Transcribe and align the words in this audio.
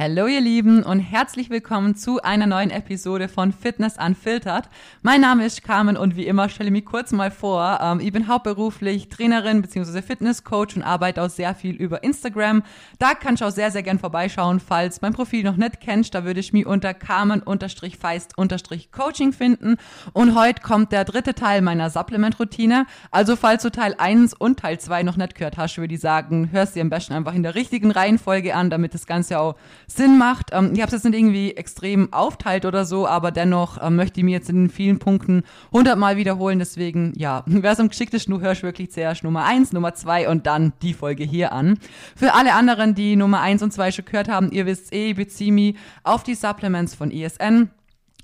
Hallo 0.00 0.28
ihr 0.28 0.40
Lieben 0.40 0.84
und 0.84 1.00
herzlich 1.00 1.50
willkommen 1.50 1.96
zu 1.96 2.22
einer 2.22 2.46
neuen 2.46 2.70
Episode 2.70 3.26
von 3.26 3.50
Fitness 3.50 3.96
Unfiltered. 3.98 4.68
Mein 5.02 5.22
Name 5.22 5.44
ist 5.44 5.64
Carmen 5.64 5.96
und 5.96 6.14
wie 6.14 6.28
immer 6.28 6.48
stelle 6.48 6.68
ich 6.68 6.72
mich 6.72 6.84
kurz 6.84 7.10
mal 7.10 7.32
vor. 7.32 7.80
Ähm, 7.82 7.98
ich 7.98 8.12
bin 8.12 8.28
hauptberuflich 8.28 9.08
Trainerin 9.08 9.60
bzw. 9.60 10.00
Fitnesscoach 10.02 10.76
und 10.76 10.84
arbeite 10.84 11.20
auch 11.20 11.30
sehr 11.30 11.52
viel 11.52 11.74
über 11.74 12.04
Instagram. 12.04 12.62
Da 13.00 13.14
kannst 13.14 13.42
du 13.42 13.46
auch 13.46 13.50
sehr, 13.50 13.72
sehr 13.72 13.82
gern 13.82 13.98
vorbeischauen, 13.98 14.60
falls 14.60 15.00
mein 15.00 15.14
Profil 15.14 15.42
noch 15.42 15.56
nicht 15.56 15.80
kennst. 15.80 16.14
Da 16.14 16.24
würde 16.24 16.38
ich 16.38 16.52
mich 16.52 16.64
unter 16.64 16.94
Carmen-Feist-Coaching 16.94 19.32
finden. 19.32 19.78
Und 20.12 20.36
heute 20.36 20.62
kommt 20.62 20.92
der 20.92 21.06
dritte 21.06 21.34
Teil 21.34 21.60
meiner 21.60 21.90
Supplement-Routine. 21.90 22.86
Also 23.10 23.34
falls 23.34 23.64
du 23.64 23.70
Teil 23.70 23.96
1 23.98 24.34
und 24.34 24.60
Teil 24.60 24.78
2 24.78 25.02
noch 25.02 25.16
nicht 25.16 25.34
gehört 25.34 25.56
hast, 25.56 25.76
würde 25.76 25.94
ich 25.94 26.00
sagen, 26.00 26.50
hörst 26.52 26.76
dir 26.76 26.82
am 26.82 26.88
besten 26.88 27.14
einfach 27.14 27.34
in 27.34 27.42
der 27.42 27.56
richtigen 27.56 27.90
Reihenfolge 27.90 28.54
an, 28.54 28.70
damit 28.70 28.94
das 28.94 29.04
Ganze 29.04 29.40
auch 29.40 29.56
Sinn 29.88 30.18
macht. 30.18 30.50
Ähm, 30.52 30.72
ich 30.74 30.80
habe 30.80 30.88
es 30.88 30.92
jetzt 30.92 31.04
nicht 31.04 31.18
irgendwie 31.18 31.52
extrem 31.56 32.12
aufteilt 32.12 32.64
oder 32.66 32.84
so, 32.84 33.08
aber 33.08 33.30
dennoch 33.30 33.78
ähm, 33.82 33.96
möchte 33.96 34.20
ich 34.20 34.24
mir 34.24 34.32
jetzt 34.32 34.50
in 34.50 34.68
vielen 34.68 34.98
Punkten 34.98 35.42
hundertmal 35.72 36.16
wiederholen. 36.16 36.58
Deswegen, 36.58 37.12
ja, 37.16 37.42
wer 37.46 37.72
es 37.72 37.80
am 37.80 37.88
geschicktesten, 37.88 38.34
du 38.34 38.40
hörst 38.40 38.62
wirklich 38.62 38.92
zuerst 38.92 39.24
Nummer 39.24 39.44
eins, 39.44 39.72
Nummer 39.72 39.94
zwei 39.94 40.28
und 40.28 40.46
dann 40.46 40.72
die 40.82 40.94
Folge 40.94 41.24
hier 41.24 41.52
an. 41.52 41.78
Für 42.14 42.34
alle 42.34 42.52
anderen, 42.54 42.94
die 42.94 43.16
Nummer 43.16 43.40
eins 43.40 43.62
und 43.62 43.72
zwei 43.72 43.90
schon 43.90 44.04
gehört 44.04 44.28
haben, 44.28 44.52
ihr 44.52 44.66
wisst 44.66 44.92
eh, 44.92 45.10
ich 45.10 45.16
beziehe 45.16 45.52
mich 45.52 45.76
auf 46.04 46.22
die 46.22 46.34
Supplements 46.34 46.94
von 46.94 47.10
ESN. 47.10 47.70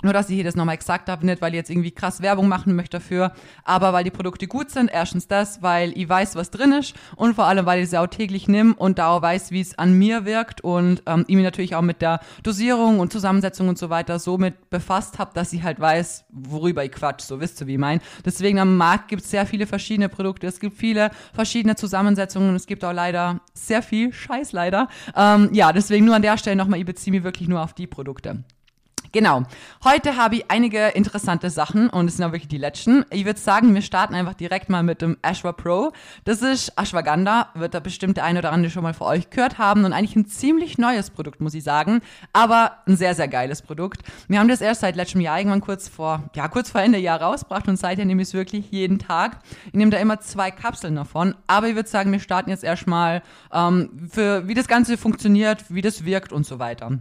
Nur, 0.04 0.12
dass 0.12 0.28
ich 0.28 0.34
hier 0.34 0.44
das 0.44 0.54
nochmal 0.54 0.74
exakt 0.74 1.08
habe, 1.08 1.24
nicht 1.24 1.40
weil 1.40 1.52
ich 1.54 1.56
jetzt 1.56 1.70
irgendwie 1.70 1.90
krass 1.90 2.20
Werbung 2.20 2.46
machen 2.46 2.76
möchte 2.76 2.98
dafür, 2.98 3.32
aber 3.64 3.94
weil 3.94 4.04
die 4.04 4.10
Produkte 4.10 4.46
gut 4.46 4.70
sind. 4.70 4.90
Erstens 4.92 5.28
das, 5.28 5.62
weil 5.62 5.96
ich 5.96 6.06
weiß, 6.06 6.36
was 6.36 6.50
drin 6.50 6.72
ist 6.72 6.94
und 7.16 7.36
vor 7.36 7.46
allem, 7.46 7.64
weil 7.64 7.82
ich 7.82 7.88
sie 7.88 7.98
auch 7.98 8.06
täglich 8.06 8.46
nehme 8.46 8.74
und 8.74 8.98
da 8.98 9.08
auch 9.08 9.22
weiß, 9.22 9.50
wie 9.50 9.62
es 9.62 9.78
an 9.78 9.94
mir 9.94 10.26
wirkt 10.26 10.60
und 10.60 11.02
ähm, 11.06 11.24
ich 11.26 11.34
mich 11.34 11.44
natürlich 11.44 11.74
auch 11.74 11.80
mit 11.80 12.02
der 12.02 12.20
Dosierung 12.42 13.00
und 13.00 13.12
Zusammensetzung 13.12 13.66
und 13.68 13.78
so 13.78 13.88
weiter 13.88 14.18
so 14.18 14.36
mit 14.36 14.68
befasst 14.68 15.18
habe, 15.18 15.30
dass 15.32 15.54
ich 15.54 15.62
halt 15.62 15.80
weiß, 15.80 16.26
worüber 16.30 16.84
ich 16.84 16.92
quatsch. 16.92 17.22
So 17.22 17.40
wisst 17.40 17.62
ihr, 17.62 17.66
wie 17.66 17.72
ich 17.72 17.78
meine. 17.78 18.02
Deswegen 18.26 18.58
am 18.58 18.76
Markt 18.76 19.08
gibt 19.08 19.22
es 19.22 19.30
sehr 19.30 19.46
viele 19.46 19.66
verschiedene 19.66 20.10
Produkte. 20.10 20.46
Es 20.46 20.60
gibt 20.60 20.76
viele 20.76 21.12
verschiedene 21.32 21.76
Zusammensetzungen. 21.76 22.54
Es 22.54 22.66
gibt 22.66 22.84
auch 22.84 22.92
leider 22.92 23.40
sehr 23.54 23.80
viel 23.80 24.12
Scheiß 24.12 24.52
leider. 24.52 24.88
Ähm, 25.16 25.48
ja, 25.54 25.72
deswegen 25.72 26.04
nur 26.04 26.14
an 26.14 26.20
der 26.20 26.36
Stelle 26.36 26.56
nochmal, 26.56 26.78
ich 26.78 26.84
beziehe 26.84 27.10
mich 27.10 27.24
wirklich 27.24 27.48
nur 27.48 27.62
auf 27.62 27.72
die 27.72 27.86
Produkte. 27.86 28.44
Genau. 29.14 29.44
Heute 29.84 30.16
habe 30.16 30.34
ich 30.34 30.50
einige 30.50 30.88
interessante 30.88 31.48
Sachen 31.48 31.88
und 31.88 32.08
es 32.08 32.16
sind 32.16 32.24
auch 32.24 32.32
wirklich 32.32 32.48
die 32.48 32.58
letzten. 32.58 33.04
Ich 33.10 33.24
würde 33.24 33.38
sagen, 33.38 33.72
wir 33.72 33.80
starten 33.80 34.12
einfach 34.12 34.34
direkt 34.34 34.68
mal 34.68 34.82
mit 34.82 35.02
dem 35.02 35.18
Ashwa 35.22 35.52
Pro. 35.52 35.92
Das 36.24 36.42
ist 36.42 36.72
Ashwagandha, 36.76 37.50
wird 37.54 37.74
da 37.74 37.78
bestimmt 37.78 38.16
der 38.16 38.24
eine 38.24 38.40
oder 38.40 38.50
andere 38.50 38.72
schon 38.72 38.82
mal 38.82 38.92
für 38.92 39.04
euch 39.04 39.30
gehört 39.30 39.56
haben 39.56 39.84
und 39.84 39.92
eigentlich 39.92 40.16
ein 40.16 40.26
ziemlich 40.26 40.78
neues 40.78 41.10
Produkt, 41.10 41.40
muss 41.40 41.54
ich 41.54 41.62
sagen, 41.62 42.00
aber 42.32 42.78
ein 42.88 42.96
sehr, 42.96 43.14
sehr 43.14 43.28
geiles 43.28 43.62
Produkt. 43.62 44.00
Wir 44.26 44.40
haben 44.40 44.48
das 44.48 44.60
erst 44.60 44.80
seit 44.80 44.96
letztem 44.96 45.20
Jahr 45.20 45.38
irgendwann 45.38 45.60
kurz 45.60 45.88
vor, 45.88 46.24
ja, 46.34 46.48
kurz 46.48 46.70
vor 46.70 46.80
Ende 46.80 46.98
Jahr 46.98 47.22
rausgebracht 47.22 47.68
und 47.68 47.76
seitdem 47.76 48.08
nehme 48.08 48.20
ich 48.20 48.28
es 48.28 48.34
wirklich 48.34 48.72
jeden 48.72 48.98
Tag. 48.98 49.38
Ich 49.66 49.74
nehme 49.74 49.92
da 49.92 49.98
immer 49.98 50.18
zwei 50.18 50.50
Kapseln 50.50 50.96
davon, 50.96 51.36
aber 51.46 51.68
ich 51.68 51.76
würde 51.76 51.88
sagen, 51.88 52.10
wir 52.10 52.18
starten 52.18 52.50
jetzt 52.50 52.64
erstmal 52.64 53.22
ähm, 53.52 54.08
für, 54.10 54.48
wie 54.48 54.54
das 54.54 54.66
Ganze 54.66 54.98
funktioniert, 54.98 55.66
wie 55.68 55.82
das 55.82 56.04
wirkt 56.04 56.32
und 56.32 56.44
so 56.44 56.58
weiter. 56.58 56.98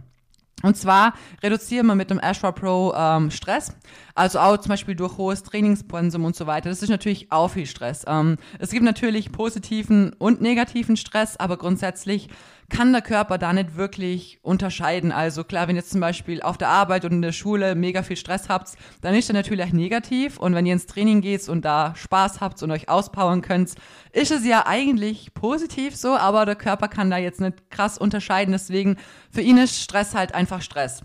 Und 0.62 0.76
zwar 0.76 1.14
reduzieren 1.42 1.86
wir 1.86 1.94
mit 1.94 2.10
dem 2.10 2.18
Ashra 2.18 2.52
Pro 2.52 2.94
ähm, 2.96 3.30
Stress, 3.30 3.76
also 4.14 4.38
auch 4.38 4.56
zum 4.56 4.70
Beispiel 4.70 4.94
durch 4.94 5.18
hohes 5.18 5.42
Trainingspensum 5.42 6.24
und 6.24 6.36
so 6.36 6.46
weiter. 6.46 6.70
Das 6.70 6.82
ist 6.82 6.88
natürlich 6.88 7.30
auch 7.30 7.48
viel 7.48 7.66
Stress. 7.66 8.04
Ähm, 8.06 8.38
es 8.58 8.70
gibt 8.70 8.84
natürlich 8.84 9.30
positiven 9.30 10.14
und 10.18 10.40
negativen 10.40 10.96
Stress, 10.96 11.36
aber 11.36 11.58
grundsätzlich 11.58 12.28
kann 12.68 12.92
der 12.92 13.02
Körper 13.02 13.38
da 13.38 13.52
nicht 13.52 13.76
wirklich 13.76 14.38
unterscheiden. 14.42 15.12
Also 15.12 15.44
klar, 15.44 15.68
wenn 15.68 15.76
ihr 15.76 15.80
jetzt 15.80 15.90
zum 15.90 16.00
Beispiel 16.00 16.42
auf 16.42 16.58
der 16.58 16.68
Arbeit 16.68 17.04
und 17.04 17.12
in 17.12 17.22
der 17.22 17.32
Schule 17.32 17.74
mega 17.74 18.02
viel 18.02 18.16
Stress 18.16 18.48
habt, 18.48 18.72
dann 19.00 19.14
ist 19.14 19.28
das 19.28 19.34
natürlich 19.34 19.72
negativ. 19.72 20.38
Und 20.38 20.54
wenn 20.54 20.66
ihr 20.66 20.72
ins 20.72 20.86
Training 20.86 21.20
geht 21.20 21.48
und 21.48 21.64
da 21.64 21.94
Spaß 21.96 22.40
habt 22.40 22.62
und 22.62 22.70
euch 22.70 22.88
auspowern 22.88 23.42
könnt, 23.42 23.74
ist 24.12 24.30
es 24.30 24.46
ja 24.46 24.66
eigentlich 24.66 25.34
positiv 25.34 25.96
so, 25.96 26.16
aber 26.16 26.46
der 26.46 26.56
Körper 26.56 26.88
kann 26.88 27.10
da 27.10 27.18
jetzt 27.18 27.40
nicht 27.40 27.70
krass 27.70 27.98
unterscheiden. 27.98 28.52
Deswegen, 28.52 28.96
für 29.30 29.40
ihn 29.40 29.58
ist 29.58 29.80
Stress 29.80 30.14
halt 30.14 30.34
einfach 30.34 30.62
Stress. 30.62 31.02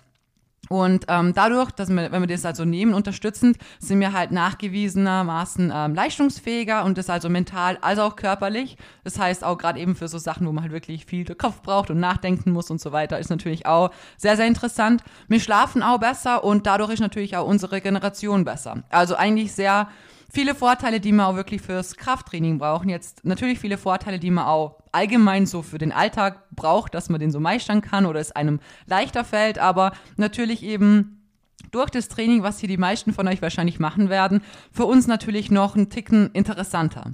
Und 0.70 1.06
ähm, 1.08 1.34
dadurch, 1.34 1.72
dass 1.72 1.90
wir, 1.90 2.12
wenn 2.12 2.22
wir 2.22 2.28
das 2.28 2.46
also 2.46 2.64
nehmen, 2.64 2.94
unterstützend, 2.94 3.58
sind 3.80 4.00
wir 4.00 4.14
halt 4.14 4.32
nachgewiesenermaßen 4.32 5.72
ähm, 5.74 5.96
leistungsfähiger 5.96 6.86
und 6.86 6.98
das 7.00 7.10
also 7.10 7.28
mental 7.28 7.80
als 7.82 7.98
auch 7.98 8.16
körperlich. 8.16 8.78
Das 9.04 9.18
heißt 9.18 9.44
auch 9.44 9.58
gerade 9.58 9.80
eben 9.80 9.96
für 9.96 10.08
so 10.08 10.20
Sachen, 10.20 10.46
wo 10.46 10.52
man 10.52 10.64
halt 10.64 10.72
wirklich 10.72 11.06
viel 11.06 11.26
Kopf 11.36 11.64
braucht 11.64 11.90
und 11.90 12.00
nachdenken 12.00 12.52
muss 12.52 12.70
und 12.70 12.80
so 12.80 12.92
weiter, 12.92 13.18
ist 13.18 13.32
natürlich 13.32 13.66
auch 13.66 13.90
sehr, 14.16 14.38
sehr 14.38 14.46
interessant. 14.46 15.04
Wir 15.28 15.40
schlafen 15.40 15.82
auch 15.82 16.00
besser 16.00 16.44
und 16.44 16.68
dadurch 16.68 16.92
ist 16.92 17.00
natürlich 17.00 17.36
auch 17.36 17.48
unsere 17.48 17.72
Regeneration 17.72 18.46
besser. 18.46 18.84
Also 18.90 19.16
eigentlich 19.16 19.54
sehr 19.54 19.90
viele 20.32 20.54
Vorteile, 20.54 21.00
die 21.00 21.12
man 21.12 21.26
auch 21.26 21.36
wirklich 21.36 21.62
fürs 21.62 21.96
Krafttraining 21.96 22.60
brauchen. 22.60 22.90
Jetzt 22.90 23.26
natürlich 23.26 23.60
viele 23.60 23.80
Vorteile, 23.80 24.20
die 24.20 24.32
man 24.32 24.46
auch 24.46 24.79
allgemein 24.92 25.46
so 25.46 25.62
für 25.62 25.78
den 25.78 25.92
Alltag 25.92 26.44
braucht, 26.56 26.94
dass 26.94 27.10
man 27.10 27.20
den 27.20 27.32
so 27.32 27.40
meistern 27.40 27.82
kann 27.82 28.06
oder 28.06 28.20
es 28.20 28.32
einem 28.32 28.60
leichter 28.86 29.24
fällt, 29.24 29.60
aber 29.60 29.94
natürlich 30.18 30.64
eben 30.64 31.20
durch 31.72 31.90
das 31.90 32.08
Training, 32.08 32.44
was 32.44 32.60
hier 32.60 32.70
die 32.70 32.78
meisten 32.78 33.14
von 33.14 33.28
euch 33.28 33.42
wahrscheinlich 33.42 33.80
machen 33.80 34.10
werden, 34.10 34.42
für 34.72 34.86
uns 34.86 35.08
natürlich 35.08 35.52
noch 35.52 35.76
einen 35.76 35.90
Ticken 35.90 36.32
interessanter. 36.32 37.14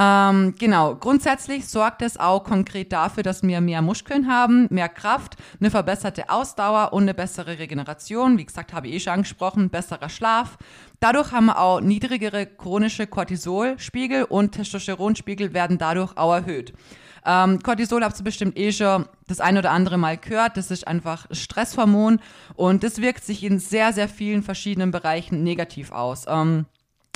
Ähm, 0.00 0.54
genau, 0.56 0.94
grundsätzlich 0.94 1.66
sorgt 1.66 2.02
es 2.02 2.20
auch 2.20 2.44
konkret 2.44 2.92
dafür, 2.92 3.24
dass 3.24 3.42
wir 3.42 3.60
mehr 3.60 3.82
Muskeln 3.82 4.28
haben, 4.28 4.68
mehr 4.70 4.88
Kraft, 4.88 5.36
eine 5.58 5.72
verbesserte 5.72 6.30
Ausdauer 6.30 6.92
und 6.92 7.02
eine 7.02 7.14
bessere 7.14 7.58
Regeneration. 7.58 8.38
Wie 8.38 8.44
gesagt, 8.44 8.72
habe 8.72 8.86
ich 8.86 8.94
eh 8.94 9.00
schon 9.00 9.14
angesprochen, 9.14 9.70
besserer 9.70 10.08
Schlaf. 10.08 10.56
Dadurch 11.00 11.32
haben 11.32 11.46
wir 11.46 11.58
auch 11.58 11.80
niedrigere 11.80 12.46
chronische 12.46 13.08
Cortisolspiegel 13.08 14.22
und 14.24 14.52
Testosteronspiegel 14.52 15.52
werden 15.52 15.78
dadurch 15.78 16.16
auch 16.16 16.32
erhöht. 16.32 16.74
Ähm, 17.28 17.62
Cortisol 17.62 18.02
habt 18.02 18.18
ihr 18.18 18.24
bestimmt 18.24 18.58
eh 18.58 18.72
schon 18.72 19.04
das 19.26 19.40
ein 19.40 19.58
oder 19.58 19.70
andere 19.70 19.98
Mal 19.98 20.16
gehört. 20.16 20.56
Das 20.56 20.70
ist 20.70 20.88
einfach 20.88 21.26
Stresshormon 21.30 22.20
und 22.54 22.82
das 22.82 23.02
wirkt 23.02 23.22
sich 23.22 23.44
in 23.44 23.58
sehr, 23.58 23.92
sehr 23.92 24.08
vielen 24.08 24.42
verschiedenen 24.42 24.92
Bereichen 24.92 25.44
negativ 25.44 25.92
aus. 25.92 26.24
Ähm, 26.26 26.64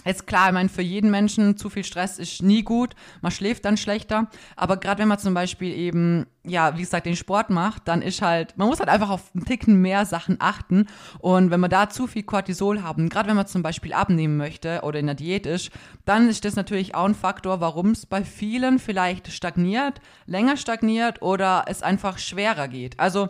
Jetzt 0.04 0.26
klar, 0.26 0.48
ich 0.48 0.54
meine, 0.54 0.68
für 0.68 0.82
jeden 0.82 1.10
Menschen 1.10 1.56
zu 1.56 1.70
viel 1.70 1.84
Stress 1.84 2.18
ist 2.18 2.42
nie 2.42 2.62
gut. 2.62 2.94
Man 3.20 3.30
schläft 3.30 3.64
dann 3.64 3.76
schlechter. 3.76 4.28
Aber 4.56 4.76
gerade 4.76 5.00
wenn 5.00 5.08
man 5.08 5.18
zum 5.18 5.34
Beispiel 5.34 5.72
eben, 5.72 6.26
ja, 6.44 6.76
wie 6.76 6.82
gesagt, 6.82 7.06
den 7.06 7.16
Sport 7.16 7.50
macht, 7.50 7.86
dann 7.86 8.02
ist 8.02 8.20
halt, 8.20 8.56
man 8.58 8.68
muss 8.68 8.80
halt 8.80 8.88
einfach 8.88 9.10
auf 9.10 9.30
einen 9.34 9.44
Ticken 9.44 9.80
mehr 9.80 10.04
Sachen 10.04 10.36
achten. 10.40 10.86
Und 11.20 11.50
wenn 11.50 11.60
man 11.60 11.70
da 11.70 11.88
zu 11.88 12.06
viel 12.06 12.24
Cortisol 12.24 12.82
haben, 12.82 13.08
gerade 13.08 13.28
wenn 13.28 13.36
man 13.36 13.46
zum 13.46 13.62
Beispiel 13.62 13.92
abnehmen 13.92 14.36
möchte 14.36 14.80
oder 14.82 14.98
in 14.98 15.06
der 15.06 15.14
Diät 15.14 15.46
ist, 15.46 15.70
dann 16.04 16.28
ist 16.28 16.44
das 16.44 16.56
natürlich 16.56 16.94
auch 16.94 17.06
ein 17.06 17.14
Faktor, 17.14 17.60
warum 17.60 17.90
es 17.90 18.06
bei 18.06 18.24
vielen 18.24 18.78
vielleicht 18.78 19.30
stagniert, 19.32 20.00
länger 20.26 20.56
stagniert 20.56 21.22
oder 21.22 21.64
es 21.68 21.82
einfach 21.82 22.18
schwerer 22.18 22.68
geht. 22.68 22.98
Also, 22.98 23.28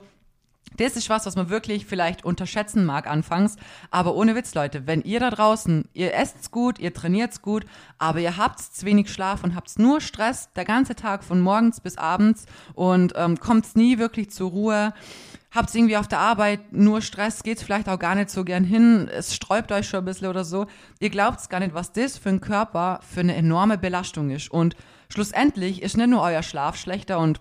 das 0.76 0.96
ist 0.96 1.10
was, 1.10 1.26
was 1.26 1.36
man 1.36 1.48
wirklich 1.48 1.86
vielleicht 1.86 2.24
unterschätzen 2.24 2.84
mag 2.84 3.06
anfangs. 3.06 3.56
Aber 3.90 4.14
ohne 4.14 4.34
Witz, 4.34 4.54
Leute, 4.54 4.86
wenn 4.86 5.02
ihr 5.02 5.20
da 5.20 5.30
draußen, 5.30 5.88
ihr 5.92 6.14
esst's 6.14 6.50
gut, 6.50 6.78
ihr 6.78 6.92
trainiert's 6.92 7.42
gut, 7.42 7.64
aber 7.98 8.20
ihr 8.20 8.36
habt 8.36 8.60
zu 8.60 8.86
wenig 8.86 9.12
Schlaf 9.12 9.44
und 9.44 9.54
habt 9.54 9.78
nur 9.78 10.00
Stress 10.00 10.50
der 10.54 10.64
ganze 10.64 10.94
Tag 10.94 11.24
von 11.24 11.40
morgens 11.40 11.80
bis 11.80 11.98
abends 11.98 12.46
und 12.74 13.12
ähm, 13.16 13.38
kommt's 13.38 13.74
nie 13.74 13.98
wirklich 13.98 14.30
zur 14.30 14.50
Ruhe, 14.50 14.94
habt 15.50 15.74
irgendwie 15.74 15.96
auf 15.96 16.08
der 16.08 16.18
Arbeit 16.18 16.72
nur 16.72 17.02
Stress, 17.02 17.42
geht's 17.42 17.62
vielleicht 17.62 17.88
auch 17.88 17.98
gar 17.98 18.14
nicht 18.14 18.30
so 18.30 18.44
gern 18.44 18.64
hin, 18.64 19.08
es 19.08 19.34
sträubt 19.34 19.70
euch 19.72 19.86
schon 19.88 20.00
ein 20.00 20.04
bisschen 20.06 20.28
oder 20.28 20.44
so. 20.44 20.66
Ihr 20.98 21.10
glaubt's 21.10 21.48
gar 21.48 21.60
nicht, 21.60 21.74
was 21.74 21.92
das 21.92 22.18
für 22.18 22.30
ein 22.30 22.40
Körper 22.40 23.00
für 23.08 23.20
eine 23.20 23.34
enorme 23.34 23.78
Belastung 23.78 24.30
ist. 24.30 24.50
Und 24.50 24.76
schlussendlich 25.08 25.82
ist 25.82 25.96
nicht 25.96 26.08
nur 26.08 26.22
euer 26.22 26.42
Schlaf 26.42 26.76
schlechter 26.76 27.18
und 27.18 27.40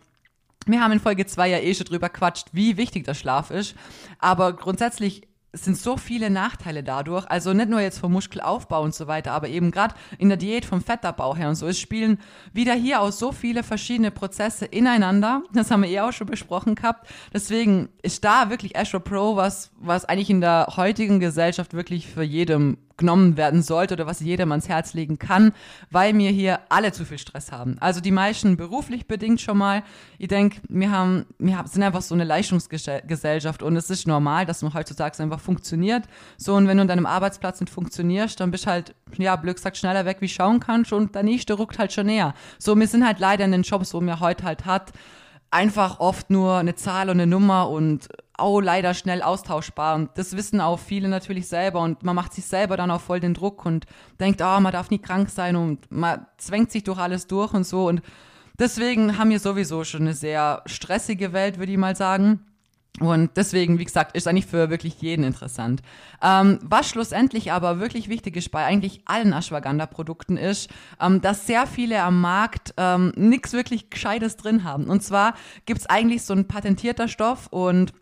wir 0.66 0.82
haben 0.82 0.92
in 0.92 1.00
Folge 1.00 1.26
2 1.26 1.50
ja 1.50 1.58
eh 1.60 1.74
schon 1.74 1.86
drüber 1.86 2.10
quatscht, 2.10 2.48
wie 2.52 2.78
wichtig 2.78 3.06
der 3.06 3.14
Schlaf 3.14 3.52
ist. 3.52 3.76
Aber 4.20 4.54
grundsätzlich 4.54 5.28
sind 5.54 5.78
so 5.78 5.98
viele 5.98 6.30
Nachteile 6.30 6.84
dadurch. 6.84 7.26
Also 7.30 7.54
nicht 7.54 7.70
nur 7.70 7.82
jetzt 7.82 8.00
vom 8.00 8.14
Muskelaufbau 8.14 8.82
und 8.82 8.96
so 8.96 9.08
weiter, 9.08 9.34
aber 9.34 9.50
eben 9.50 9.72
gerade 9.72 9.96
in 10.18 10.30
der 10.30 10.38
Diät 10.38 10.66
vom 10.66 10.82
Fettabbau 10.82 11.36
her 11.36 11.50
und 11.50 11.56
so. 11.56 11.68
Es 11.68 11.80
spielen 11.80 12.20
wieder 12.54 12.74
hier 12.74 13.02
aus 13.02 13.20
so 13.20 13.32
viele 13.32 13.64
verschiedene 13.64 14.12
Prozesse 14.12 14.66
ineinander. 14.66 15.44
Das 15.54 15.70
haben 15.70 15.84
wir 15.84 15.90
eh 15.90 16.00
auch 16.00 16.14
schon 16.14 16.28
besprochen 16.28 16.76
gehabt. 16.76 17.08
Deswegen 17.34 17.90
ist 18.02 18.24
da 18.24 18.50
wirklich 18.50 18.78
Astro 18.78 19.00
Pro 19.00 19.36
was, 19.36 19.72
was 19.80 20.06
eigentlich 20.06 20.30
in 20.30 20.42
der 20.42 20.68
heutigen 20.78 21.20
Gesellschaft 21.20 21.74
wirklich 21.74 22.08
für 22.08 22.24
jedem 22.24 22.78
genommen 22.98 23.38
werden 23.38 23.62
sollte 23.62 23.96
oder 23.96 24.08
was 24.08 24.20
jedem 24.20 24.52
ans 24.52 24.70
Herz 24.70 24.94
legen 24.94 25.20
kann, 25.20 25.54
weil 25.90 26.18
wir 26.18 26.30
hier 26.30 26.60
alle 26.70 26.92
zu 26.92 27.06
viel 27.06 27.18
Stress 27.18 27.52
haben. 27.52 27.78
Also 27.80 28.02
die 28.02 28.12
meisten 28.12 28.58
beruflich 28.58 29.08
bedingt 29.08 29.42
schon 29.42 29.58
mal. 29.58 29.84
Ich 30.18 30.28
denke, 30.28 30.62
wir 30.70 30.92
haben, 30.92 31.26
wir 31.40 31.64
sind 31.66 31.84
einfach 31.84 32.02
so 32.02 32.16
eine 32.16 32.24
Leistungsgesellschaft 32.24 33.64
und 33.64 33.76
es 33.76 33.90
ist 33.90 34.08
normal, 34.08 34.46
dass 34.46 34.62
man 34.62 34.74
heutzutage 34.74 35.22
einfach 35.22 35.40
funktioniert. 35.40 36.04
So, 36.38 36.56
und 36.56 36.68
wenn 36.68 36.78
du 36.78 36.82
an 36.82 36.88
deinem 36.88 37.06
Arbeitsplatz 37.06 37.60
nicht 37.60 37.72
funktionierst, 37.72 38.40
dann 38.40 38.52
bist 38.52 38.68
halt, 38.68 38.96
ja, 39.18 39.36
Glück 39.36 39.60
sagt 39.60 39.78
schneller 39.78 40.06
weg, 40.06 40.18
wie 40.20 40.30
schauen 40.30 40.60
kannst 40.60 40.94
und 40.94 41.16
der 41.16 41.24
nächste 41.24 41.54
ruckt 41.54 41.80
halt 41.80 41.92
schon 41.94 42.06
näher. 42.06 42.34
So, 42.58 42.76
wir 42.76 42.88
sind 42.88 43.06
halt 43.06 43.20
leider 43.20 43.46
in 43.46 43.52
den 43.52 43.64
Jobs, 43.64 43.94
wo 43.94 44.02
man 44.02 44.20
heute 44.20 44.44
halt 44.44 44.66
hat, 44.66 44.92
einfach 45.52 46.00
oft 46.00 46.30
nur 46.30 46.58
eine 46.58 46.76
Zahl 46.76 47.10
und 47.10 47.20
eine 47.20 47.28
Nummer 47.28 47.70
und 47.70 48.08
auch 48.38 48.60
leider 48.60 48.94
schnell 48.94 49.22
austauschbar. 49.22 49.96
Und 49.96 50.10
das 50.16 50.36
wissen 50.36 50.62
auch 50.62 50.80
viele 50.80 51.10
natürlich 51.10 51.48
selber 51.48 51.82
und 51.82 52.04
man 52.04 52.16
macht 52.16 52.34
sich 52.34 52.46
selber 52.46 52.78
dann 52.78 52.92
auch 52.92 53.02
voll 53.02 53.20
den 53.20 53.34
Druck 53.34 53.66
und 53.66 53.86
denkt, 54.20 54.42
oh, 54.42 54.60
man 54.60 54.72
darf 54.72 54.90
nie 54.90 55.00
krank 55.00 55.30
sein 55.30 55.56
und 55.56 55.92
man 55.92 56.26
zwängt 56.38 56.72
sich 56.72 56.84
durch 56.84 57.00
alles 57.00 57.28
durch 57.28 57.54
und 57.54 57.66
so. 57.66 57.88
Und 57.88 58.02
deswegen 58.60 59.18
haben 59.18 59.30
wir 59.30 59.40
sowieso 59.40 59.84
schon 59.84 60.02
eine 60.02 60.14
sehr 60.14 60.64
stressige 60.66 61.34
Welt, 61.34 61.60
würde 61.60 61.72
ich 61.72 61.78
mal 61.78 61.96
sagen. 61.96 62.46
Und 63.00 63.32
deswegen, 63.38 63.80
wie 63.80 63.86
gesagt, 63.86 64.16
ist 64.16 64.28
eigentlich 64.28 64.46
für 64.46 64.70
wirklich 64.70 65.02
jeden 65.02 65.24
interessant. 65.24 65.82
Ähm, 66.22 66.60
was 66.62 66.90
schlussendlich 66.90 67.52
aber 67.52 67.80
wirklich 67.80 68.10
wichtig 68.10 68.36
ist 68.36 68.52
bei 68.52 68.66
eigentlich 68.66 69.02
allen 69.06 69.34
Ashwagandha-Produkten 69.34 70.38
ist, 70.38 70.70
ähm, 71.00 71.22
dass 71.22 71.48
sehr 71.48 71.68
viele 71.68 72.04
am 72.04 72.20
Markt 72.20 72.74
ähm, 72.78 73.14
nichts 73.16 73.54
wirklich 73.54 73.90
Gescheites 73.90 74.36
drin 74.36 74.66
haben. 74.66 74.86
Und 74.86 75.02
zwar 75.02 75.36
gibt's 75.66 75.88
eigentlich 75.88 76.24
so 76.24 76.34
ein 76.34 76.48
patentierter 76.48 77.08
Stoff 77.08 77.48
und 77.48 77.94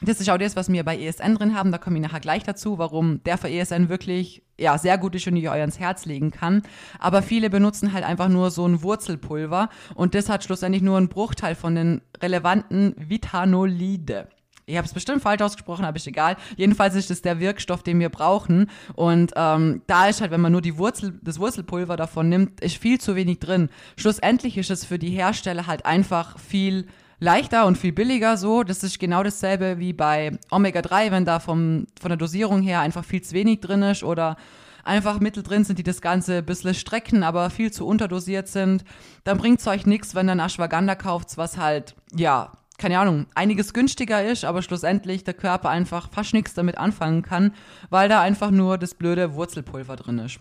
das 0.00 0.20
ist 0.20 0.30
auch 0.30 0.38
das, 0.38 0.56
was 0.56 0.70
wir 0.70 0.84
bei 0.84 0.98
ESN 0.98 1.34
drin 1.34 1.56
haben. 1.56 1.72
Da 1.72 1.78
komme 1.78 1.96
ich 1.96 2.02
nachher 2.02 2.20
gleich 2.20 2.44
dazu, 2.44 2.78
warum 2.78 3.22
der 3.24 3.38
für 3.38 3.50
ESN 3.50 3.88
wirklich 3.88 4.42
ja, 4.58 4.76
sehr 4.78 4.98
gut 4.98 5.14
ist 5.14 5.26
und 5.26 5.36
ich 5.36 5.48
euch 5.48 5.60
ans 5.60 5.78
Herz 5.78 6.04
legen 6.04 6.30
kann. 6.30 6.62
Aber 6.98 7.22
viele 7.22 7.50
benutzen 7.50 7.92
halt 7.92 8.04
einfach 8.04 8.28
nur 8.28 8.50
so 8.50 8.66
ein 8.66 8.82
Wurzelpulver 8.82 9.68
und 9.94 10.14
das 10.14 10.28
hat 10.28 10.44
schlussendlich 10.44 10.82
nur 10.82 10.96
einen 10.96 11.08
Bruchteil 11.08 11.54
von 11.54 11.74
den 11.74 12.02
relevanten 12.20 12.94
Vitanolide. 12.98 14.28
Ich 14.68 14.76
habe 14.76 14.86
es 14.86 14.92
bestimmt 14.92 15.22
falsch 15.22 15.40
ausgesprochen, 15.40 15.86
aber 15.86 15.96
ist 15.96 16.06
egal. 16.06 16.36
Jedenfalls 16.56 16.94
ist 16.94 17.10
es 17.10 17.22
der 17.22 17.40
Wirkstoff, 17.40 17.82
den 17.82 17.98
wir 18.00 18.10
brauchen. 18.10 18.70
Und 18.94 19.32
ähm, 19.34 19.80
da 19.86 20.08
ist 20.08 20.20
halt, 20.20 20.30
wenn 20.30 20.42
man 20.42 20.52
nur 20.52 20.60
die 20.60 20.76
Wurzel, 20.76 21.18
das 21.22 21.40
Wurzelpulver 21.40 21.96
davon 21.96 22.28
nimmt, 22.28 22.60
ist 22.60 22.76
viel 22.76 23.00
zu 23.00 23.16
wenig 23.16 23.38
drin. 23.38 23.70
Schlussendlich 23.96 24.58
ist 24.58 24.70
es 24.70 24.84
für 24.84 24.98
die 24.98 25.10
Hersteller 25.10 25.66
halt 25.66 25.86
einfach 25.86 26.38
viel 26.38 26.86
leichter 27.20 27.66
und 27.66 27.78
viel 27.78 27.92
billiger 27.92 28.36
so. 28.36 28.62
Das 28.62 28.82
ist 28.82 28.98
genau 28.98 29.22
dasselbe 29.22 29.78
wie 29.78 29.92
bei 29.92 30.38
Omega-3, 30.50 31.10
wenn 31.10 31.24
da 31.24 31.40
vom, 31.40 31.86
von 32.00 32.08
der 32.08 32.16
Dosierung 32.16 32.62
her 32.62 32.80
einfach 32.80 33.04
viel 33.04 33.22
zu 33.22 33.34
wenig 33.34 33.60
drin 33.60 33.82
ist 33.82 34.02
oder 34.02 34.36
einfach 34.84 35.20
Mittel 35.20 35.42
drin 35.42 35.64
sind, 35.64 35.78
die 35.78 35.84
das 35.84 36.00
Ganze 36.00 36.38
ein 36.38 36.46
bisschen 36.46 36.74
strecken, 36.74 37.22
aber 37.22 37.50
viel 37.50 37.70
zu 37.70 37.86
unterdosiert 37.86 38.48
sind, 38.48 38.84
dann 39.24 39.38
bringt 39.38 39.60
es 39.60 39.66
euch 39.66 39.86
nichts, 39.86 40.14
wenn 40.14 40.28
ihr 40.28 40.32
ein 40.32 40.40
Ashwagandha 40.40 40.94
kauft, 40.94 41.36
was 41.36 41.58
halt, 41.58 41.94
ja, 42.14 42.52
keine 42.78 42.98
Ahnung, 42.98 43.26
einiges 43.34 43.74
günstiger 43.74 44.24
ist, 44.24 44.44
aber 44.44 44.62
schlussendlich 44.62 45.24
der 45.24 45.34
Körper 45.34 45.68
einfach 45.68 46.10
fast 46.10 46.32
nichts 46.32 46.54
damit 46.54 46.78
anfangen 46.78 47.22
kann, 47.22 47.52
weil 47.90 48.08
da 48.08 48.20
einfach 48.20 48.50
nur 48.50 48.78
das 48.78 48.94
blöde 48.94 49.34
Wurzelpulver 49.34 49.96
drin 49.96 50.20
ist. 50.20 50.38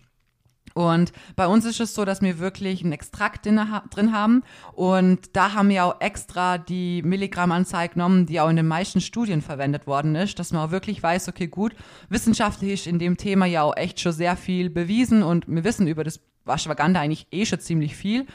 Und 0.77 1.11
bei 1.35 1.47
uns 1.47 1.65
ist 1.65 1.79
es 1.79 1.95
so, 1.95 2.05
dass 2.05 2.21
wir 2.21 2.37
wirklich 2.37 2.83
einen 2.83 2.93
Extrakt 2.93 3.47
drin 3.47 4.13
haben. 4.13 4.43
Und 4.73 5.35
da 5.35 5.53
haben 5.53 5.69
wir 5.69 5.83
auch 5.83 5.99
extra 6.01 6.59
die 6.59 7.01
Milligrammanzahl 7.01 7.89
genommen, 7.89 8.27
die 8.27 8.39
auch 8.39 8.49
in 8.49 8.57
den 8.57 8.67
meisten 8.67 9.01
Studien 9.01 9.41
verwendet 9.41 9.87
worden 9.87 10.13
ist, 10.13 10.37
dass 10.37 10.53
man 10.53 10.67
auch 10.67 10.71
wirklich 10.71 11.01
weiß, 11.01 11.29
okay, 11.29 11.47
gut, 11.47 11.73
wissenschaftlich 12.09 12.73
ist 12.73 12.85
in 12.85 12.99
dem 12.99 13.17
Thema 13.17 13.47
ja 13.47 13.63
auch 13.63 13.75
echt 13.75 13.99
schon 13.99 14.11
sehr 14.11 14.37
viel 14.37 14.69
bewiesen 14.69 15.23
und 15.23 15.47
wir 15.47 15.63
wissen 15.63 15.87
über 15.87 16.03
das 16.03 16.19
Ashwagandha 16.45 17.01
eigentlich 17.01 17.25
eh 17.31 17.47
schon 17.47 17.59
ziemlich 17.59 17.95
viel. 17.95 18.27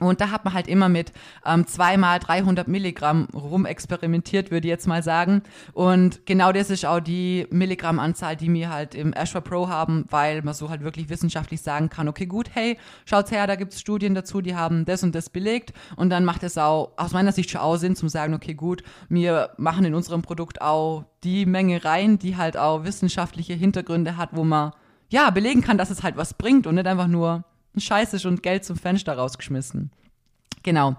Und 0.00 0.20
da 0.20 0.32
hat 0.32 0.44
man 0.44 0.54
halt 0.54 0.66
immer 0.66 0.88
mit 0.88 1.12
ähm, 1.46 1.68
zweimal 1.68 2.18
300 2.18 2.66
Milligramm 2.66 3.28
rumexperimentiert, 3.32 4.50
würde 4.50 4.66
ich 4.66 4.70
jetzt 4.70 4.88
mal 4.88 5.04
sagen. 5.04 5.44
Und 5.72 6.26
genau 6.26 6.50
das 6.50 6.68
ist 6.70 6.84
auch 6.84 6.98
die 6.98 7.46
Milligrammanzahl, 7.50 8.34
die 8.34 8.52
wir 8.52 8.70
halt 8.70 8.96
im 8.96 9.12
Ashwa 9.12 9.40
Pro 9.40 9.68
haben, 9.68 10.04
weil 10.10 10.42
man 10.42 10.52
so 10.52 10.68
halt 10.68 10.82
wirklich 10.82 11.10
wissenschaftlich 11.10 11.62
sagen 11.62 11.90
kann, 11.90 12.08
okay, 12.08 12.26
gut, 12.26 12.50
hey, 12.54 12.76
schaut's 13.04 13.30
her, 13.30 13.46
da 13.46 13.54
gibt's 13.54 13.80
Studien 13.80 14.16
dazu, 14.16 14.40
die 14.40 14.56
haben 14.56 14.84
das 14.84 15.04
und 15.04 15.14
das 15.14 15.30
belegt. 15.30 15.72
Und 15.94 16.10
dann 16.10 16.24
macht 16.24 16.42
es 16.42 16.58
auch 16.58 16.90
aus 16.96 17.12
meiner 17.12 17.30
Sicht 17.30 17.50
schon 17.50 17.60
auch 17.60 17.76
Sinn, 17.76 17.94
zum 17.94 18.08
sagen, 18.08 18.34
okay, 18.34 18.54
gut, 18.54 18.82
wir 19.08 19.50
machen 19.58 19.84
in 19.84 19.94
unserem 19.94 20.22
Produkt 20.22 20.60
auch 20.60 21.04
die 21.22 21.46
Menge 21.46 21.84
rein, 21.84 22.18
die 22.18 22.36
halt 22.36 22.56
auch 22.56 22.82
wissenschaftliche 22.82 23.54
Hintergründe 23.54 24.16
hat, 24.16 24.30
wo 24.32 24.42
man 24.42 24.72
ja 25.08 25.30
belegen 25.30 25.60
kann, 25.60 25.78
dass 25.78 25.90
es 25.90 26.02
halt 26.02 26.16
was 26.16 26.34
bringt 26.34 26.66
und 26.66 26.74
nicht 26.74 26.88
einfach 26.88 27.06
nur 27.06 27.44
scheiße 27.78 28.26
und 28.28 28.42
Geld 28.42 28.64
zum 28.64 28.76
Fenster 28.76 29.14
rausgeschmissen. 29.16 29.90
Genau. 30.64 30.96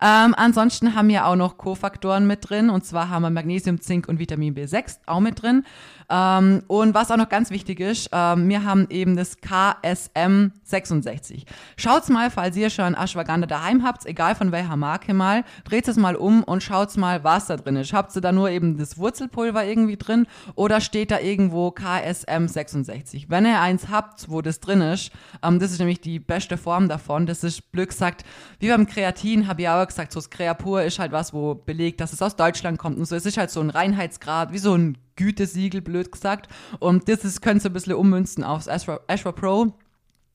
Ähm, 0.00 0.34
ansonsten 0.36 0.94
haben 0.94 1.08
wir 1.08 1.26
auch 1.26 1.34
noch 1.34 1.58
Kofaktoren 1.58 2.26
mit 2.26 2.48
drin. 2.48 2.70
Und 2.70 2.84
zwar 2.84 3.10
haben 3.10 3.22
wir 3.22 3.30
Magnesium, 3.30 3.80
Zink 3.80 4.08
und 4.08 4.18
Vitamin 4.18 4.54
B6 4.54 4.98
auch 5.06 5.20
mit 5.20 5.42
drin. 5.42 5.66
Ähm, 6.10 6.62
und 6.68 6.94
was 6.94 7.10
auch 7.10 7.16
noch 7.16 7.28
ganz 7.28 7.50
wichtig 7.50 7.80
ist, 7.80 8.08
ähm, 8.12 8.48
wir 8.48 8.64
haben 8.64 8.86
eben 8.88 9.16
das 9.16 9.36
KSM 9.40 10.52
66. 10.64 11.44
Schaut's 11.76 12.08
mal, 12.08 12.30
falls 12.30 12.56
ihr 12.56 12.70
schon 12.70 12.94
Ashwagandha 12.94 13.46
daheim 13.46 13.84
habt, 13.84 14.06
egal 14.06 14.34
von 14.34 14.50
welcher 14.50 14.76
Marke 14.76 15.12
mal, 15.12 15.44
dreht 15.64 15.86
es 15.86 15.96
mal 15.96 16.16
um 16.16 16.42
und 16.42 16.62
schaut's 16.62 16.96
mal, 16.96 17.24
was 17.24 17.46
da 17.46 17.56
drin 17.56 17.76
ist. 17.76 17.92
Habt 17.92 18.14
ihr 18.16 18.22
da 18.22 18.32
nur 18.32 18.50
eben 18.50 18.78
das 18.78 18.96
Wurzelpulver 18.96 19.64
irgendwie 19.64 19.96
drin 19.96 20.26
oder 20.54 20.80
steht 20.80 21.10
da 21.10 21.20
irgendwo 21.20 21.70
KSM 21.70 22.46
66? 22.46 23.28
Wenn 23.28 23.44
ihr 23.44 23.60
eins 23.60 23.88
habt, 23.90 24.30
wo 24.30 24.40
das 24.40 24.60
drin 24.60 24.80
ist, 24.80 25.10
ähm, 25.42 25.58
das 25.58 25.72
ist 25.72 25.78
nämlich 25.78 26.00
die 26.00 26.18
beste 26.18 26.56
Form 26.56 26.88
davon. 26.88 27.26
Das 27.26 27.44
ist 27.44 27.70
blöd 27.70 27.90
gesagt, 27.90 28.24
wie 28.60 28.68
beim 28.68 28.86
Kreatin, 28.86 29.46
habe 29.46 29.62
ich 29.62 29.68
auch 29.68 29.86
gesagt, 29.86 30.12
so 30.12 30.20
das 30.20 30.30
Creapur 30.30 30.82
ist 30.82 30.98
halt 30.98 31.12
was, 31.12 31.34
wo 31.34 31.54
belegt, 31.54 32.00
dass 32.00 32.12
es 32.12 32.22
aus 32.22 32.34
Deutschland 32.34 32.78
kommt 32.78 32.98
und 32.98 33.04
so. 33.04 33.14
Es 33.14 33.26
ist 33.26 33.36
halt 33.36 33.50
so 33.50 33.60
ein 33.60 33.70
Reinheitsgrad, 33.70 34.52
wie 34.52 34.58
so 34.58 34.74
ein 34.74 34.96
Gütesiegel, 35.18 35.82
blöd 35.82 36.10
gesagt. 36.10 36.48
Und 36.78 37.08
das 37.08 37.24
ist, 37.24 37.42
könnt 37.42 37.62
ihr 37.64 37.70
ein 37.70 37.74
bisschen 37.74 37.94
ummünzen 37.94 38.44
aufs 38.44 38.68
Ashra, 38.68 39.00
Ashra 39.08 39.32
Pro. 39.32 39.74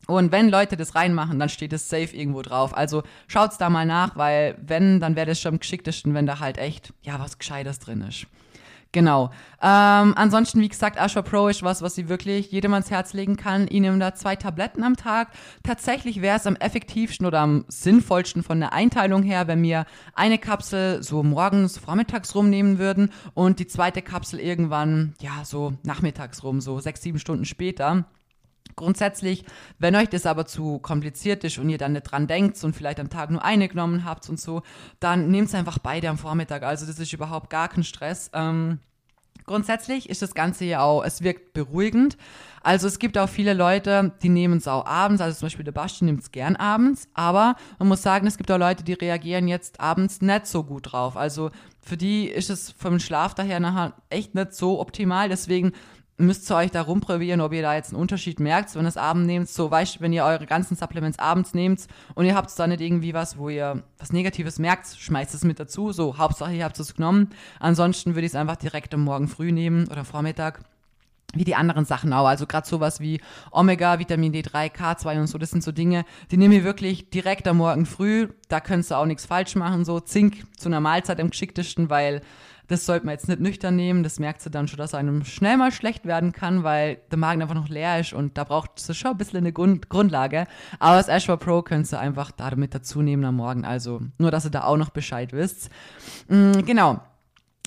Und 0.07 0.31
wenn 0.33 0.49
Leute 0.49 0.75
das 0.75 0.95
reinmachen, 0.95 1.39
dann 1.39 1.49
steht 1.49 1.71
es 1.71 1.89
safe 1.89 2.15
irgendwo 2.15 2.41
drauf. 2.41 2.75
Also 2.75 3.03
schaut's 3.27 3.57
da 3.57 3.69
mal 3.69 3.85
nach, 3.85 4.17
weil 4.17 4.57
wenn, 4.61 4.99
dann 4.99 5.15
wäre 5.15 5.27
das 5.27 5.39
schon 5.39 5.53
am 5.53 5.59
geschicktesten, 5.59 6.13
wenn 6.13 6.25
da 6.25 6.39
halt 6.39 6.57
echt, 6.57 6.93
ja, 7.01 7.19
was 7.19 7.39
Gescheites 7.39 7.79
drin 7.79 8.01
ist. 8.01 8.27
Genau. 8.93 9.31
Ähm, 9.59 10.13
ansonsten, 10.15 10.61
wie 10.61 10.69
gesagt, 10.69 10.97
Ashwa 10.97 11.23
Pro 11.23 11.47
ist 11.47 11.63
was, 11.63 11.81
was 11.81 11.95
sie 11.95 12.09
wirklich 12.09 12.51
jedem 12.51 12.73
ans 12.73 12.91
Herz 12.91 13.13
legen 13.13 13.37
kann. 13.37 13.65
Ich 13.69 13.81
nehme 13.81 13.97
da 13.97 14.13
zwei 14.13 14.35
Tabletten 14.35 14.83
am 14.83 14.95
Tag. 14.95 15.29
Tatsächlich 15.63 16.21
wäre 16.21 16.37
es 16.37 16.45
am 16.45 16.55
effektivsten 16.55 17.25
oder 17.25 17.39
am 17.39 17.65
sinnvollsten 17.67 18.43
von 18.43 18.59
der 18.59 18.71
Einteilung 18.71 19.23
her, 19.23 19.47
wenn 19.47 19.63
wir 19.63 19.85
eine 20.13 20.37
Kapsel 20.37 21.01
so 21.01 21.23
morgens, 21.23 21.79
vormittags 21.79 22.35
rumnehmen 22.35 22.77
würden 22.77 23.11
und 23.33 23.59
die 23.59 23.67
zweite 23.67 24.03
Kapsel 24.03 24.39
irgendwann, 24.39 25.15
ja, 25.19 25.43
so 25.43 25.73
nachmittags 25.81 26.43
rum, 26.43 26.61
so 26.61 26.79
sechs, 26.79 27.01
sieben 27.01 27.17
Stunden 27.17 27.45
später. 27.45 28.05
Grundsätzlich, 28.75 29.45
wenn 29.77 29.95
euch 29.95 30.09
das 30.09 30.25
aber 30.25 30.45
zu 30.45 30.79
kompliziert 30.79 31.43
ist 31.43 31.57
und 31.57 31.69
ihr 31.69 31.77
dann 31.77 31.93
nicht 31.93 32.03
dran 32.03 32.27
denkt 32.27 32.61
und 32.63 32.75
vielleicht 32.75 32.99
am 32.99 33.09
Tag 33.09 33.29
nur 33.29 33.43
eine 33.43 33.67
genommen 33.67 34.03
habt 34.03 34.27
und 34.29 34.39
so, 34.39 34.63
dann 34.99 35.29
nehmt 35.29 35.53
einfach 35.53 35.77
beide 35.79 36.09
am 36.09 36.17
Vormittag. 36.17 36.63
Also 36.63 36.85
das 36.85 36.99
ist 36.99 37.13
überhaupt 37.13 37.49
gar 37.49 37.69
kein 37.69 37.83
Stress. 37.83 38.31
Ähm, 38.33 38.79
grundsätzlich 39.45 40.09
ist 40.09 40.21
das 40.21 40.33
Ganze 40.33 40.65
ja 40.65 40.81
auch, 40.81 41.03
es 41.03 41.21
wirkt 41.21 41.53
beruhigend. 41.53 42.17
Also 42.63 42.87
es 42.87 42.97
gibt 42.97 43.17
auch 43.17 43.27
viele 43.27 43.53
Leute, 43.53 44.13
die 44.23 44.29
nehmen 44.29 44.57
es 44.57 44.67
auch 44.67 44.85
abends, 44.85 45.21
also 45.21 45.37
zum 45.37 45.47
Beispiel 45.47 45.65
der 45.65 45.73
Basti 45.73 46.05
nimmt 46.05 46.21
es 46.21 46.31
gern 46.31 46.55
abends, 46.55 47.09
aber 47.13 47.57
man 47.77 47.89
muss 47.89 48.01
sagen, 48.01 48.25
es 48.25 48.37
gibt 48.37 48.49
auch 48.49 48.57
Leute, 48.57 48.85
die 48.85 48.93
reagieren 48.93 49.49
jetzt 49.49 49.81
abends 49.81 50.21
nicht 50.21 50.47
so 50.47 50.63
gut 50.63 50.93
drauf. 50.93 51.17
Also 51.17 51.51
für 51.81 51.97
die 51.97 52.27
ist 52.27 52.49
es 52.49 52.71
vom 52.71 52.99
Schlaf 52.99 53.35
daher 53.35 53.59
nachher 53.59 53.93
echt 54.09 54.33
nicht 54.33 54.53
so 54.53 54.79
optimal. 54.79 55.27
Deswegen 55.27 55.73
müsst 56.17 56.49
ihr 56.51 56.55
euch 56.55 56.71
da 56.71 56.81
rumprobieren, 56.81 57.41
ob 57.41 57.53
ihr 57.53 57.61
da 57.61 57.75
jetzt 57.75 57.91
einen 57.91 58.01
Unterschied 58.01 58.39
merkt, 58.39 58.75
wenn 58.75 58.85
ihr 58.85 58.89
es 58.89 58.97
abends 58.97 59.27
nehmt. 59.27 59.49
So, 59.49 59.69
weißt 59.69 60.01
wenn 60.01 60.13
ihr 60.13 60.23
eure 60.23 60.45
ganzen 60.45 60.75
Supplements 60.75 61.19
abends 61.19 61.53
nehmt 61.53 61.87
und 62.15 62.25
ihr 62.25 62.35
habt 62.35 62.57
da 62.57 62.67
nicht 62.67 62.81
irgendwie 62.81 63.13
was, 63.13 63.37
wo 63.37 63.49
ihr 63.49 63.83
was 63.97 64.13
Negatives 64.13 64.59
merkt, 64.59 64.87
schmeißt 64.87 65.33
es 65.33 65.43
mit 65.43 65.59
dazu. 65.59 65.91
So, 65.91 66.17
Hauptsache, 66.17 66.53
ihr 66.53 66.63
habt 66.63 66.79
es 66.79 66.95
genommen. 66.95 67.29
Ansonsten 67.59 68.15
würde 68.15 68.25
ich 68.25 68.33
es 68.33 68.35
einfach 68.35 68.57
direkt 68.57 68.93
am 68.93 69.01
Morgen 69.01 69.27
früh 69.27 69.51
nehmen 69.51 69.87
oder 69.87 70.05
Vormittag. 70.05 70.63
Wie 71.35 71.45
die 71.45 71.55
anderen 71.55 71.83
Sachen 71.83 72.13
auch. 72.13 72.27
Also 72.27 72.45
gerade 72.45 72.67
sowas 72.67 72.99
wie 72.99 73.19
Omega, 73.49 73.97
Vitamin 73.97 74.31
D3, 74.31 74.71
K2 74.71 75.19
und 75.19 75.25
so, 75.25 75.39
das 75.39 75.49
sind 75.49 75.63
so 75.63 75.71
Dinge, 75.71 76.05
die 76.29 76.37
nehme 76.37 76.57
ich 76.57 76.63
wirklich 76.63 77.09
direkt 77.09 77.47
am 77.47 77.57
Morgen 77.57 77.87
früh. 77.87 78.27
Da 78.49 78.59
könntest 78.59 78.91
du 78.91 78.95
auch 78.95 79.07
nichts 79.07 79.25
falsch 79.25 79.55
machen. 79.55 79.83
So 79.83 79.99
Zink 79.99 80.43
zu 80.55 80.69
einer 80.69 80.79
Mahlzeit 80.79 81.19
am 81.19 81.31
geschicktesten, 81.31 81.89
weil 81.89 82.21
das 82.73 82.85
sollte 82.85 83.05
man 83.05 83.13
jetzt 83.13 83.27
nicht 83.27 83.39
nüchtern 83.39 83.75
nehmen. 83.75 84.03
Das 84.03 84.19
merkt 84.19 84.41
sie 84.41 84.49
dann 84.49 84.67
schon, 84.67 84.77
dass 84.77 84.93
einem 84.93 85.23
schnell 85.23 85.57
mal 85.57 85.71
schlecht 85.71 86.05
werden 86.05 86.31
kann, 86.31 86.63
weil 86.63 86.97
der 87.11 87.19
Magen 87.19 87.41
einfach 87.41 87.55
noch 87.55 87.69
leer 87.69 87.99
ist 87.99 88.13
und 88.13 88.37
da 88.37 88.43
braucht 88.43 88.71
es 88.77 88.97
schon 88.97 89.11
ein 89.11 89.17
bisschen 89.17 89.37
eine 89.37 89.53
Grund 89.53 89.89
Grundlage. 89.89 90.47
Aber 90.79 90.97
das 90.97 91.07
Ashwa 91.07 91.37
Pro 91.37 91.61
könnt 91.61 91.91
ihr 91.93 91.99
einfach 91.99 92.31
damit 92.31 92.73
dazu 92.73 93.01
nehmen 93.01 93.23
am 93.25 93.35
Morgen. 93.35 93.63
Also 93.63 94.01
nur, 94.17 94.31
dass 94.31 94.45
ihr 94.45 94.51
da 94.51 94.63
auch 94.63 94.77
noch 94.77 94.89
Bescheid 94.89 95.33
wisst. 95.33 95.69
Mhm, 96.27 96.65
genau. 96.65 96.99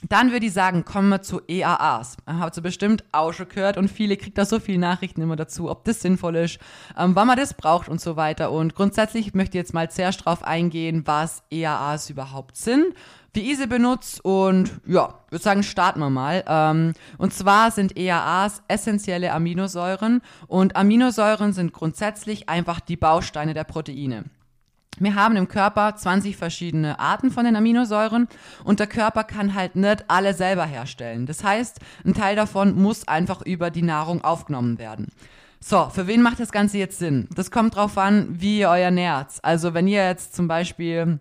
Dann 0.09 0.31
würde 0.31 0.47
ich 0.47 0.53
sagen, 0.53 0.85
kommen 0.85 1.09
wir 1.09 1.23
zu 1.23 1.41
EAAs. 1.49 2.19
Habt 2.27 2.57
ihr 2.57 2.63
bestimmt 2.63 3.03
auch 3.13 3.33
schon 3.33 3.49
gehört 3.49 3.79
und 3.79 3.89
viele 3.89 4.17
kriegt 4.17 4.37
da 4.37 4.45
so 4.45 4.61
viele 4.61 4.79
Nachrichten 4.79 5.23
immer 5.23 5.37
dazu, 5.37 5.71
ob 5.71 5.85
das 5.85 6.03
sinnvoll 6.03 6.37
ist, 6.37 6.59
ähm, 6.99 7.17
wann 7.17 7.27
man 7.27 7.39
das 7.39 7.55
braucht 7.55 7.89
und 7.89 8.01
so 8.01 8.15
weiter. 8.17 8.51
Und 8.51 8.75
grundsätzlich 8.75 9.35
möchte 9.35 9.57
ich 9.57 9.63
jetzt 9.63 9.73
mal 9.73 9.91
zuerst 9.91 10.25
drauf 10.25 10.43
eingehen, 10.43 11.03
was 11.07 11.43
EAAs 11.51 12.11
überhaupt 12.11 12.57
sind, 12.57 12.95
wie 13.37 13.53
ich 13.53 13.59
sie 13.59 13.67
benutze 13.67 14.21
und 14.23 14.73
ja, 14.87 15.15
würde 15.31 15.43
sagen, 15.43 15.63
starten 15.63 16.01
wir 16.01 16.11
mal. 16.11 16.43
Ähm, 16.49 16.95
und 17.19 17.33
zwar 17.33 17.71
sind 17.71 17.97
EAAs 17.97 18.63
essentielle 18.67 19.33
Aminosäuren 19.33 20.23
und 20.49 20.75
Aminosäuren 20.75 21.53
sind 21.53 21.73
grundsätzlich 21.73 22.49
einfach 22.49 22.81
die 22.81 22.97
Bausteine 22.97 23.55
der 23.55 23.65
Proteine. 23.65 24.25
wir 24.99 25.15
haben 25.15 25.37
im 25.37 25.49
Körper 25.49 25.95
20 25.95 26.39
verschiedene 26.39 26.99
Arten 26.99 27.31
von 27.31 27.45
den 27.45 27.55
Aminosäuren 27.55 28.29
und 28.65 28.81
der 28.81 28.87
Körper 28.87 29.25
kann 29.25 29.55
halt 29.55 29.77
nicht 29.77 30.07
alle 30.09 30.33
selber 30.33 30.65
herstellen. 30.65 31.27
Das 31.27 31.45
heißt, 31.45 31.79
ein 32.07 32.15
Teil 32.15 32.35
davon 32.35 32.81
muss 32.81 33.07
einfach 33.07 33.43
über 33.43 33.71
die 33.71 33.83
Nahrung 33.83 34.25
aufgenommen 34.25 34.79
werden. 34.79 35.13
So, 35.61 35.91
für 35.91 36.07
wen 36.07 36.23
macht 36.23 36.41
das 36.41 36.53
Ganze 36.53 36.79
jetzt 36.79 36.99
Sinn? 36.99 37.29
Das 37.35 37.51
kommt 37.51 37.77
drauf 37.77 37.99
an, 37.99 38.29
wie 38.31 38.61
ihr 38.61 38.71
euer 38.71 38.91
nährt. 38.91 39.33
Also 39.43 39.75
wenn 39.75 39.89
ihr 39.89 40.07
jetzt 40.07 40.35
zum 40.35 40.49
Beispiel 40.49 41.19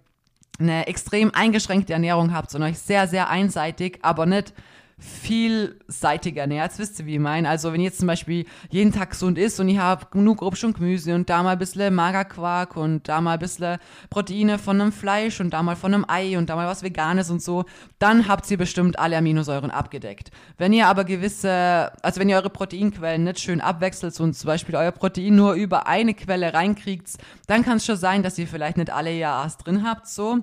eine 0.59 0.88
extrem 0.88 1.33
eingeschränkte 1.33 1.93
Ernährung 1.93 2.33
habt 2.33 2.53
und 2.55 2.63
euch 2.63 2.79
sehr, 2.79 3.07
sehr 3.07 3.29
einseitig, 3.29 4.00
aber 4.01 4.25
nicht 4.25 4.53
vielseitig 4.97 6.37
ernährt. 6.37 6.71
Jetzt 6.71 6.79
wisst 6.79 6.99
ihr, 6.99 7.05
wie 7.05 7.15
ich 7.15 7.19
meine. 7.19 7.49
Also 7.49 7.73
wenn 7.73 7.81
ihr 7.81 7.87
jetzt 7.87 7.99
zum 7.99 8.07
Beispiel 8.07 8.45
jeden 8.69 8.93
Tag 8.93 9.11
gesund 9.11 9.37
isst 9.37 9.59
und 9.59 9.67
ich 9.67 9.77
habe 9.77 10.05
genug 10.09 10.41
Obst 10.41 10.63
und 10.63 10.77
Gemüse 10.77 11.13
und 11.13 11.29
da 11.29 11.43
mal 11.43 11.51
ein 11.51 11.59
bisschen 11.59 11.93
Magerquark 11.93 12.77
und 12.77 13.07
da 13.09 13.19
mal 13.19 13.33
ein 13.33 13.39
bisschen 13.39 13.77
Proteine 14.09 14.57
von 14.57 14.79
einem 14.79 14.93
Fleisch 14.93 15.41
und 15.41 15.51
da 15.51 15.61
mal 15.63 15.75
von 15.75 15.93
einem 15.93 16.05
Ei 16.07 16.37
und 16.37 16.49
da 16.49 16.55
mal 16.55 16.67
was 16.67 16.81
Veganes 16.81 17.29
und 17.29 17.41
so, 17.41 17.65
dann 17.99 18.29
habt 18.29 18.49
ihr 18.49 18.57
bestimmt 18.57 18.97
alle 18.97 19.17
Aminosäuren 19.17 19.69
abgedeckt. 19.69 20.31
Wenn 20.57 20.71
ihr 20.71 20.87
aber 20.87 21.03
gewisse, 21.03 21.91
also 22.01 22.21
wenn 22.21 22.29
ihr 22.29 22.37
eure 22.37 22.49
Proteinquellen 22.49 23.25
nicht 23.25 23.41
schön 23.41 23.59
abwechselt 23.59 24.17
und 24.21 24.33
zum 24.33 24.47
Beispiel 24.47 24.75
euer 24.75 24.91
Protein 24.91 25.35
nur 25.35 25.53
über 25.53 25.87
eine 25.87 26.13
Quelle 26.13 26.53
reinkriegt, 26.53 27.17
dann 27.47 27.65
kann 27.65 27.77
es 27.77 27.85
schon 27.85 27.97
sein, 27.97 28.23
dass 28.23 28.37
ihr 28.37 28.47
vielleicht 28.47 28.77
nicht 28.77 28.91
alle 28.91 29.11
EAAs 29.11 29.57
drin 29.57 29.85
habt, 29.85 30.07
so. 30.07 30.39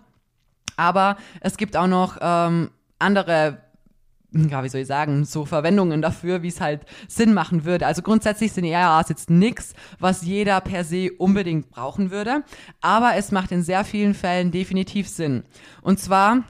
Aber 0.77 1.17
es 1.41 1.57
gibt 1.57 1.77
auch 1.77 1.87
noch 1.87 2.19
ähm, 2.21 2.71
andere 2.99 3.59
ja, 4.33 4.65
wie 4.65 4.69
soll 4.69 4.81
ich 4.81 4.87
sagen, 4.87 5.25
so 5.25 5.45
Verwendungen 5.45 6.03
dafür, 6.03 6.43
wie 6.43 6.49
es 6.49 6.61
halt 6.61 6.83
Sinn 7.09 7.35
machen 7.35 7.65
würde. 7.65 7.87
Also 7.87 8.03
grundsätzlich 8.03 8.53
sind 8.53 8.65
ERAs 8.65 9.09
jetzt 9.09 9.31
nichts, 9.31 9.75
was 9.99 10.23
jeder 10.23 10.61
per 10.61 10.85
se 10.85 11.11
unbedingt 11.19 11.71
brauchen 11.71 12.11
würde, 12.11 12.43
aber 12.81 13.17
es 13.17 13.31
macht 13.31 13.53
in 13.53 13.63
sehr 13.63 13.85
vielen 13.85 14.15
Fällen 14.15 14.51
definitiv 14.51 15.09
Sinn. 15.09 15.45
Und 15.83 15.99
zwar 16.01 16.45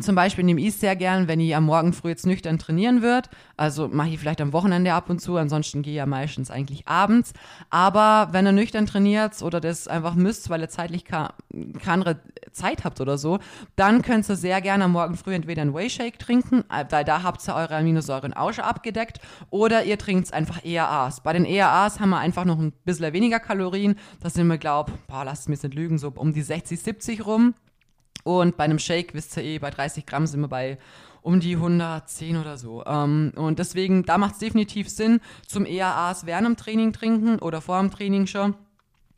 zum 0.00 0.16
Beispiel 0.16 0.44
nehme 0.44 0.60
ich 0.60 0.68
es 0.68 0.80
sehr 0.80 0.96
gern, 0.96 1.28
wenn 1.28 1.38
ich 1.38 1.54
am 1.54 1.64
Morgen 1.64 1.92
früh 1.92 2.08
jetzt 2.08 2.26
nüchtern 2.26 2.58
trainieren 2.58 3.00
wird. 3.00 3.30
Also 3.56 3.88
mache 3.88 4.08
ich 4.08 4.18
vielleicht 4.18 4.40
am 4.40 4.52
Wochenende 4.52 4.92
ab 4.92 5.08
und 5.08 5.20
zu, 5.20 5.36
ansonsten 5.36 5.82
gehe 5.82 5.92
ich 5.92 5.98
ja 5.98 6.06
meistens 6.06 6.50
eigentlich 6.50 6.88
abends. 6.88 7.32
Aber 7.70 8.28
wenn 8.32 8.46
ihr 8.46 8.52
nüchtern 8.52 8.86
trainiert 8.86 9.40
oder 9.42 9.60
das 9.60 9.86
einfach 9.86 10.14
müsst, 10.14 10.50
weil 10.50 10.60
ihr 10.60 10.68
zeitlich 10.68 11.04
keine 11.04 12.20
Zeit 12.52 12.84
habt 12.84 13.00
oder 13.00 13.18
so, 13.18 13.38
dann 13.76 14.02
könnt 14.02 14.28
ihr 14.28 14.36
sehr 14.36 14.60
gerne 14.60 14.84
am 14.84 14.92
Morgen 14.92 15.16
früh 15.16 15.34
entweder 15.34 15.62
einen 15.62 15.74
Whey 15.74 15.88
Shake 15.88 16.18
trinken, 16.18 16.64
äh, 16.70 16.84
weil 16.90 17.04
da 17.04 17.22
habt 17.22 17.46
ihr 17.48 17.54
eure 17.54 17.76
Aminosäuren 17.76 18.32
auch 18.32 18.52
schon 18.52 18.64
abgedeckt, 18.64 19.20
oder 19.50 19.84
ihr 19.84 19.98
trinkt 19.98 20.32
einfach 20.32 20.64
ERAs. 20.64 21.20
Bei 21.20 21.32
den 21.32 21.44
ERAs 21.44 22.00
haben 22.00 22.10
wir 22.10 22.18
einfach 22.18 22.44
noch 22.44 22.58
ein 22.58 22.72
bisschen 22.84 23.12
weniger 23.12 23.40
Kalorien. 23.40 23.96
Da 24.20 24.30
sind 24.30 24.46
wir, 24.46 24.58
glaub, 24.58 24.90
boah, 25.06 25.24
lasst 25.24 25.48
mich 25.48 25.62
nicht 25.62 25.74
lügen, 25.74 25.98
so 25.98 26.12
um 26.14 26.32
die 26.32 26.42
60, 26.42 26.80
70 26.80 27.26
rum. 27.26 27.54
Und 28.24 28.56
bei 28.56 28.64
einem 28.64 28.78
Shake, 28.78 29.14
wisst 29.14 29.36
ihr 29.36 29.44
eh, 29.44 29.58
bei 29.58 29.70
30 29.70 30.04
Gramm 30.06 30.26
sind 30.26 30.40
wir 30.40 30.48
bei 30.48 30.78
um 31.22 31.40
die 31.40 31.54
110 31.54 32.36
oder 32.36 32.58
so. 32.58 32.84
Ähm, 32.84 33.32
und 33.36 33.58
deswegen, 33.58 34.04
da 34.04 34.18
macht 34.18 34.34
es 34.34 34.40
definitiv 34.40 34.90
Sinn, 34.90 35.20
zum 35.46 35.64
EAAs 35.64 36.26
während 36.26 36.46
dem 36.46 36.56
Training 36.56 36.92
trinken 36.92 37.38
oder 37.38 37.60
vor 37.60 37.80
dem 37.80 37.90
Training 37.90 38.26
schon. 38.26 38.54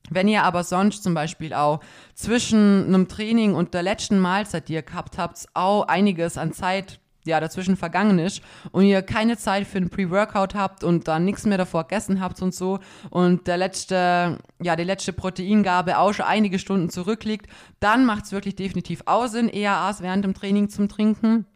Wenn 0.09 0.29
ihr 0.29 0.45
aber 0.45 0.63
sonst 0.63 1.03
zum 1.03 1.15
Beispiel 1.15 1.53
auch 1.53 1.81
zwischen 2.15 2.87
einem 2.87 3.09
Training 3.09 3.55
und 3.55 3.75
der 3.75 3.83
letzten 3.83 4.21
Mahlzeit, 4.21 4.69
die 4.69 4.75
ihr 4.75 4.83
gehabt 4.83 5.19
habt, 5.19 5.47
auch 5.55 5.89
einiges 5.89 6.39
an 6.39 6.53
Zeit 6.53 7.01
ja 7.27 7.41
dazwischen 7.41 7.77
vergangen 7.77 8.19
ist 8.19 8.43
und 8.73 8.85
ihr 8.85 9.03
keine 9.03 9.37
Zeit 9.37 9.67
für 9.67 9.79
ein 9.79 9.91
Pre-Workout 9.91 10.55
habt 10.55 10.85
und 10.85 11.09
dann 11.09 11.25
nichts 11.25 11.45
mehr 11.45 11.59
davor 11.59 11.85
gegessen 11.85 12.21
habt 12.21 12.41
und 12.43 12.55
so 12.55 12.79
und 13.11 13.47
der 13.47 13.57
letzte, 13.57 14.39
ja, 14.63 14.77
die 14.77 14.85
letzte 14.85 15.13
Proteingabe 15.13 15.99
auch 15.99 16.13
schon 16.13 16.27
einige 16.27 16.59
Stunden 16.59 16.91
zurückliegt, 16.91 17.47
dann 17.81 18.05
macht 18.07 18.25
es 18.25 18.33
wirklich 18.33 18.57
definitiv 18.57 19.03
auch 19.07 19.27
Sinn, 19.27 19.49
EAAs 19.53 20.01
während 20.01 20.25
dem 20.25 20.35
Training 20.35 20.69
zum 20.69 20.89
Trinken. 20.89 21.47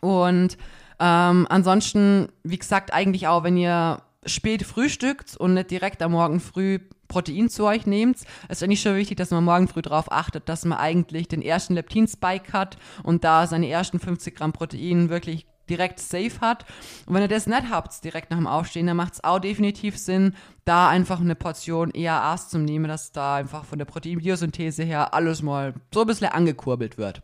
Und 0.00 0.56
ähm, 0.98 1.46
ansonsten, 1.48 2.28
wie 2.42 2.58
gesagt, 2.58 2.92
eigentlich 2.92 3.26
auch, 3.28 3.44
wenn 3.44 3.56
ihr 3.56 4.02
spät 4.24 4.64
frühstückt 4.64 5.36
und 5.36 5.54
nicht 5.54 5.70
direkt 5.70 6.02
am 6.02 6.12
Morgen 6.12 6.40
früh 6.40 6.80
Protein 7.08 7.48
zu 7.48 7.64
euch 7.64 7.86
nehmt. 7.86 8.18
Es 8.48 8.58
ist 8.58 8.62
eigentlich 8.62 8.80
schon 8.80 8.96
wichtig, 8.96 9.16
dass 9.16 9.30
man 9.30 9.44
morgen 9.44 9.68
früh 9.68 9.82
darauf 9.82 10.10
achtet, 10.10 10.48
dass 10.48 10.64
man 10.64 10.78
eigentlich 10.78 11.28
den 11.28 11.42
ersten 11.42 11.74
Leptin-Spike 11.74 12.52
hat 12.52 12.76
und 13.02 13.24
da 13.24 13.46
seine 13.46 13.68
ersten 13.68 13.98
50 13.98 14.34
Gramm 14.34 14.52
Protein 14.52 15.08
wirklich 15.08 15.46
direkt 15.68 15.98
safe 15.98 16.40
hat. 16.40 16.64
Und 17.06 17.14
wenn 17.14 17.22
ihr 17.22 17.28
das 17.28 17.46
nicht 17.46 17.70
habt, 17.70 18.04
direkt 18.04 18.30
nach 18.30 18.38
dem 18.38 18.46
Aufstehen, 18.46 18.86
dann 18.86 18.96
macht 18.96 19.14
es 19.14 19.24
auch 19.24 19.38
definitiv 19.38 19.98
Sinn, 19.98 20.34
da 20.64 20.88
einfach 20.88 21.20
eine 21.20 21.34
Portion 21.34 21.92
EAAs 21.94 22.48
zu 22.48 22.58
nehmen, 22.58 22.88
dass 22.88 23.12
da 23.12 23.36
einfach 23.36 23.64
von 23.64 23.78
der 23.78 23.86
Proteinbiosynthese 23.86 24.84
her 24.84 25.14
alles 25.14 25.42
mal 25.42 25.74
so 25.92 26.02
ein 26.02 26.06
bisschen 26.06 26.28
angekurbelt 26.28 26.98
wird. 26.98 27.22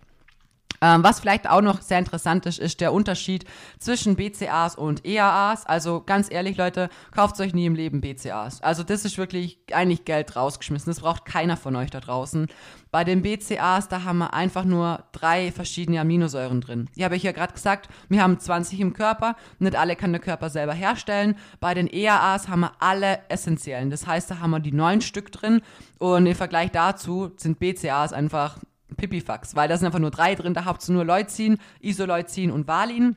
Ähm, 0.82 1.04
was 1.04 1.20
vielleicht 1.20 1.48
auch 1.48 1.60
noch 1.60 1.80
sehr 1.80 2.00
interessant 2.00 2.44
ist, 2.44 2.58
ist 2.58 2.80
der 2.80 2.92
Unterschied 2.92 3.44
zwischen 3.78 4.16
BCAs 4.16 4.74
und 4.74 5.06
EAAs. 5.06 5.64
Also 5.64 6.02
ganz 6.04 6.26
ehrlich, 6.28 6.56
Leute, 6.56 6.88
kauft 7.12 7.40
euch 7.40 7.54
nie 7.54 7.66
im 7.66 7.76
Leben 7.76 8.00
BCAs. 8.00 8.60
Also 8.62 8.82
das 8.82 9.04
ist 9.04 9.16
wirklich 9.16 9.58
eigentlich 9.72 10.04
Geld 10.04 10.34
rausgeschmissen. 10.34 10.90
Das 10.90 11.00
braucht 11.00 11.24
keiner 11.24 11.56
von 11.56 11.76
euch 11.76 11.90
da 11.90 12.00
draußen. 12.00 12.48
Bei 12.90 13.04
den 13.04 13.22
BCAs, 13.22 13.88
da 13.88 14.02
haben 14.02 14.18
wir 14.18 14.34
einfach 14.34 14.64
nur 14.64 15.04
drei 15.12 15.52
verschiedene 15.52 16.00
Aminosäuren 16.00 16.60
drin. 16.60 16.90
Ich 16.96 17.04
habe 17.04 17.16
ja 17.16 17.30
gerade 17.30 17.52
gesagt, 17.52 17.88
wir 18.08 18.20
haben 18.20 18.40
20 18.40 18.80
im 18.80 18.92
Körper. 18.92 19.36
Nicht 19.60 19.76
alle 19.76 19.94
kann 19.94 20.12
der 20.12 20.20
Körper 20.20 20.50
selber 20.50 20.74
herstellen. 20.74 21.36
Bei 21.60 21.74
den 21.74 21.86
EAAs 21.86 22.48
haben 22.48 22.60
wir 22.60 22.72
alle 22.80 23.20
essentiellen. 23.28 23.90
Das 23.90 24.06
heißt, 24.08 24.30
da 24.32 24.40
haben 24.40 24.50
wir 24.50 24.60
die 24.60 24.72
neun 24.72 25.00
Stück 25.00 25.30
drin. 25.30 25.62
Und 26.00 26.26
im 26.26 26.34
Vergleich 26.34 26.72
dazu 26.72 27.30
sind 27.36 27.60
BCAs 27.60 28.12
einfach 28.12 28.58
Pipifax, 28.94 29.54
weil 29.54 29.68
da 29.68 29.76
sind 29.76 29.86
einfach 29.86 29.98
nur 29.98 30.10
drei 30.10 30.34
drin, 30.34 30.54
da 30.54 30.64
habt 30.64 30.88
ihr 30.88 30.92
nur 30.92 31.04
Leucin, 31.04 31.58
Isoleucin 31.80 32.50
und 32.50 32.66
Valin. 32.66 33.16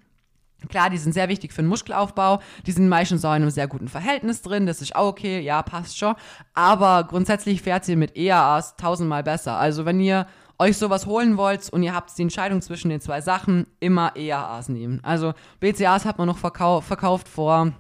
Klar, 0.69 0.89
die 0.89 0.97
sind 0.97 1.13
sehr 1.13 1.29
wichtig 1.29 1.53
für 1.53 1.61
den 1.61 1.67
Muskelaufbau. 1.67 2.39
Die 2.65 2.71
sind 2.71 2.89
meistens 2.89 3.23
auch 3.23 3.31
in 3.31 3.41
einem 3.41 3.51
sehr 3.51 3.67
guten 3.67 3.87
Verhältnis 3.87 4.41
drin. 4.41 4.65
Das 4.65 4.81
ist 4.81 4.95
auch 4.95 5.07
okay, 5.07 5.39
ja, 5.39 5.61
passt 5.61 5.97
schon. 5.97 6.15
Aber 6.53 7.03
grundsätzlich 7.03 7.61
fährt 7.61 7.87
ihr 7.87 7.97
mit 7.97 8.15
EAAs 8.17 8.75
tausendmal 8.75 9.21
besser. 9.21 9.57
Also 9.57 9.85
wenn 9.85 9.99
ihr 9.99 10.25
euch 10.57 10.77
sowas 10.77 11.05
holen 11.05 11.37
wollt 11.37 11.69
und 11.69 11.83
ihr 11.83 11.93
habt 11.93 12.17
die 12.17 12.21
Entscheidung 12.21 12.61
zwischen 12.61 12.89
den 12.89 13.01
zwei 13.01 13.21
Sachen, 13.21 13.67
immer 13.79 14.15
EAAs 14.15 14.69
nehmen. 14.69 15.01
Also 15.03 15.33
BCAs 15.59 16.05
hat 16.05 16.17
man 16.17 16.27
noch 16.27 16.37
verkau 16.37 16.81
verkauft 16.81 17.27
vor 17.27 17.73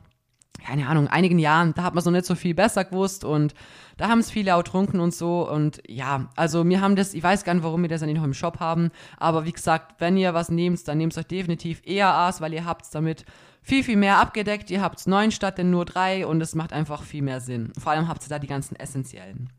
keine 0.65 0.87
Ahnung, 0.87 1.07
einigen 1.07 1.37
Jahren, 1.37 1.73
da 1.75 1.83
hat 1.83 1.93
man 1.93 2.03
so 2.03 2.09
nicht 2.09 2.25
so 2.25 2.33
viel 2.33 2.55
besser 2.55 2.85
gewusst 2.85 3.23
und 3.23 3.53
da 3.97 4.09
haben 4.09 4.19
es 4.19 4.31
viele 4.31 4.55
auch 4.55 4.63
trunken 4.63 4.99
und 4.99 5.13
so 5.13 5.49
und 5.49 5.81
ja, 5.87 6.29
also 6.35 6.67
wir 6.67 6.81
haben 6.81 6.95
das, 6.95 7.13
ich 7.13 7.23
weiß 7.23 7.43
gar 7.43 7.53
nicht, 7.53 7.63
warum 7.63 7.81
wir 7.81 7.89
das 7.89 8.01
nicht 8.01 8.17
noch 8.17 8.23
im 8.23 8.33
Shop 8.33 8.59
haben, 8.59 8.91
aber 9.17 9.45
wie 9.45 9.51
gesagt, 9.51 9.95
wenn 9.99 10.17
ihr 10.17 10.33
was 10.33 10.49
nehmt, 10.49 10.87
dann 10.87 10.97
nehmt 10.97 11.17
euch 11.17 11.27
definitiv 11.27 11.81
aus, 12.03 12.41
weil 12.41 12.53
ihr 12.53 12.65
habt 12.65 12.93
damit 12.93 13.25
viel, 13.61 13.83
viel 13.83 13.97
mehr 13.97 14.19
abgedeckt, 14.19 14.69
ihr 14.69 14.81
habt 14.81 15.05
neun 15.07 15.31
statt 15.31 15.57
denn 15.57 15.71
nur 15.71 15.85
drei 15.85 16.27
und 16.27 16.41
es 16.41 16.55
macht 16.55 16.73
einfach 16.73 17.03
viel 17.03 17.23
mehr 17.23 17.41
Sinn. 17.41 17.73
Vor 17.79 17.91
allem 17.91 18.07
habt 18.07 18.23
ihr 18.23 18.29
da 18.29 18.39
die 18.39 18.47
ganzen 18.47 18.75
essentiellen. 18.75 19.49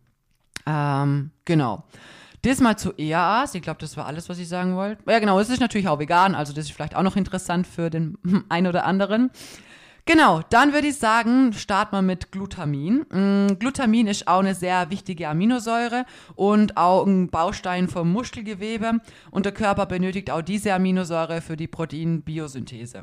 Ähm, 0.66 1.30
genau. 1.44 1.84
Das 2.42 2.60
mal 2.60 2.76
zu 2.76 2.92
EAAs. 2.96 3.56
Ich 3.56 3.62
glaube, 3.62 3.80
das 3.80 3.96
war 3.96 4.06
alles, 4.06 4.28
was 4.28 4.38
ich 4.38 4.48
sagen 4.48 4.76
wollte. 4.76 5.02
Ja, 5.10 5.18
genau, 5.18 5.40
es 5.40 5.48
ist 5.48 5.60
natürlich 5.60 5.88
auch 5.88 5.98
vegan, 5.98 6.36
also 6.36 6.52
das 6.52 6.66
ist 6.66 6.72
vielleicht 6.72 6.94
auch 6.94 7.02
noch 7.02 7.16
interessant 7.16 7.66
für 7.66 7.90
den 7.90 8.18
einen 8.48 8.68
oder 8.68 8.84
anderen. 8.84 9.30
Genau, 10.08 10.40
dann 10.50 10.72
würde 10.72 10.86
ich 10.86 10.98
sagen, 10.98 11.52
starten 11.52 11.96
wir 11.96 12.02
mit 12.02 12.30
Glutamin. 12.30 13.04
Mm, 13.10 13.58
Glutamin 13.58 14.06
ist 14.06 14.28
auch 14.28 14.38
eine 14.38 14.54
sehr 14.54 14.88
wichtige 14.88 15.28
Aminosäure 15.28 16.06
und 16.36 16.76
auch 16.76 17.04
ein 17.04 17.28
Baustein 17.28 17.88
vom 17.88 18.12
Muskelgewebe 18.12 19.00
und 19.32 19.46
der 19.46 19.52
Körper 19.52 19.86
benötigt 19.86 20.30
auch 20.30 20.42
diese 20.42 20.72
Aminosäure 20.74 21.40
für 21.40 21.56
die 21.56 21.66
Proteinbiosynthese. 21.66 23.02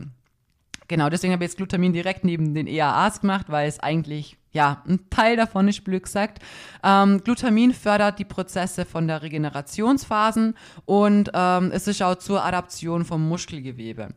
Genau, 0.87 1.09
deswegen 1.09 1.33
habe 1.33 1.43
ich 1.43 1.49
jetzt 1.49 1.57
Glutamin 1.57 1.91
direkt 1.91 2.23
neben 2.23 2.53
den 2.53 2.67
EAAs 2.67 3.19
gemacht, 3.19 3.47
weil 3.49 3.67
es 3.67 3.81
eigentlich 3.81 4.37
ja, 4.53 4.83
ein 4.87 5.09
Teil 5.09 5.35
davon 5.35 5.67
ist 5.67 5.83
blöd 5.83 6.03
gesagt. 6.03 6.39
Ähm, 6.83 7.21
Glutamin 7.21 7.73
fördert 7.73 8.19
die 8.19 8.25
Prozesse 8.25 8.85
von 8.85 9.07
der 9.07 9.23
Regenerationsphasen 9.23 10.55
und 10.85 11.31
ähm, 11.33 11.71
es 11.73 11.87
ist 11.87 12.01
auch 12.01 12.15
zur 12.15 12.45
Adaption 12.45 13.03
vom 13.03 13.27
Muskelgewebe. 13.27 14.09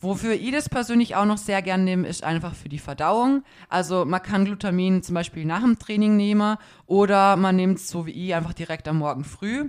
Wofür 0.00 0.34
ich 0.34 0.52
das 0.52 0.68
persönlich 0.68 1.16
auch 1.16 1.24
noch 1.24 1.38
sehr 1.38 1.60
gern 1.60 1.82
nehme, 1.82 2.06
ist 2.06 2.22
einfach 2.22 2.54
für 2.54 2.68
die 2.68 2.78
Verdauung. 2.78 3.42
Also 3.68 4.04
man 4.04 4.22
kann 4.22 4.44
Glutamin 4.44 5.02
zum 5.02 5.16
Beispiel 5.16 5.44
nach 5.44 5.62
dem 5.62 5.78
Training 5.78 6.16
nehmen 6.16 6.56
oder 6.86 7.36
man 7.36 7.56
nimmt 7.56 7.78
es 7.78 7.88
so 7.88 8.06
wie 8.06 8.12
ich 8.12 8.34
einfach 8.34 8.52
direkt 8.52 8.86
am 8.86 8.98
Morgen 8.98 9.24
früh. 9.24 9.68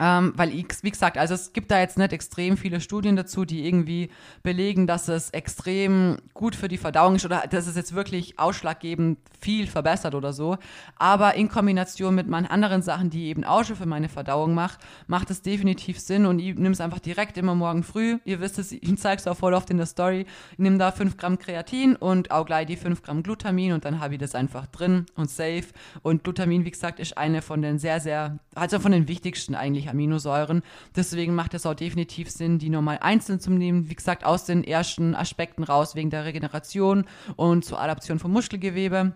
Ähm, 0.00 0.32
weil, 0.36 0.52
ich, 0.52 0.66
wie 0.82 0.90
gesagt, 0.90 1.16
also 1.18 1.34
es 1.34 1.52
gibt 1.52 1.70
da 1.70 1.78
jetzt 1.78 1.98
nicht 1.98 2.12
extrem 2.12 2.56
viele 2.56 2.80
Studien 2.80 3.16
dazu, 3.16 3.44
die 3.44 3.66
irgendwie 3.66 4.10
belegen, 4.42 4.86
dass 4.86 5.08
es 5.08 5.30
extrem 5.30 6.16
gut 6.32 6.56
für 6.56 6.68
die 6.68 6.78
Verdauung 6.78 7.14
ist 7.16 7.24
oder 7.24 7.44
dass 7.48 7.66
es 7.66 7.76
jetzt 7.76 7.94
wirklich 7.94 8.38
ausschlaggebend 8.38 9.18
viel 9.40 9.66
verbessert 9.66 10.14
oder 10.14 10.32
so. 10.32 10.56
Aber 10.96 11.34
in 11.34 11.48
Kombination 11.48 12.14
mit 12.14 12.28
meinen 12.28 12.46
anderen 12.46 12.82
Sachen, 12.82 13.10
die 13.10 13.26
eben 13.26 13.44
auch 13.44 13.64
schon 13.64 13.76
für 13.76 13.86
meine 13.86 14.08
Verdauung 14.08 14.54
mache, 14.54 14.78
macht 15.06 15.30
es 15.30 15.42
definitiv 15.42 16.00
Sinn 16.00 16.26
und 16.26 16.38
ich 16.38 16.54
nehme 16.54 16.72
es 16.72 16.80
einfach 16.80 16.98
direkt 16.98 17.36
immer 17.38 17.54
morgen 17.54 17.82
früh. 17.82 18.18
Ihr 18.24 18.40
wisst 18.40 18.58
es, 18.58 18.72
ich 18.72 18.96
zeige 18.98 19.20
es 19.20 19.26
auch 19.26 19.36
voll 19.36 19.54
oft 19.54 19.70
in 19.70 19.76
der 19.76 19.86
Story. 19.86 20.26
Ich 20.52 20.58
nehme 20.58 20.78
da 20.78 20.90
5 20.90 21.16
Gramm 21.16 21.38
Kreatin 21.38 21.96
und 21.96 22.30
auch 22.30 22.46
gleich 22.46 22.66
die 22.66 22.76
5 22.76 23.02
Gramm 23.02 23.22
Glutamin 23.22 23.72
und 23.72 23.84
dann 23.84 24.00
habe 24.00 24.14
ich 24.14 24.20
das 24.20 24.34
einfach 24.34 24.66
drin 24.66 25.06
und 25.14 25.30
safe. 25.30 25.66
Und 26.02 26.24
Glutamin, 26.24 26.64
wie 26.64 26.70
gesagt, 26.70 26.98
ist 26.98 27.16
eine 27.16 27.42
von 27.42 27.62
den 27.62 27.78
sehr, 27.78 28.00
sehr, 28.00 28.38
also 28.54 28.80
von 28.80 28.92
den 28.92 29.08
wichtigsten 29.08 29.54
eigentlich 29.54 29.83
eigentlich 29.84 29.90
Aminosäuren. 29.90 30.62
Deswegen 30.96 31.34
macht 31.34 31.54
es 31.54 31.66
auch 31.66 31.74
definitiv 31.74 32.30
Sinn, 32.30 32.58
die 32.58 32.70
nochmal 32.70 32.98
einzeln 33.00 33.40
zu 33.40 33.50
nehmen. 33.50 33.88
Wie 33.88 33.94
gesagt, 33.94 34.24
aus 34.24 34.44
den 34.44 34.64
ersten 34.64 35.14
Aspekten 35.14 35.64
raus, 35.64 35.94
wegen 35.94 36.10
der 36.10 36.24
Regeneration 36.24 37.04
und 37.36 37.64
zur 37.64 37.80
Adaption 37.80 38.18
von 38.18 38.32
Muskelgewebe. 38.32 39.12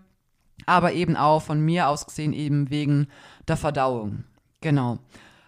Aber 0.67 0.93
eben 0.93 1.17
auch 1.17 1.41
von 1.41 1.61
mir 1.61 1.89
aus 1.89 2.07
gesehen 2.07 2.33
eben 2.33 2.71
wegen 2.71 3.09
der 3.47 3.57
Verdauung. 3.57 4.25
Genau. 4.61 4.99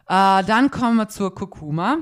Äh, 0.07 0.45
dann 0.45 0.71
kommen 0.71 0.97
wir 0.97 1.09
zur 1.09 1.35
Kurkuma 1.35 1.99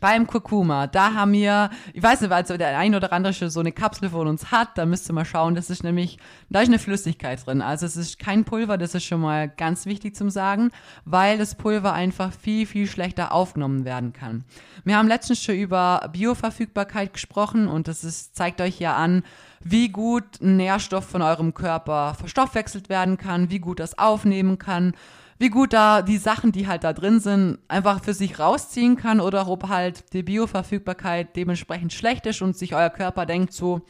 beim 0.00 0.26
Kurkuma, 0.26 0.86
da 0.86 1.14
haben 1.14 1.32
wir, 1.32 1.70
ich 1.92 2.02
weiß 2.02 2.20
nicht, 2.20 2.30
weil 2.30 2.46
so 2.46 2.56
der 2.56 2.78
ein 2.78 2.94
oder 2.94 3.12
andere 3.12 3.32
schon 3.32 3.50
so 3.50 3.60
eine 3.60 3.72
Kapsel 3.72 4.10
von 4.10 4.26
uns 4.26 4.50
hat, 4.50 4.76
da 4.76 4.86
müsst 4.86 5.10
ihr 5.10 5.12
mal 5.12 5.24
schauen, 5.24 5.54
das 5.54 5.70
ist 5.70 5.84
nämlich, 5.84 6.18
da 6.50 6.60
ist 6.60 6.68
eine 6.68 6.78
Flüssigkeit 6.78 7.46
drin. 7.46 7.62
Also 7.62 7.86
es 7.86 7.96
ist 7.96 8.18
kein 8.18 8.44
Pulver, 8.44 8.78
das 8.78 8.94
ist 8.94 9.04
schon 9.04 9.20
mal 9.20 9.48
ganz 9.48 9.86
wichtig 9.86 10.16
zum 10.16 10.30
Sagen, 10.30 10.70
weil 11.04 11.38
das 11.38 11.54
Pulver 11.54 11.92
einfach 11.92 12.32
viel, 12.32 12.66
viel 12.66 12.86
schlechter 12.86 13.32
aufgenommen 13.32 13.84
werden 13.84 14.12
kann. 14.12 14.44
Wir 14.84 14.96
haben 14.96 15.08
letztens 15.08 15.42
schon 15.42 15.56
über 15.56 16.08
Bioverfügbarkeit 16.12 17.12
gesprochen 17.12 17.68
und 17.68 17.88
das 17.88 18.04
ist, 18.04 18.34
zeigt 18.34 18.60
euch 18.60 18.78
ja 18.78 18.96
an, 18.96 19.22
wie 19.60 19.90
gut 19.90 20.40
ein 20.40 20.56
Nährstoff 20.56 21.08
von 21.08 21.22
eurem 21.22 21.54
Körper 21.54 22.14
verstoffwechselt 22.14 22.88
werden 22.88 23.16
kann, 23.16 23.50
wie 23.50 23.60
gut 23.60 23.78
das 23.78 23.98
aufnehmen 23.98 24.58
kann 24.58 24.94
wie 25.42 25.50
gut 25.50 25.72
da 25.72 26.02
die 26.02 26.18
Sachen, 26.18 26.52
die 26.52 26.68
halt 26.68 26.84
da 26.84 26.92
drin 26.92 27.18
sind, 27.18 27.58
einfach 27.66 28.00
für 28.00 28.14
sich 28.14 28.38
rausziehen 28.38 28.94
kann 28.94 29.20
oder 29.20 29.48
ob 29.48 29.68
halt 29.68 30.12
die 30.12 30.22
Bioverfügbarkeit 30.22 31.34
dementsprechend 31.34 31.92
schlecht 31.92 32.26
ist 32.26 32.42
und 32.42 32.56
sich 32.56 32.76
euer 32.76 32.90
Körper 32.90 33.26
denkt 33.26 33.52
so, 33.52 33.80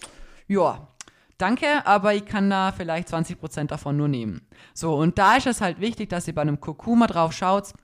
ja, 0.48 0.88
danke, 1.36 1.66
aber 1.84 2.14
ich 2.14 2.24
kann 2.24 2.48
da 2.48 2.72
vielleicht 2.72 3.08
20% 3.08 3.66
davon 3.66 3.98
nur 3.98 4.08
nehmen. 4.08 4.40
So, 4.72 4.94
und 4.94 5.18
da 5.18 5.36
ist 5.36 5.46
es 5.46 5.60
halt 5.60 5.78
wichtig, 5.78 6.08
dass 6.08 6.26
ihr 6.26 6.34
bei 6.34 6.40
einem 6.40 6.58
Kurkuma 6.58 7.06
drauf 7.06 7.34
schaut, 7.34 7.74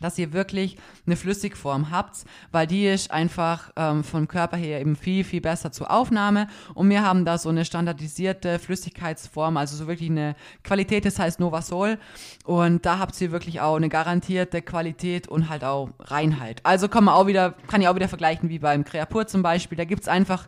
dass 0.00 0.18
ihr 0.18 0.32
wirklich 0.32 0.76
eine 1.06 1.16
Flüssigform 1.16 1.90
habt, 1.90 2.24
weil 2.52 2.66
die 2.66 2.86
ist 2.86 3.10
einfach 3.10 3.70
ähm, 3.76 4.04
vom 4.04 4.28
Körper 4.28 4.56
her 4.56 4.80
eben 4.80 4.96
viel, 4.96 5.24
viel 5.24 5.40
besser 5.40 5.72
zur 5.72 5.90
Aufnahme. 5.90 6.48
Und 6.74 6.90
wir 6.90 7.02
haben 7.02 7.24
da 7.24 7.38
so 7.38 7.48
eine 7.48 7.64
standardisierte 7.64 8.58
Flüssigkeitsform, 8.58 9.56
also 9.56 9.76
so 9.76 9.86
wirklich 9.86 10.10
eine 10.10 10.36
Qualität, 10.64 11.04
das 11.04 11.18
heißt 11.18 11.40
Novasol. 11.40 11.98
Und 12.44 12.86
da 12.86 12.98
habt 12.98 13.20
ihr 13.20 13.32
wirklich 13.32 13.60
auch 13.60 13.76
eine 13.76 13.88
garantierte 13.88 14.62
Qualität 14.62 15.28
und 15.28 15.48
halt 15.48 15.64
auch 15.64 15.90
Reinheit. 15.98 16.60
Also 16.64 16.88
kann 16.88 17.04
man 17.04 17.14
auch 17.14 17.26
wieder, 17.26 17.54
kann 17.68 17.80
ich 17.80 17.88
auch 17.88 17.94
wieder 17.94 18.08
vergleichen 18.08 18.48
wie 18.48 18.58
beim 18.58 18.84
Creapur 18.84 19.26
zum 19.26 19.42
Beispiel. 19.42 19.76
Da 19.76 19.84
gibt's 19.84 20.08
einfach 20.08 20.46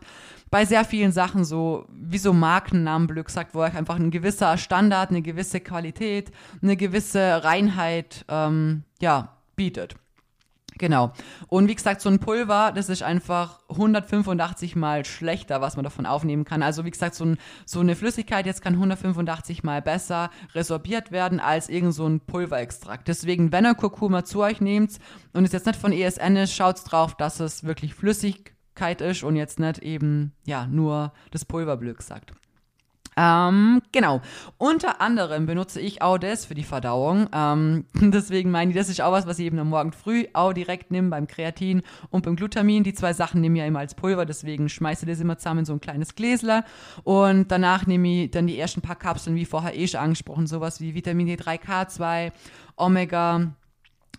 bei 0.49 0.65
sehr 0.65 0.83
vielen 0.83 1.11
Sachen 1.11 1.45
so, 1.45 1.85
wie 1.89 2.17
so 2.17 2.33
Markennamen 2.33 3.07
blöd 3.07 3.29
sagt, 3.29 3.53
wo 3.53 3.59
euch 3.59 3.75
einfach 3.75 3.97
ein 3.97 4.11
gewisser 4.11 4.57
Standard, 4.57 5.09
eine 5.09 5.21
gewisse 5.21 5.59
Qualität, 5.59 6.31
eine 6.61 6.75
gewisse 6.75 7.43
Reinheit, 7.43 8.25
ähm, 8.27 8.83
ja, 8.99 9.38
bietet. 9.59 9.97
Genau. 10.77 11.11
Und 11.47 11.67
wie 11.67 11.75
gesagt, 11.75 11.99
so 11.99 12.07
ein 12.07 12.19
Pulver, 12.19 12.71
das 12.73 12.87
ist 12.87 13.03
einfach 13.03 13.59
185 13.67 14.77
mal 14.77 15.03
schlechter, 15.03 15.59
was 15.59 15.75
man 15.75 15.83
davon 15.83 16.05
aufnehmen 16.05 16.45
kann. 16.45 16.63
Also 16.63 16.85
wie 16.85 16.91
gesagt, 16.91 17.15
so, 17.15 17.25
ein, 17.25 17.37
so 17.65 17.81
eine 17.81 17.97
Flüssigkeit 17.97 18.45
jetzt 18.45 18.61
kann 18.61 18.75
185 18.75 19.63
mal 19.63 19.81
besser 19.81 20.29
resorbiert 20.55 21.11
werden 21.11 21.41
als 21.41 21.67
irgend 21.67 21.93
so 21.93 22.07
ein 22.07 22.21
Pulverextrakt. 22.21 23.09
Deswegen, 23.09 23.51
wenn 23.51 23.65
ihr 23.65 23.75
Kurkuma 23.75 24.23
zu 24.23 24.41
euch 24.41 24.61
nehmt 24.61 24.97
und 25.33 25.43
es 25.43 25.51
jetzt 25.51 25.65
nicht 25.65 25.79
von 25.79 25.91
ESN 25.91 26.37
ist, 26.37 26.55
schaut 26.55 26.79
drauf, 26.89 27.15
dass 27.15 27.41
es 27.41 27.65
wirklich 27.65 27.93
Flüssigkeit 27.93 29.01
ist 29.01 29.23
und 29.23 29.35
jetzt 29.35 29.59
nicht 29.59 29.79
eben, 29.79 30.31
ja, 30.45 30.65
nur 30.65 31.11
das 31.31 31.43
Pulver 31.43 31.75
blöd 31.75 32.01
sagt. 32.01 32.31
Ähm, 33.17 33.81
genau. 33.91 34.21
Unter 34.57 35.01
anderem 35.01 35.45
benutze 35.45 35.81
ich 35.81 36.01
auch 36.01 36.17
das 36.17 36.45
für 36.45 36.55
die 36.55 36.63
Verdauung. 36.63 37.27
Ähm, 37.33 37.85
deswegen 37.93 38.51
meine 38.51 38.71
ich, 38.71 38.77
das 38.77 38.89
ist 38.89 39.01
auch 39.01 39.11
was, 39.11 39.27
was 39.27 39.39
ich 39.39 39.45
eben 39.45 39.59
am 39.59 39.69
Morgen 39.69 39.91
früh 39.91 40.25
auch 40.33 40.53
direkt 40.53 40.91
nehme 40.91 41.09
beim 41.09 41.27
Kreatin 41.27 41.81
und 42.09 42.23
beim 42.25 42.35
Glutamin. 42.35 42.83
Die 42.83 42.93
zwei 42.93 43.13
Sachen 43.13 43.41
nehme 43.41 43.57
ich 43.57 43.61
ja 43.61 43.67
immer 43.67 43.79
als 43.79 43.95
Pulver, 43.95 44.25
deswegen 44.25 44.69
schmeiße 44.69 45.05
ich 45.05 45.11
das 45.11 45.19
immer 45.19 45.37
zusammen 45.37 45.59
in 45.59 45.65
so 45.65 45.73
ein 45.73 45.81
kleines 45.81 46.15
Gläsler. 46.15 46.63
Und 47.03 47.51
danach 47.51 47.85
nehme 47.87 48.25
ich 48.25 48.31
dann 48.31 48.47
die 48.47 48.57
ersten 48.57 48.81
paar 48.81 48.95
Kapseln, 48.95 49.35
wie 49.35 49.45
vorher 49.45 49.77
eh 49.77 49.87
schon 49.87 49.99
angesprochen, 49.99 50.47
sowas 50.47 50.79
wie 50.81 50.95
Vitamin 50.95 51.27
D3K2, 51.27 52.31
Omega, 52.77 53.53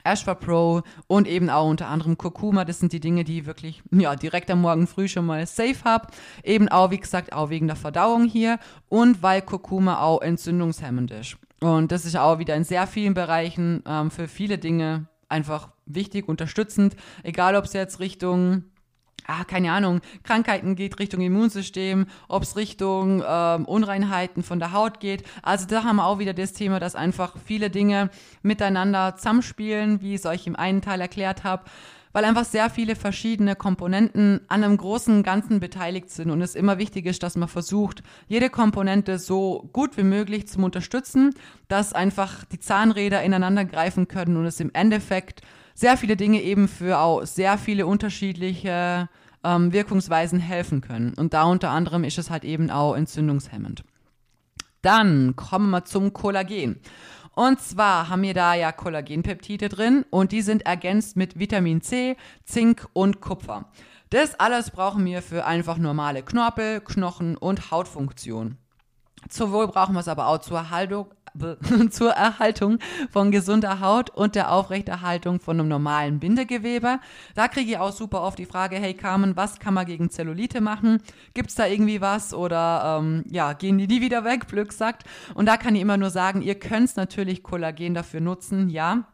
Ashwa 0.04 0.34
Pro 0.34 0.82
und 1.06 1.26
eben 1.26 1.50
auch 1.50 1.68
unter 1.68 1.88
anderem 1.88 2.18
Kurkuma. 2.18 2.64
Das 2.64 2.78
sind 2.78 2.92
die 2.92 3.00
Dinge, 3.00 3.24
die 3.24 3.40
ich 3.40 3.46
wirklich 3.46 3.82
ja, 3.90 4.16
direkt 4.16 4.50
am 4.50 4.60
Morgen 4.60 4.86
früh 4.86 5.08
schon 5.08 5.26
mal 5.26 5.46
safe 5.46 5.84
habe. 5.84 6.08
Eben 6.42 6.68
auch, 6.68 6.90
wie 6.90 6.98
gesagt, 6.98 7.32
auch 7.32 7.50
wegen 7.50 7.66
der 7.66 7.76
Verdauung 7.76 8.24
hier 8.24 8.58
und 8.88 9.22
weil 9.22 9.42
Kurkuma 9.42 10.00
auch 10.00 10.22
entzündungshemmend 10.22 11.10
ist. 11.10 11.36
Und 11.60 11.92
das 11.92 12.04
ist 12.04 12.16
auch 12.16 12.38
wieder 12.38 12.56
in 12.56 12.64
sehr 12.64 12.86
vielen 12.86 13.14
Bereichen 13.14 13.82
ähm, 13.86 14.10
für 14.10 14.28
viele 14.28 14.58
Dinge 14.58 15.08
einfach 15.28 15.68
wichtig, 15.86 16.28
unterstützend. 16.28 16.96
Egal, 17.22 17.56
ob 17.56 17.64
es 17.64 17.72
jetzt 17.72 18.00
Richtung 18.00 18.64
ah, 19.26 19.44
keine 19.44 19.72
Ahnung, 19.72 20.00
Krankheiten 20.22 20.76
geht, 20.76 20.98
Richtung 20.98 21.20
Immunsystem, 21.20 22.06
ob 22.28 22.42
es 22.42 22.56
Richtung 22.56 23.22
ähm, 23.26 23.64
Unreinheiten 23.64 24.42
von 24.42 24.58
der 24.58 24.72
Haut 24.72 25.00
geht. 25.00 25.24
Also 25.42 25.66
da 25.66 25.84
haben 25.84 25.96
wir 25.96 26.06
auch 26.06 26.18
wieder 26.18 26.34
das 26.34 26.52
Thema, 26.52 26.80
dass 26.80 26.94
einfach 26.94 27.36
viele 27.44 27.70
Dinge 27.70 28.10
miteinander 28.42 29.16
zusammenspielen, 29.16 30.00
wie 30.00 30.14
ich 30.14 30.20
es 30.20 30.26
euch 30.26 30.46
im 30.46 30.56
einen 30.56 30.82
Teil 30.82 31.00
erklärt 31.00 31.44
habe 31.44 31.64
weil 32.12 32.24
einfach 32.24 32.44
sehr 32.44 32.70
viele 32.70 32.96
verschiedene 32.96 33.54
Komponenten 33.54 34.40
an 34.48 34.64
einem 34.64 34.76
großen 34.76 35.22
Ganzen 35.22 35.60
beteiligt 35.60 36.10
sind 36.10 36.30
und 36.30 36.42
es 36.42 36.54
immer 36.54 36.78
wichtig 36.78 37.06
ist, 37.06 37.22
dass 37.22 37.36
man 37.36 37.48
versucht, 37.48 38.02
jede 38.26 38.50
Komponente 38.50 39.18
so 39.18 39.68
gut 39.72 39.96
wie 39.96 40.02
möglich 40.02 40.48
zu 40.48 40.60
unterstützen, 40.60 41.34
dass 41.68 41.92
einfach 41.92 42.44
die 42.44 42.58
Zahnräder 42.58 43.22
ineinander 43.22 43.64
greifen 43.64 44.08
können 44.08 44.36
und 44.36 44.46
es 44.46 44.60
im 44.60 44.70
Endeffekt 44.72 45.42
sehr 45.80 45.96
viele 45.96 46.14
Dinge 46.14 46.42
eben 46.42 46.68
für 46.68 46.98
auch 46.98 47.24
sehr 47.24 47.56
viele 47.56 47.86
unterschiedliche 47.86 49.08
ähm, 49.42 49.72
Wirkungsweisen 49.72 50.38
helfen 50.38 50.82
können. 50.82 51.14
Und 51.14 51.32
da 51.32 51.44
unter 51.44 51.70
anderem 51.70 52.04
ist 52.04 52.18
es 52.18 52.28
halt 52.28 52.44
eben 52.44 52.70
auch 52.70 52.94
entzündungshemmend. 52.94 53.82
Dann 54.82 55.36
kommen 55.36 55.70
wir 55.70 55.86
zum 55.86 56.12
Kollagen. 56.12 56.80
Und 57.34 57.62
zwar 57.62 58.10
haben 58.10 58.20
wir 58.20 58.34
da 58.34 58.52
ja 58.52 58.72
Kollagenpeptide 58.72 59.70
drin 59.70 60.04
und 60.10 60.32
die 60.32 60.42
sind 60.42 60.66
ergänzt 60.66 61.16
mit 61.16 61.38
Vitamin 61.38 61.80
C, 61.80 62.18
Zink 62.44 62.86
und 62.92 63.22
Kupfer. 63.22 63.64
Das 64.10 64.38
alles 64.38 64.72
brauchen 64.72 65.06
wir 65.06 65.22
für 65.22 65.46
einfach 65.46 65.78
normale 65.78 66.22
Knorpel, 66.22 66.82
Knochen 66.82 67.38
und 67.38 67.70
Hautfunktion. 67.70 68.58
Sowohl 69.30 69.68
brauchen 69.68 69.94
wir 69.94 70.00
es 70.00 70.08
aber 70.08 70.26
auch 70.26 70.40
zur 70.40 70.58
Erhaltung, 70.58 71.06
zur 71.90 72.10
Erhaltung 72.10 72.78
von 73.10 73.30
gesunder 73.30 73.80
Haut 73.80 74.10
und 74.10 74.34
der 74.34 74.52
Aufrechterhaltung 74.52 75.40
von 75.40 75.58
einem 75.58 75.68
normalen 75.68 76.20
Bindegewebe. 76.20 76.98
Da 77.34 77.48
kriege 77.48 77.72
ich 77.72 77.78
auch 77.78 77.92
super 77.92 78.22
oft 78.22 78.38
die 78.38 78.46
Frage, 78.46 78.76
hey 78.76 78.94
Carmen, 78.94 79.36
was 79.36 79.58
kann 79.58 79.74
man 79.74 79.86
gegen 79.86 80.10
Zellulite 80.10 80.60
machen? 80.60 81.02
Gibt 81.34 81.50
es 81.50 81.54
da 81.54 81.66
irgendwie 81.66 82.00
was 82.00 82.34
oder 82.34 82.98
ähm, 83.00 83.24
ja, 83.30 83.52
gehen 83.52 83.78
die 83.78 83.86
nie 83.86 84.00
wieder 84.00 84.24
weg, 84.24 84.48
Glück 84.48 84.72
sagt. 84.72 85.04
Und 85.34 85.46
da 85.46 85.56
kann 85.56 85.74
ich 85.74 85.82
immer 85.82 85.96
nur 85.96 86.10
sagen, 86.10 86.42
ihr 86.42 86.58
könnt 86.58 86.96
natürlich 86.96 87.42
Kollagen 87.42 87.94
dafür 87.94 88.20
nutzen, 88.20 88.70
ja. 88.70 89.04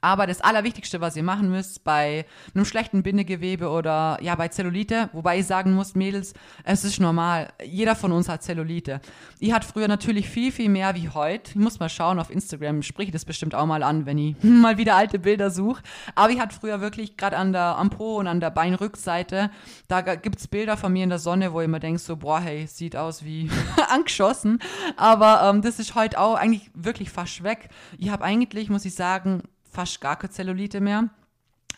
Aber 0.00 0.26
das 0.26 0.40
Allerwichtigste, 0.40 1.00
was 1.00 1.16
ihr 1.16 1.22
machen 1.22 1.50
müsst 1.50 1.84
bei 1.84 2.24
einem 2.54 2.64
schlechten 2.64 3.02
Bindegewebe 3.02 3.68
oder 3.68 4.18
ja 4.22 4.34
bei 4.34 4.48
Zellulite, 4.48 5.10
wobei 5.12 5.38
ich 5.38 5.46
sagen 5.46 5.74
muss, 5.74 5.94
Mädels, 5.94 6.34
es 6.64 6.84
ist 6.84 7.00
normal. 7.00 7.48
Jeder 7.64 7.96
von 7.96 8.12
uns 8.12 8.28
hat 8.28 8.42
Zellulite. 8.42 9.00
Ich 9.38 9.52
hatte 9.52 9.66
früher 9.66 9.88
natürlich 9.88 10.28
viel, 10.28 10.52
viel 10.52 10.68
mehr 10.68 10.94
wie 10.94 11.08
heute. 11.08 11.50
Ich 11.50 11.56
muss 11.56 11.80
mal 11.80 11.88
schauen, 11.88 12.18
auf 12.18 12.30
Instagram 12.30 12.82
spreche 12.82 13.08
ich 13.08 13.12
das 13.12 13.24
bestimmt 13.24 13.54
auch 13.54 13.66
mal 13.66 13.82
an, 13.82 14.06
wenn 14.06 14.18
ich 14.18 14.36
mal 14.42 14.78
wieder 14.78 14.96
alte 14.96 15.18
Bilder 15.18 15.50
suche. 15.50 15.82
Aber 16.14 16.30
ich 16.30 16.40
hatte 16.40 16.54
früher 16.54 16.80
wirklich 16.80 17.16
gerade 17.16 17.36
an 17.36 17.52
der 17.52 17.76
am 17.76 17.88
und 17.98 18.26
an 18.26 18.40
der 18.40 18.50
Beinrückseite, 18.50 19.50
da 19.88 20.00
gibt 20.00 20.38
es 20.38 20.48
Bilder 20.48 20.76
von 20.76 20.92
mir 20.92 21.04
in 21.04 21.10
der 21.10 21.18
Sonne, 21.18 21.52
wo 21.52 21.60
ich 21.60 21.64
immer 21.64 21.80
denke 21.80 21.98
so, 21.98 22.16
boah, 22.16 22.40
hey, 22.40 22.66
sieht 22.66 22.96
aus 22.96 23.24
wie 23.24 23.50
angeschossen. 23.88 24.60
Aber 24.96 25.42
ähm, 25.48 25.62
das 25.62 25.78
ist 25.78 25.94
heute 25.94 26.18
auch 26.18 26.34
eigentlich 26.34 26.70
wirklich 26.74 27.10
fast 27.10 27.42
weg. 27.42 27.68
Ich 27.98 28.10
habe 28.10 28.24
eigentlich, 28.24 28.70
muss 28.70 28.84
ich 28.84 28.94
sagen, 28.94 29.42
fast 29.78 30.00
gar 30.00 30.16
keine 30.16 30.32
Zellulite 30.32 30.80
mehr. 30.80 31.08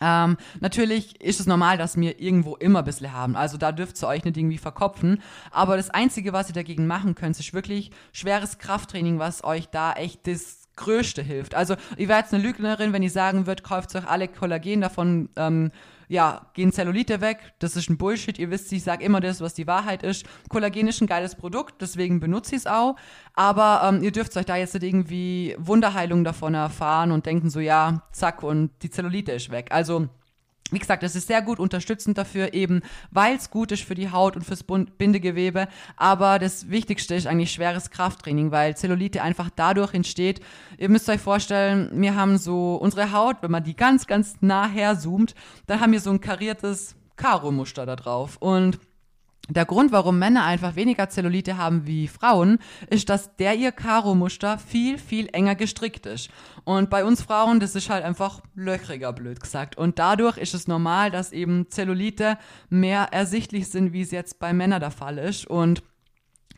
Ähm, 0.01 0.37
natürlich 0.59 1.21
ist 1.21 1.39
es 1.39 1.45
normal, 1.45 1.77
dass 1.77 1.95
wir 1.97 2.19
irgendwo 2.19 2.55
immer 2.55 2.79
ein 2.79 2.85
bisschen 2.85 3.13
haben. 3.13 3.35
Also 3.35 3.57
da 3.57 3.71
dürft 3.71 4.01
ihr 4.01 4.07
euch 4.07 4.25
nicht 4.25 4.37
irgendwie 4.37 4.57
verkopfen. 4.57 5.21
Aber 5.51 5.77
das 5.77 5.91
Einzige, 5.91 6.33
was 6.33 6.49
ihr 6.49 6.55
dagegen 6.55 6.87
machen 6.87 7.13
könnt, 7.13 7.39
ist 7.39 7.53
wirklich 7.53 7.91
schweres 8.11 8.57
Krafttraining, 8.57 9.19
was 9.19 9.43
euch 9.43 9.67
da 9.67 9.93
echt 9.93 10.25
das 10.25 10.67
Größte 10.77 11.21
hilft. 11.21 11.53
Also 11.53 11.75
ich 11.95 12.07
wäre 12.07 12.19
jetzt 12.19 12.33
eine 12.33 12.41
Lügnerin, 12.41 12.91
wenn 12.91 13.03
ich 13.03 13.13
sagen 13.13 13.45
würde, 13.45 13.61
kauft 13.61 13.95
euch 13.95 14.07
alle 14.07 14.27
Kollagen 14.27 14.81
davon, 14.81 15.29
ähm, 15.35 15.69
ja, 16.11 16.41
gehen 16.53 16.73
Zellulite 16.73 17.21
weg. 17.21 17.53
Das 17.59 17.77
ist 17.77 17.89
ein 17.89 17.97
Bullshit. 17.97 18.37
Ihr 18.37 18.51
wisst, 18.51 18.69
ich 18.73 18.83
sage 18.83 19.05
immer 19.05 19.21
das, 19.21 19.39
was 19.39 19.53
die 19.53 19.65
Wahrheit 19.65 20.03
ist. 20.03 20.25
Kollagen 20.49 20.89
ist 20.89 20.99
ein 20.99 21.07
geiles 21.07 21.35
Produkt, 21.35 21.81
deswegen 21.81 22.19
benutze 22.19 22.55
ich 22.55 22.63
es 22.63 22.67
auch. 22.67 22.97
Aber 23.33 23.81
ähm, 23.85 24.03
ihr 24.03 24.11
dürft 24.11 24.35
euch 24.35 24.45
da 24.45 24.57
jetzt 24.57 24.73
nicht 24.73 24.83
irgendwie 24.83 25.55
Wunderheilung 25.57 26.25
davon 26.25 26.53
erfahren 26.53 27.13
und 27.13 27.25
denken 27.25 27.49
so, 27.49 27.61
ja, 27.61 28.03
zack, 28.11 28.43
und 28.43 28.71
die 28.81 28.89
Zellulite 28.89 29.31
ist 29.31 29.51
weg. 29.51 29.69
Also 29.71 30.09
wie 30.71 30.79
gesagt, 30.79 31.03
es 31.03 31.15
ist 31.15 31.27
sehr 31.27 31.41
gut 31.41 31.59
unterstützend 31.59 32.17
dafür, 32.17 32.53
eben 32.53 32.81
weil 33.11 33.35
es 33.35 33.49
gut 33.49 33.71
ist 33.71 33.83
für 33.83 33.95
die 33.95 34.11
Haut 34.11 34.35
und 34.35 34.43
fürs 34.43 34.63
Bindegewebe. 34.63 35.67
Aber 35.97 36.39
das 36.39 36.69
Wichtigste 36.69 37.15
ist 37.15 37.27
eigentlich 37.27 37.51
schweres 37.51 37.91
Krafttraining, 37.91 38.51
weil 38.51 38.77
Zellulite 38.77 39.21
einfach 39.21 39.49
dadurch 39.53 39.93
entsteht. 39.93 40.39
Ihr 40.77 40.89
müsst 40.89 41.09
euch 41.09 41.19
vorstellen, 41.19 41.89
wir 41.93 42.15
haben 42.15 42.37
so 42.37 42.75
unsere 42.75 43.11
Haut, 43.11 43.37
wenn 43.41 43.51
man 43.51 43.63
die 43.63 43.75
ganz, 43.75 44.07
ganz 44.07 44.35
nah 44.41 44.67
her 44.67 44.97
zoomt, 44.97 45.35
dann 45.67 45.81
haben 45.81 45.91
wir 45.91 45.99
so 45.99 46.09
ein 46.09 46.21
kariertes 46.21 46.95
Karo-Muster 47.17 47.85
da 47.85 47.95
drauf. 47.95 48.37
Und 48.37 48.79
der 49.49 49.65
Grund, 49.65 49.91
warum 49.91 50.19
Männer 50.19 50.45
einfach 50.45 50.75
weniger 50.75 51.09
Zellulite 51.09 51.57
haben 51.57 51.85
wie 51.85 52.07
Frauen, 52.07 52.59
ist, 52.89 53.09
dass 53.09 53.35
der 53.35 53.55
ihr 53.55 53.71
Karo-Muster 53.71 54.57
viel, 54.57 54.97
viel 54.97 55.29
enger 55.33 55.55
gestrickt 55.55 56.05
ist. 56.05 56.29
Und 56.63 56.89
bei 56.89 57.03
uns 57.03 57.21
Frauen, 57.21 57.59
das 57.59 57.75
ist 57.75 57.89
halt 57.89 58.05
einfach 58.05 58.41
löchriger, 58.55 59.11
blöd 59.13 59.39
gesagt. 59.39 59.77
Und 59.77 59.99
dadurch 59.99 60.37
ist 60.37 60.53
es 60.53 60.67
normal, 60.67 61.11
dass 61.11 61.31
eben 61.31 61.69
Zellulite 61.69 62.37
mehr 62.69 63.09
ersichtlich 63.11 63.69
sind, 63.69 63.93
wie 63.93 64.01
es 64.01 64.11
jetzt 64.11 64.39
bei 64.39 64.53
Männern 64.53 64.79
der 64.79 64.91
Fall 64.91 65.17
ist. 65.17 65.47
Und 65.47 65.83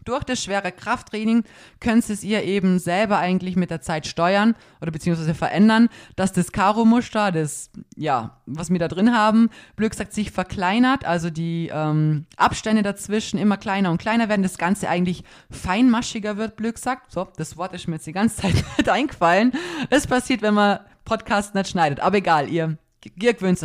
durch 0.06 0.24
das 0.24 0.44
schwere 0.44 0.72
Krafttraining 0.72 1.44
könnt 1.80 2.10
es 2.10 2.24
ihr 2.24 2.44
eben 2.44 2.80
selber 2.80 3.18
eigentlich 3.18 3.56
mit 3.56 3.70
der 3.70 3.82
Zeit 3.82 4.08
steuern 4.08 4.56
oder 4.82 4.92
beziehungsweise 4.92 5.34
verändern, 5.34 5.90
dass 6.16 6.34
das 6.34 6.52
Karo-Muster, 6.52 7.32
das, 7.32 7.70
ja, 7.96 8.38
was 8.46 8.70
wir 8.70 8.80
da 8.80 8.88
drin 8.88 9.16
haben, 9.16 9.50
blöd 9.76 9.92
gesagt, 9.92 10.14
sich 10.14 10.32
verkleinert, 10.32 11.06
also 11.06 11.30
die 11.30 11.70
ähm, 11.74 12.26
Abstände 12.38 12.84
dazwischen 12.84 13.38
immer 13.40 13.58
kleiner 13.58 13.92
und 13.92 13.98
kleiner 13.98 14.30
werden, 14.30 14.44
das 14.44 14.58
Ganze 14.58 14.90
eigentlich 14.90 15.24
feinmaschiger 15.50 16.38
wird, 16.38 16.56
blöd 16.56 16.76
gesagt. 16.76 17.12
So, 17.12 17.28
das 17.38 17.58
Wort 17.58 17.74
ist 17.74 17.88
mir 17.88 17.96
jetzt 17.96 18.08
die 18.08 18.14
ganze 18.14 18.42
Zeit 18.42 18.54
nicht 18.78 18.90
eingefallen. 18.90 19.54
Es 19.90 20.08
passiert, 20.08 20.42
wenn 20.42 20.54
man 20.54 20.80
Podcast 21.06 21.54
nicht 21.56 21.70
schneidet, 21.70 22.00
aber 22.00 22.18
egal, 22.18 22.50
ihr 22.50 22.78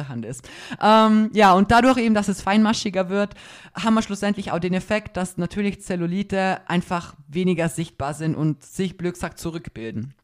Hand 0.08 0.24
ist. 0.24 0.48
Ähm, 0.82 1.30
ja, 1.32 1.52
und 1.52 1.70
dadurch 1.70 1.98
eben, 1.98 2.14
dass 2.14 2.28
es 2.28 2.42
feinmaschiger 2.42 3.08
wird, 3.08 3.34
haben 3.74 3.94
wir 3.94 4.02
schlussendlich 4.02 4.52
auch 4.52 4.58
den 4.58 4.74
Effekt, 4.74 5.16
dass 5.16 5.36
natürlich 5.36 5.82
Zellulite 5.82 6.60
einfach 6.68 7.14
weniger 7.28 7.68
sichtbar 7.68 8.14
sind 8.14 8.34
und 8.34 8.64
sich 8.64 8.96
blöd 8.96 9.14
gesagt 9.14 9.38
zurückbilden. 9.38 10.14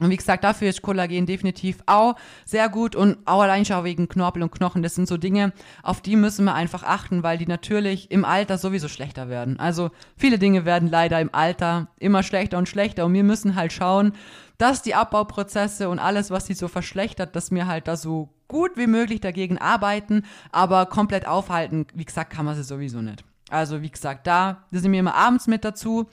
Und 0.00 0.10
wie 0.10 0.16
gesagt, 0.16 0.44
dafür 0.44 0.68
ist 0.68 0.82
Kollagen 0.82 1.26
definitiv 1.26 1.78
auch 1.86 2.14
sehr 2.44 2.68
gut 2.68 2.94
und 2.94 3.18
auch 3.24 3.42
allein 3.42 3.64
schon 3.64 3.84
wegen 3.84 4.08
Knorpel 4.08 4.42
und 4.42 4.52
Knochen. 4.52 4.82
Das 4.82 4.94
sind 4.94 5.08
so 5.08 5.16
Dinge, 5.16 5.52
auf 5.82 6.00
die 6.00 6.16
müssen 6.16 6.44
wir 6.44 6.54
einfach 6.54 6.84
achten, 6.84 7.22
weil 7.22 7.38
die 7.38 7.46
natürlich 7.46 8.10
im 8.10 8.24
Alter 8.24 8.58
sowieso 8.58 8.88
schlechter 8.88 9.28
werden. 9.28 9.58
Also 9.58 9.90
viele 10.16 10.38
Dinge 10.38 10.64
werden 10.64 10.88
leider 10.88 11.20
im 11.20 11.34
Alter 11.34 11.88
immer 11.98 12.22
schlechter 12.22 12.58
und 12.58 12.68
schlechter 12.68 13.06
und 13.06 13.14
wir 13.14 13.24
müssen 13.24 13.56
halt 13.56 13.72
schauen, 13.72 14.12
dass 14.58 14.82
die 14.82 14.94
Abbauprozesse 14.94 15.88
und 15.88 15.98
alles, 15.98 16.30
was 16.30 16.46
sie 16.46 16.54
so 16.54 16.68
verschlechtert, 16.68 17.34
dass 17.34 17.50
wir 17.50 17.66
halt 17.66 17.88
da 17.88 17.96
so 17.96 18.28
gut 18.48 18.72
wie 18.76 18.86
möglich 18.86 19.20
dagegen 19.20 19.58
arbeiten, 19.58 20.24
aber 20.52 20.86
komplett 20.86 21.26
aufhalten, 21.26 21.86
wie 21.94 22.04
gesagt, 22.04 22.32
kann 22.32 22.44
man 22.44 22.56
sie 22.56 22.64
sowieso 22.64 23.00
nicht. 23.00 23.24
Also 23.50 23.82
wie 23.82 23.90
gesagt, 23.90 24.26
da, 24.26 24.64
das 24.70 24.82
sind 24.82 24.92
wir 24.92 25.00
immer 25.00 25.14
abends 25.14 25.46
mit 25.46 25.64
dazu. 25.64 26.08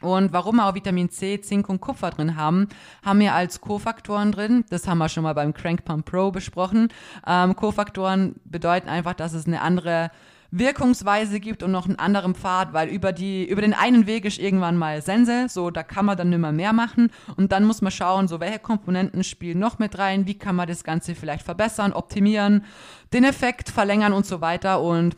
Und 0.00 0.32
warum 0.32 0.56
wir 0.56 0.66
auch 0.66 0.74
Vitamin 0.74 1.10
C, 1.10 1.40
Zink 1.40 1.68
und 1.68 1.80
Kupfer 1.80 2.10
drin 2.10 2.36
haben, 2.36 2.68
haben 3.04 3.18
wir 3.18 3.34
als 3.34 3.60
Kofaktoren 3.60 4.30
drin. 4.30 4.64
Das 4.70 4.86
haben 4.86 4.98
wir 4.98 5.08
schon 5.08 5.24
mal 5.24 5.32
beim 5.32 5.54
Crank 5.54 5.84
Pump 5.84 6.06
Pro 6.06 6.30
besprochen. 6.30 6.88
Ähm, 7.26 7.56
Kofaktoren 7.56 8.36
bedeuten 8.44 8.88
einfach, 8.88 9.14
dass 9.14 9.32
es 9.32 9.46
eine 9.46 9.60
andere 9.60 10.10
Wirkungsweise 10.50 11.40
gibt 11.40 11.62
und 11.62 11.72
noch 11.72 11.86
einen 11.86 11.98
anderen 11.98 12.34
Pfad, 12.34 12.72
weil 12.72 12.88
über 12.88 13.12
die, 13.12 13.46
über 13.46 13.60
den 13.60 13.74
einen 13.74 14.06
Weg 14.06 14.24
ist 14.24 14.38
irgendwann 14.38 14.76
mal 14.76 15.02
Sense, 15.02 15.46
so 15.48 15.70
da 15.70 15.82
kann 15.82 16.06
man 16.06 16.16
dann 16.16 16.30
nimmer 16.30 16.52
mehr 16.52 16.72
machen 16.72 17.10
und 17.36 17.52
dann 17.52 17.64
muss 17.64 17.82
man 17.82 17.92
schauen, 17.92 18.28
so 18.28 18.40
welche 18.40 18.58
Komponenten 18.58 19.24
spielen 19.24 19.58
noch 19.58 19.78
mit 19.78 19.98
rein, 19.98 20.26
wie 20.26 20.38
kann 20.38 20.56
man 20.56 20.66
das 20.66 20.84
Ganze 20.84 21.14
vielleicht 21.14 21.44
verbessern, 21.44 21.92
optimieren, 21.92 22.64
den 23.12 23.24
Effekt 23.24 23.68
verlängern 23.68 24.14
und 24.14 24.24
so 24.24 24.40
weiter 24.40 24.80
und 24.80 25.16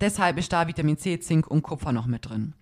deshalb 0.00 0.36
ist 0.36 0.52
da 0.52 0.66
Vitamin 0.66 0.98
C, 0.98 1.18
Zink 1.18 1.46
und 1.46 1.62
Kupfer 1.62 1.92
noch 1.92 2.06
mit 2.06 2.28
drin. 2.28 2.52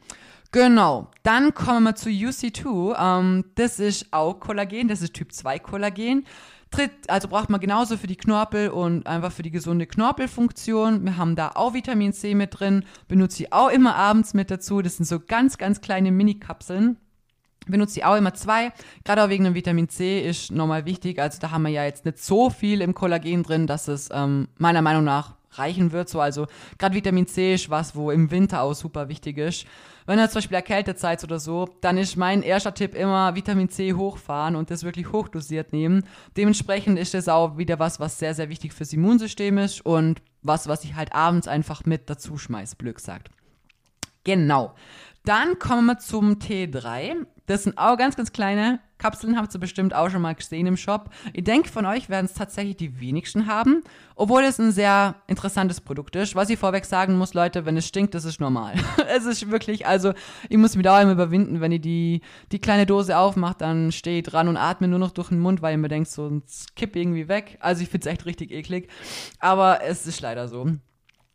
Genau, 0.53 1.09
dann 1.22 1.55
kommen 1.55 1.85
wir 1.85 1.94
zu 1.94 2.09
UC2. 2.09 2.96
Ähm, 2.98 3.44
das 3.55 3.79
ist 3.79 4.12
auch 4.12 4.35
Kollagen, 4.40 4.88
das 4.88 5.00
ist 5.00 5.14
Typ 5.14 5.33
2 5.33 5.61
Kollagen 5.61 6.24
tritt, 6.70 6.90
also 7.09 7.28
braucht 7.28 7.50
man 7.50 7.61
genauso 7.61 7.96
für 7.96 8.06
die 8.06 8.16
Knorpel 8.16 8.70
und 8.70 9.06
einfach 9.06 9.33
für 9.33 9.42
die 9.42 9.50
gesunde 9.50 9.87
Knorpelfunktion. 9.87 11.04
Wir 11.04 11.16
haben 11.16 11.37
da 11.37 11.52
auch 11.54 11.74
Vitamin 11.74 12.12
C 12.12 12.35
mit 12.35 12.59
drin, 12.59 12.85
benutze 13.09 13.42
ich 13.42 13.52
auch 13.52 13.68
immer 13.68 13.96
abends 13.96 14.35
mit 14.35 14.50
dazu. 14.50 14.83
Das 14.83 14.96
sind 14.96 15.06
so 15.06 15.20
ganz, 15.20 15.59
ganz 15.59 15.80
kleine 15.80 16.12
Mini-Kapseln. 16.12 16.96
Benutze 17.66 18.00
ich 18.00 18.04
auch 18.04 18.16
immer 18.16 18.35
zwei. 18.35 18.72
Gerade 19.04 19.24
auch 19.24 19.28
wegen 19.28 19.44
dem 19.44 19.54
Vitamin 19.54 19.88
C 19.88 20.20
ist 20.20 20.50
nochmal 20.50 20.87
wichtig. 20.87 21.20
Also 21.20 21.38
da 21.40 21.50
haben 21.50 21.62
wir 21.62 21.70
ja 21.70 21.85
jetzt 21.85 22.04
nicht 22.04 22.18
so 22.18 22.50
viel 22.50 22.80
im 22.80 22.94
Kollagen 22.94 23.42
drin, 23.42 23.66
dass 23.66 23.87
es 23.87 24.09
ähm, 24.12 24.48
meiner 24.56 24.83
Meinung 24.83 25.04
nach 25.04 25.35
reichen 25.52 25.92
wird. 25.92 26.08
So, 26.08 26.20
also 26.20 26.46
gerade 26.78 26.94
Vitamin 26.94 27.26
C 27.26 27.54
ist 27.54 27.70
was, 27.70 27.94
wo 27.94 28.10
im 28.10 28.30
Winter 28.30 28.62
auch 28.62 28.74
super 28.74 29.08
wichtig 29.08 29.38
ist. 29.38 29.66
Wenn 30.06 30.18
ihr 30.18 30.28
zum 30.28 30.38
Beispiel 30.38 30.56
erkältet 30.56 30.98
seid 30.98 31.22
oder 31.22 31.38
so, 31.38 31.68
dann 31.80 31.98
ist 31.98 32.16
mein 32.16 32.42
erster 32.42 32.74
Tipp 32.74 32.94
immer 32.94 33.34
Vitamin 33.34 33.68
C 33.68 33.94
hochfahren 33.94 34.56
und 34.56 34.70
das 34.70 34.82
wirklich 34.82 35.12
hochdosiert 35.12 35.72
nehmen. 35.72 36.04
Dementsprechend 36.36 36.98
ist 36.98 37.14
das 37.14 37.28
auch 37.28 37.58
wieder 37.58 37.78
was, 37.78 38.00
was 38.00 38.18
sehr, 38.18 38.34
sehr 38.34 38.48
wichtig 38.48 38.72
fürs 38.72 38.92
Immunsystem 38.92 39.58
ist 39.58 39.84
und 39.84 40.20
was, 40.42 40.68
was 40.68 40.84
ich 40.84 40.94
halt 40.94 41.14
abends 41.14 41.46
einfach 41.46 41.84
mit 41.84 42.08
dazu 42.10 42.38
schmeiß, 42.38 42.78
Glück 42.78 43.00
sagt. 43.00 43.28
Genau. 44.24 44.74
Dann 45.24 45.58
kommen 45.58 45.86
wir 45.86 45.98
zum 45.98 46.38
T3. 46.38 47.26
Das 47.46 47.64
sind 47.64 47.78
auch 47.78 47.96
ganz, 47.96 48.16
ganz 48.16 48.32
kleine 48.32 48.80
Kapseln, 49.00 49.36
habt 49.36 49.52
ihr 49.54 49.58
bestimmt 49.58 49.94
auch 49.94 50.10
schon 50.10 50.22
mal 50.22 50.34
gesehen 50.34 50.66
im 50.66 50.76
Shop. 50.76 51.10
Ich 51.32 51.42
denke, 51.42 51.68
von 51.68 51.86
euch 51.86 52.08
werden 52.08 52.26
es 52.26 52.34
tatsächlich 52.34 52.76
die 52.76 53.00
wenigsten 53.00 53.46
haben, 53.46 53.82
obwohl 54.14 54.42
es 54.42 54.60
ein 54.60 54.70
sehr 54.70 55.16
interessantes 55.26 55.80
Produkt 55.80 56.14
ist. 56.14 56.36
Was 56.36 56.50
ich 56.50 56.58
vorweg 56.58 56.84
sagen 56.84 57.18
muss, 57.18 57.34
Leute, 57.34 57.66
wenn 57.66 57.76
es 57.76 57.86
stinkt, 57.88 58.14
das 58.14 58.24
ist 58.24 58.40
normal. 58.40 58.74
es 59.08 59.24
ist 59.24 59.50
wirklich, 59.50 59.86
also 59.86 60.12
ich 60.48 60.58
muss 60.58 60.76
mich 60.76 60.84
da 60.84 61.00
immer 61.00 61.12
überwinden, 61.12 61.60
wenn 61.60 61.72
ihr 61.72 61.80
die, 61.80 62.20
die 62.52 62.60
kleine 62.60 62.86
Dose 62.86 63.18
aufmacht, 63.18 63.60
dann 63.62 63.90
stehe 63.90 64.18
ich 64.18 64.24
dran 64.24 64.46
und 64.46 64.56
atme 64.56 64.86
nur 64.86 64.98
noch 64.98 65.10
durch 65.10 65.30
den 65.30 65.40
Mund, 65.40 65.62
weil 65.62 65.72
ihr 65.72 65.78
mir 65.78 65.88
denkt, 65.88 66.10
so 66.10 66.28
ein 66.28 66.42
Kipp 66.76 66.94
irgendwie 66.94 67.26
weg. 67.26 67.58
Also 67.60 67.82
ich 67.82 67.88
finde 67.88 68.08
es 68.08 68.12
echt 68.12 68.26
richtig 68.26 68.52
eklig. 68.52 68.88
Aber 69.40 69.82
es 69.82 70.06
ist 70.06 70.20
leider 70.20 70.46
so. 70.46 70.66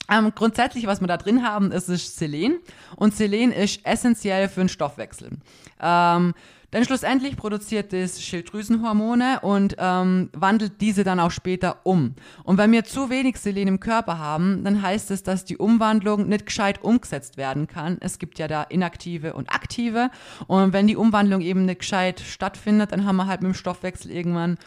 Ähm, 0.09 0.31
grundsätzlich, 0.35 0.85
was 0.85 1.01
wir 1.01 1.07
da 1.07 1.17
drin 1.17 1.43
haben, 1.43 1.71
ist, 1.71 1.89
ist 1.89 2.17
Selen. 2.17 2.59
Und 2.95 3.15
Selen 3.15 3.51
ist 3.51 3.85
essentiell 3.85 4.47
für 4.49 4.61
den 4.61 4.69
Stoffwechsel. 4.69 5.39
Ähm, 5.81 6.33
denn 6.73 6.85
schlussendlich 6.85 7.37
produziert 7.37 7.93
es 7.93 8.21
Schilddrüsenhormone 8.21 9.39
und 9.41 9.75
ähm, 9.79 10.29
wandelt 10.33 10.81
diese 10.81 11.03
dann 11.03 11.19
auch 11.19 11.31
später 11.31 11.79
um. 11.83 12.15
Und 12.43 12.57
wenn 12.57 12.71
wir 12.71 12.83
zu 12.83 13.09
wenig 13.09 13.37
Selen 13.37 13.67
im 13.67 13.79
Körper 13.79 14.19
haben, 14.19 14.63
dann 14.63 14.81
heißt 14.81 15.11
es, 15.11 15.23
dass 15.23 15.45
die 15.45 15.57
Umwandlung 15.57 16.27
nicht 16.27 16.45
gescheit 16.45 16.83
umgesetzt 16.83 17.37
werden 17.37 17.67
kann. 17.67 17.97
Es 18.01 18.19
gibt 18.19 18.39
ja 18.39 18.47
da 18.47 18.63
inaktive 18.63 19.33
und 19.33 19.49
aktive. 19.49 20.09
Und 20.47 20.73
wenn 20.73 20.87
die 20.87 20.95
Umwandlung 20.95 21.41
eben 21.41 21.65
nicht 21.65 21.79
gescheit 21.79 22.19
stattfindet, 22.19 22.91
dann 22.91 23.05
haben 23.05 23.17
wir 23.17 23.27
halt 23.27 23.41
mit 23.41 23.53
dem 23.53 23.55
Stoffwechsel 23.55 24.11
irgendwann 24.11 24.57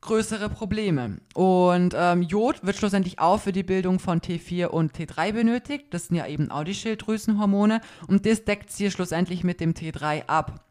größere 0.00 0.48
Probleme. 0.48 1.18
Und 1.34 1.94
ähm, 1.96 2.22
Jod 2.22 2.64
wird 2.64 2.76
schlussendlich 2.76 3.18
auch 3.18 3.40
für 3.40 3.52
die 3.52 3.62
Bildung 3.62 3.98
von 3.98 4.20
T4 4.20 4.66
und 4.66 4.96
T3 4.96 5.32
benötigt. 5.32 5.86
Das 5.90 6.06
sind 6.06 6.16
ja 6.16 6.26
eben 6.26 6.50
auch 6.50 6.64
die 6.64 6.74
Schilddrüsenhormone. 6.74 7.80
Und 8.06 8.26
das 8.26 8.44
deckt 8.44 8.70
sie 8.70 8.90
schlussendlich 8.90 9.44
mit 9.44 9.60
dem 9.60 9.74
T3 9.74 10.26
ab. 10.26 10.64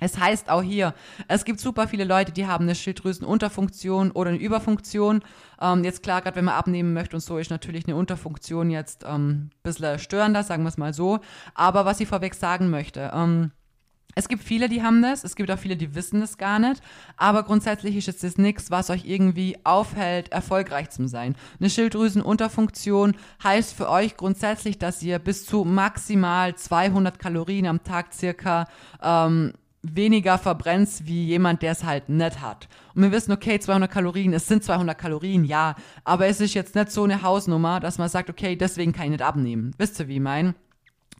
Es 0.00 0.18
heißt 0.18 0.48
auch 0.48 0.62
hier, 0.62 0.94
es 1.26 1.44
gibt 1.44 1.60
super 1.60 1.88
viele 1.88 2.04
Leute, 2.04 2.32
die 2.32 2.46
haben 2.46 2.64
eine 2.64 2.74
Schilddrüsenunterfunktion 2.74 4.12
oder 4.12 4.30
eine 4.30 4.38
Überfunktion. 4.38 5.22
Ähm, 5.60 5.84
jetzt 5.84 6.02
klar, 6.02 6.22
gerade 6.22 6.36
wenn 6.36 6.44
man 6.44 6.54
abnehmen 6.54 6.92
möchte 6.92 7.16
und 7.16 7.20
so, 7.20 7.38
ist 7.38 7.50
natürlich 7.50 7.86
eine 7.86 7.96
Unterfunktion 7.96 8.70
jetzt 8.70 9.04
ähm, 9.04 9.28
ein 9.28 9.50
bisschen 9.62 9.98
störender, 9.98 10.42
sagen 10.42 10.62
wir 10.62 10.68
es 10.68 10.78
mal 10.78 10.94
so. 10.94 11.18
Aber 11.54 11.84
was 11.84 12.00
ich 12.00 12.08
vorweg 12.08 12.34
sagen 12.34 12.70
möchte, 12.70 13.10
ähm, 13.12 13.50
es 14.14 14.26
gibt 14.26 14.42
viele, 14.42 14.68
die 14.68 14.82
haben 14.82 15.00
das, 15.00 15.22
es 15.22 15.36
gibt 15.36 15.50
auch 15.50 15.58
viele, 15.58 15.76
die 15.76 15.94
wissen 15.94 16.20
das 16.20 16.38
gar 16.38 16.58
nicht, 16.58 16.82
aber 17.16 17.44
grundsätzlich 17.44 17.94
ist 17.96 18.08
es 18.08 18.18
das 18.18 18.36
nichts, 18.36 18.68
was 18.68 18.90
euch 18.90 19.04
irgendwie 19.04 19.56
aufhält, 19.62 20.32
erfolgreich 20.32 20.90
zu 20.90 21.06
sein. 21.06 21.36
Eine 21.60 21.70
Schilddrüsenunterfunktion 21.70 23.14
heißt 23.44 23.74
für 23.74 23.88
euch 23.88 24.16
grundsätzlich, 24.16 24.78
dass 24.78 25.02
ihr 25.02 25.20
bis 25.20 25.46
zu 25.46 25.64
maximal 25.64 26.56
200 26.56 27.18
Kalorien 27.18 27.66
am 27.66 27.84
Tag 27.84 28.12
circa 28.12 28.66
ähm, 29.00 29.52
weniger 29.82 30.38
verbrennt 30.38 30.88
wie 31.04 31.24
jemand, 31.26 31.62
der 31.62 31.72
es 31.72 31.84
halt 31.84 32.08
nicht 32.08 32.40
hat. 32.40 32.68
Und 32.94 33.02
wir 33.02 33.12
wissen, 33.12 33.32
okay, 33.32 33.58
200 33.58 33.90
Kalorien, 33.90 34.32
es 34.32 34.46
sind 34.46 34.64
200 34.64 34.98
Kalorien, 34.98 35.44
ja, 35.44 35.76
aber 36.04 36.26
es 36.26 36.40
ist 36.40 36.54
jetzt 36.54 36.74
nicht 36.74 36.90
so 36.90 37.04
eine 37.04 37.22
Hausnummer, 37.22 37.80
dass 37.80 37.98
man 37.98 38.08
sagt, 38.08 38.28
okay, 38.30 38.56
deswegen 38.56 38.92
kann 38.92 39.04
ich 39.06 39.10
nicht 39.12 39.22
abnehmen. 39.22 39.74
Wisst 39.78 40.00
ihr, 40.00 40.08
wie 40.08 40.16
ich 40.16 40.20
meine? 40.20 40.54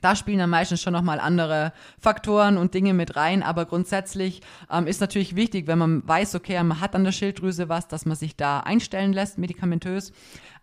Da 0.00 0.14
spielen 0.14 0.38
dann 0.38 0.50
meistens 0.50 0.80
schon 0.80 0.92
nochmal 0.92 1.18
andere 1.18 1.72
Faktoren 1.98 2.56
und 2.56 2.74
Dinge 2.74 2.94
mit 2.94 3.16
rein, 3.16 3.42
aber 3.42 3.66
grundsätzlich 3.66 4.42
ähm, 4.70 4.86
ist 4.86 5.00
natürlich 5.00 5.34
wichtig, 5.34 5.66
wenn 5.66 5.78
man 5.78 6.06
weiß, 6.06 6.34
okay, 6.36 6.62
man 6.62 6.80
hat 6.80 6.94
an 6.94 7.04
der 7.04 7.12
Schilddrüse 7.12 7.68
was, 7.68 7.88
dass 7.88 8.06
man 8.06 8.16
sich 8.16 8.36
da 8.36 8.60
einstellen 8.60 9.12
lässt, 9.12 9.38
medikamentös. 9.38 10.12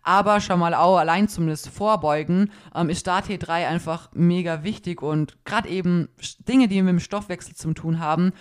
Aber 0.06 0.40
schon 0.40 0.60
mal 0.60 0.72
auch 0.72 0.98
allein 0.98 1.26
zumindest 1.26 1.68
vorbeugen, 1.68 2.52
ähm, 2.76 2.90
ist 2.90 3.08
da 3.08 3.18
T3 3.18 3.66
einfach 3.66 4.08
mega 4.14 4.62
wichtig 4.62 5.02
und 5.02 5.36
gerade 5.44 5.68
eben 5.68 6.08
Dinge, 6.48 6.68
die 6.68 6.80
mit 6.80 6.92
dem 6.92 7.00
Stoffwechsel 7.00 7.56
zu 7.56 7.74
tun 7.74 7.98
haben, 7.98 8.32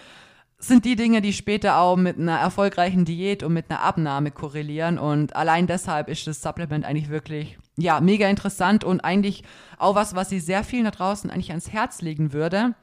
sind 0.60 0.86
die 0.86 0.96
Dinge, 0.96 1.22
die 1.22 1.34
später 1.34 1.80
auch 1.80 1.96
mit 1.96 2.20
einer 2.20 2.38
erfolgreichen 2.38 3.04
Diät 3.04 3.42
und 3.42 3.54
mit 3.54 3.72
einer 3.72 3.82
Abnahme 3.82 4.30
korrelieren. 4.30 5.00
Und 5.00 5.36
allein 5.36 5.66
deshalb 5.66 6.08
ist 6.08 6.28
das 6.28 6.40
Supplement 6.40 6.86
eigentlich 6.86 7.10
wirklich, 7.10 7.58
ja, 7.78 8.00
mega 8.00 8.30
interessant 8.30 8.84
und 8.84 9.00
eigentlich 9.02 9.44
auch 9.80 9.96
was, 9.96 10.14
was 10.14 10.32
ich 10.32 10.46
sehr 10.46 10.64
vielen 10.64 10.86
da 10.86 10.92
draußen 10.92 11.32
eigentlich 11.32 11.50
ans 11.50 11.72
Herz 11.72 12.04
legen 12.04 12.32
würde. 12.32 12.76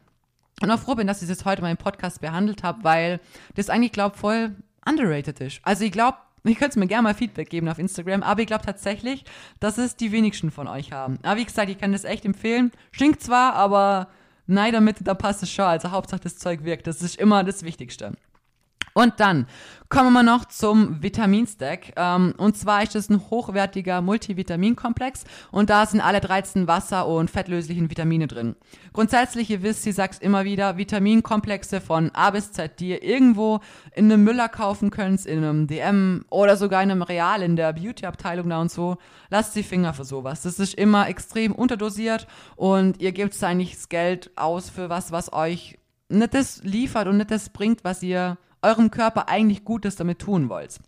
Und 0.60 0.72
auch 0.72 0.80
froh 0.80 0.96
bin, 0.96 1.06
dass 1.06 1.22
ich 1.22 1.28
das 1.28 1.44
heute 1.44 1.62
mal 1.62 1.70
im 1.70 1.76
Podcast 1.76 2.20
behandelt 2.20 2.64
habe, 2.64 2.82
weil 2.82 3.20
das 3.54 3.70
eigentlich, 3.70 3.92
glaube 3.92 4.18
voll 4.18 4.56
underrated 4.84 5.40
ist. 5.40 5.60
Also 5.62 5.84
ich 5.84 5.92
glaube, 5.92 6.18
ich 6.44 6.58
könnte 6.58 6.78
mir 6.78 6.86
gerne 6.86 7.02
mal 7.02 7.14
Feedback 7.14 7.50
geben 7.50 7.68
auf 7.68 7.78
Instagram, 7.78 8.22
aber 8.22 8.40
ich 8.40 8.46
glaube 8.46 8.64
tatsächlich, 8.64 9.24
dass 9.60 9.78
es 9.78 9.96
die 9.96 10.12
wenigsten 10.12 10.50
von 10.50 10.68
euch 10.68 10.92
haben. 10.92 11.18
Aber 11.22 11.38
wie 11.38 11.44
gesagt, 11.44 11.70
ich 11.70 11.78
kann 11.78 11.92
das 11.92 12.04
echt 12.04 12.24
empfehlen. 12.24 12.72
Stinkt 12.90 13.22
zwar, 13.22 13.54
aber 13.54 14.08
Nein, 14.46 14.72
damit, 14.72 14.96
da 15.00 15.14
passt 15.14 15.42
es 15.42 15.50
schon. 15.50 15.64
Also 15.64 15.90
Hauptsache 15.90 16.20
das 16.20 16.38
Zeug 16.38 16.64
wirkt. 16.64 16.86
Das 16.86 17.02
ist 17.02 17.16
immer 17.16 17.44
das 17.44 17.62
Wichtigste. 17.62 18.12
Und 18.94 19.20
dann 19.20 19.46
kommen 19.92 20.14
wir 20.14 20.22
noch 20.22 20.46
zum 20.46 21.02
Vitaminstack. 21.02 21.92
Ähm, 21.96 22.34
und 22.38 22.56
zwar 22.56 22.82
ist 22.82 22.96
es 22.96 23.10
ein 23.10 23.20
hochwertiger 23.30 24.00
Multivitaminkomplex 24.00 25.24
und 25.50 25.68
da 25.68 25.84
sind 25.84 26.00
alle 26.00 26.20
13 26.20 26.66
Wasser- 26.66 27.06
und 27.06 27.30
fettlöslichen 27.30 27.90
Vitamine 27.90 28.26
drin. 28.26 28.56
Grundsätzlich, 28.94 29.50
ihr 29.50 29.62
wisst, 29.62 29.82
sie 29.82 29.92
sagt 29.92 30.22
immer 30.22 30.44
wieder, 30.44 30.78
Vitaminkomplexe 30.78 31.82
von 31.82 32.10
A 32.14 32.30
bis 32.30 32.52
Z, 32.52 32.80
die 32.80 32.90
ihr 32.90 33.02
irgendwo 33.02 33.60
in 33.94 34.10
einem 34.10 34.24
Müller 34.24 34.48
kaufen 34.48 34.90
könnt, 34.90 35.26
in 35.26 35.44
einem 35.44 35.66
DM 35.66 36.24
oder 36.30 36.56
sogar 36.56 36.82
in 36.82 36.90
einem 36.90 37.02
Real, 37.02 37.42
in 37.42 37.56
der 37.56 37.74
Beauty-Abteilung 37.74 38.48
da 38.48 38.62
und 38.62 38.70
so. 38.70 38.96
Lasst 39.28 39.54
die 39.56 39.62
Finger 39.62 39.92
für 39.92 40.04
sowas. 40.04 40.40
Das 40.40 40.58
ist 40.58 40.72
immer 40.74 41.08
extrem 41.08 41.52
unterdosiert 41.52 42.26
und 42.56 43.00
ihr 43.02 43.12
gebt 43.12 43.42
eigentlich 43.44 43.74
das 43.74 43.90
Geld 43.90 44.30
aus 44.36 44.70
für 44.70 44.88
was, 44.88 45.12
was 45.12 45.34
euch 45.34 45.78
nicht 46.08 46.32
das 46.32 46.62
liefert 46.62 47.08
und 47.08 47.18
nicht 47.18 47.30
das 47.30 47.50
bringt, 47.50 47.84
was 47.84 48.02
ihr 48.02 48.38
eurem 48.62 48.90
Körper 48.90 49.28
eigentlich 49.28 49.64
Gutes 49.64 49.96
damit 49.96 50.20
tun 50.20 50.48
wollt. 50.48 50.80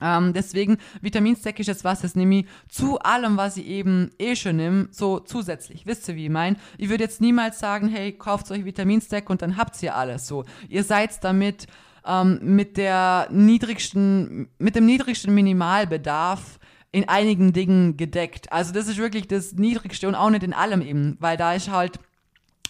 Ähm, 0.00 0.32
deswegen, 0.32 0.76
Vitaminstack 1.00 1.58
ist 1.58 1.68
jetzt 1.68 1.84
was, 1.84 2.02
das 2.02 2.14
nehme 2.14 2.40
ich 2.40 2.46
zu 2.68 2.98
allem, 2.98 3.36
was 3.36 3.56
ich 3.56 3.66
eben 3.66 4.10
eh 4.18 4.36
schon 4.36 4.56
nehme, 4.56 4.88
so 4.90 5.20
zusätzlich. 5.20 5.86
Wisst 5.86 6.08
ihr, 6.08 6.16
wie 6.16 6.26
ich 6.26 6.30
meine? 6.30 6.56
Ich 6.76 6.88
würde 6.88 7.04
jetzt 7.04 7.20
niemals 7.20 7.58
sagen, 7.58 7.88
hey, 7.88 8.12
kauft 8.12 8.50
euch 8.50 8.64
Vitaminstack 8.64 9.30
und 9.30 9.42
dann 9.42 9.56
habt 9.56 9.82
ihr 9.82 9.96
alles 9.96 10.26
so. 10.26 10.44
Ihr 10.68 10.84
seid 10.84 11.24
damit 11.24 11.66
ähm, 12.04 12.38
mit 12.42 12.76
der 12.76 13.28
niedrigsten, 13.30 14.48
mit 14.58 14.76
dem 14.76 14.86
niedrigsten 14.86 15.34
Minimalbedarf 15.34 16.58
in 16.92 17.08
einigen 17.08 17.52
Dingen 17.52 17.96
gedeckt. 17.96 18.52
Also 18.52 18.72
das 18.72 18.88
ist 18.88 18.96
wirklich 18.96 19.28
das 19.28 19.52
Niedrigste 19.52 20.08
und 20.08 20.14
auch 20.14 20.30
nicht 20.30 20.42
in 20.42 20.54
allem 20.54 20.82
eben, 20.82 21.16
weil 21.20 21.36
da 21.36 21.54
ist 21.54 21.70
halt, 21.70 21.98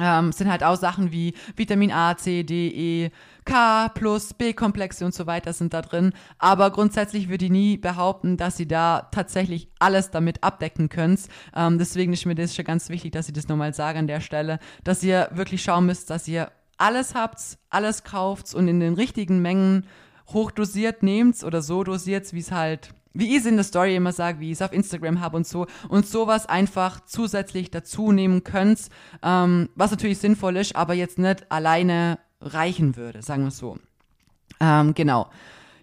ähm, 0.01 0.33
sind 0.33 0.51
halt 0.51 0.65
auch 0.65 0.77
Sachen 0.77 1.13
wie 1.13 1.35
Vitamin 1.55 1.93
A, 1.93 2.17
C, 2.17 2.43
D, 2.43 2.69
E, 2.69 3.11
K 3.47 3.89
plus 3.89 4.35
B-Komplexe 4.35 5.07
und 5.07 5.15
so 5.15 5.27
weiter 5.27 5.55
sind 5.55 5.73
da 5.73 5.81
drin. 5.81 6.13
Aber 6.39 6.71
grundsätzlich 6.71 7.31
würde 7.31 7.47
ich 7.47 7.51
nie 7.51 7.79
behaupten, 7.79 8.37
dass 8.37 8.59
sie 8.59 8.69
da 8.69 9.09
tatsächlich 9.13 9.71
alles 9.79 10.11
damit 10.11 10.45
abdecken 10.45 10.91
könnt. 10.91 11.21
Ähm, 11.55 11.79
deswegen 11.79 12.13
ist 12.13 12.27
mir 12.27 12.35
das 12.35 12.55
schon 12.55 12.67
ganz 12.67 12.91
wichtig, 12.91 13.13
dass 13.13 13.29
ich 13.29 13.35
das 13.35 13.49
nochmal 13.49 13.73
sage 13.73 13.99
an 13.99 14.07
der 14.07 14.21
Stelle, 14.21 14.59
dass 14.85 15.03
ihr 15.03 15.31
wirklich 15.33 15.63
schauen 15.63 15.87
müsst, 15.87 16.11
dass 16.11 16.29
ihr 16.29 16.51
alles 16.77 17.15
habt, 17.15 17.41
alles 17.71 18.05
kauft 18.05 18.55
und 18.55 18.69
in 18.69 18.81
den 18.81 18.95
richtigen 18.95 19.41
Mengen 19.41 19.87
hochdosiert 20.29 21.03
nehmt 21.03 21.43
oder 21.45 21.63
so 21.63 21.85
dosiert, 21.85 22.33
wie 22.33 22.41
es 22.41 22.53
halt 22.53 22.91
wie 23.19 23.31
ich 23.31 23.39
es 23.39 23.47
in 23.47 23.57
der 23.57 23.65
Story 23.65 23.97
immer 23.97 24.13
sage, 24.13 24.41
wie 24.41 24.51
ich 24.51 24.59
es 24.59 24.63
auf 24.63 24.75
Instagram 24.75 25.21
habe 25.21 25.39
und 25.39 25.47
so, 25.47 25.67
und 25.89 26.07
sowas 26.07 26.47
einfach 26.47 27.01
zusätzlich 27.07 27.71
dazu 27.71 28.13
nehmen 28.13 28.45
könnt, 28.45 28.89
ähm, 29.23 29.71
was 29.75 29.91
natürlich 29.91 30.19
sinnvoll 30.19 30.57
ist, 30.59 30.77
aber 30.77 30.93
jetzt 30.93 31.19
nicht 31.19 31.51
alleine 31.51 32.19
reichen 32.47 32.97
würde, 32.97 33.23
sagen 33.23 33.43
wir 33.43 33.49
es 33.49 33.59
so. 33.59 33.79
Ähm, 34.61 34.95
genau. 34.95 35.29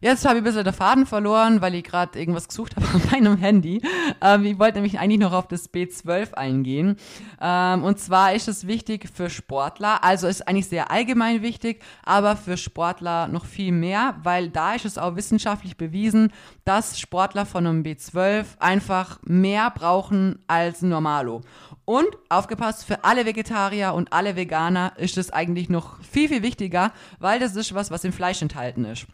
Jetzt 0.04 0.26
habe 0.26 0.36
ich 0.36 0.42
ein 0.42 0.44
bisschen 0.44 0.66
den 0.66 0.74
Faden 0.74 1.06
verloren, 1.06 1.62
weil 1.62 1.76
ich 1.76 1.86
gerade 1.86 2.20
irgendwas 2.20 2.50
gesucht 2.50 2.76
habe 2.76 2.86
auf 2.94 3.10
meinem 3.10 3.38
Handy. 3.38 3.82
Ähm, 4.20 4.44
ich 4.44 4.60
wollte 4.60 4.80
nämlich 4.80 5.00
eigentlich 5.00 5.22
noch 5.22 5.32
auf 5.32 5.48
das 5.48 5.74
B12 5.74 6.34
eingehen. 6.34 6.98
Ähm, 7.40 7.86
und 7.86 8.00
zwar 8.00 8.34
ist 8.34 8.50
es 8.50 8.68
wichtig 8.68 9.08
für 9.08 9.30
Sportler, 9.30 10.04
also 10.04 10.28
ist 10.28 10.46
eigentlich 10.46 10.68
sehr 10.68 10.92
allgemein 10.92 11.42
wichtig, 11.42 11.82
aber 12.04 12.36
für 12.36 12.58
Sportler 12.58 13.30
noch 13.30 13.46
viel 13.46 13.72
mehr, 13.72 14.16
weil 14.24 14.50
da 14.50 14.74
ist 14.74 14.84
es 14.84 14.98
auch 14.98 15.16
wissenschaftlich 15.16 15.78
bewiesen, 15.78 16.34
dass 16.66 17.00
Sportler 17.00 17.46
von 17.46 17.66
einem 17.66 17.84
B12 17.84 18.46
einfach 18.60 19.22
mehr 19.24 19.72
brauchen 19.72 20.40
als 20.48 20.82
Normalo. 20.82 21.44
Und 21.86 22.08
aufgepasst, 22.30 22.86
für 22.86 23.04
alle 23.04 23.26
Vegetarier 23.26 23.94
und 23.94 24.14
alle 24.14 24.36
Veganer 24.36 24.94
ist 24.98 25.18
es 25.18 25.32
eigentlich 25.32 25.70
noch 25.70 26.02
viel, 26.02 26.30
viel 26.30 26.42
wichtiger, 26.42 26.94
weil 27.20 27.40
das 27.40 27.56
ist 27.56 27.74
was, 27.74 27.92
was 27.92 28.06
im 28.06 28.14
Fleisch 28.14 28.42
enthalten 28.42 28.86
ist. 28.86 29.06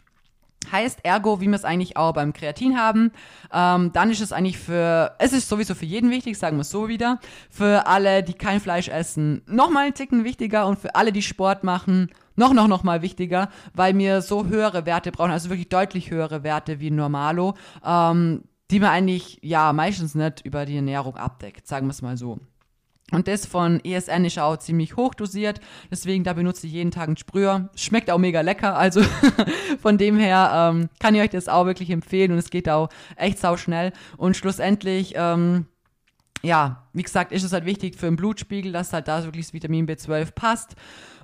Heißt 0.70 1.00
ergo, 1.04 1.40
wie 1.40 1.48
wir 1.48 1.54
es 1.54 1.64
eigentlich 1.64 1.96
auch 1.96 2.12
beim 2.12 2.32
Kreatin 2.32 2.78
haben, 2.78 3.12
ähm, 3.52 3.92
dann 3.92 4.10
ist 4.10 4.20
es 4.20 4.30
eigentlich 4.30 4.58
für, 4.58 5.16
es 5.18 5.32
ist 5.32 5.48
sowieso 5.48 5.74
für 5.74 5.86
jeden 5.86 6.10
wichtig, 6.10 6.38
sagen 6.38 6.58
wir 6.58 6.62
es 6.62 6.70
so 6.70 6.86
wieder. 6.86 7.18
Für 7.48 7.86
alle, 7.86 8.22
die 8.22 8.34
kein 8.34 8.60
Fleisch 8.60 8.88
essen, 8.88 9.42
nochmal 9.46 9.86
einen 9.86 9.94
Ticken 9.94 10.22
wichtiger 10.22 10.66
und 10.66 10.78
für 10.78 10.94
alle, 10.94 11.12
die 11.12 11.22
Sport 11.22 11.64
machen, 11.64 12.10
noch, 12.36 12.52
noch, 12.52 12.68
noch 12.68 12.84
mal 12.84 13.02
wichtiger, 13.02 13.48
weil 13.74 13.96
wir 13.96 14.22
so 14.22 14.46
höhere 14.46 14.86
Werte 14.86 15.10
brauchen, 15.10 15.32
also 15.32 15.48
wirklich 15.48 15.70
deutlich 15.70 16.10
höhere 16.10 16.44
Werte 16.44 16.78
wie 16.78 16.90
Normalo, 16.90 17.54
ähm, 17.84 18.44
die 18.70 18.80
man 18.80 18.90
eigentlich, 18.90 19.38
ja, 19.42 19.72
meistens 19.72 20.14
nicht 20.14 20.42
über 20.44 20.66
die 20.66 20.76
Ernährung 20.76 21.16
abdeckt, 21.16 21.66
sagen 21.66 21.86
wir 21.86 21.92
es 21.92 22.02
mal 22.02 22.16
so. 22.16 22.38
Und 23.12 23.28
das 23.28 23.46
von 23.46 23.80
ESN 23.84 24.24
ist 24.24 24.38
auch 24.38 24.56
ziemlich 24.56 24.96
hoch 24.96 25.14
dosiert. 25.14 25.60
Deswegen, 25.90 26.24
da 26.24 26.32
benutze 26.32 26.66
ich 26.66 26.72
jeden 26.72 26.90
Tag 26.90 27.08
einen 27.08 27.16
Sprüher. 27.16 27.70
Schmeckt 27.74 28.10
auch 28.10 28.18
mega 28.18 28.40
lecker. 28.40 28.76
Also 28.76 29.02
von 29.80 29.98
dem 29.98 30.18
her 30.18 30.72
ähm, 30.72 30.88
kann 30.98 31.14
ich 31.14 31.22
euch 31.22 31.30
das 31.30 31.48
auch 31.48 31.66
wirklich 31.66 31.90
empfehlen. 31.90 32.32
Und 32.32 32.38
es 32.38 32.50
geht 32.50 32.68
auch 32.68 32.88
echt 33.16 33.38
sau 33.38 33.56
schnell. 33.56 33.92
Und 34.16 34.36
schlussendlich, 34.36 35.14
ähm, 35.16 35.66
ja, 36.42 36.84
wie 36.92 37.02
gesagt, 37.02 37.32
ist 37.32 37.42
es 37.42 37.52
halt 37.52 37.64
wichtig 37.64 37.96
für 37.96 38.06
den 38.06 38.16
Blutspiegel, 38.16 38.72
dass 38.72 38.92
halt 38.92 39.08
da 39.08 39.24
wirklich 39.24 39.46
das 39.46 39.54
Vitamin 39.54 39.86
B12 39.86 40.32
passt. 40.32 40.76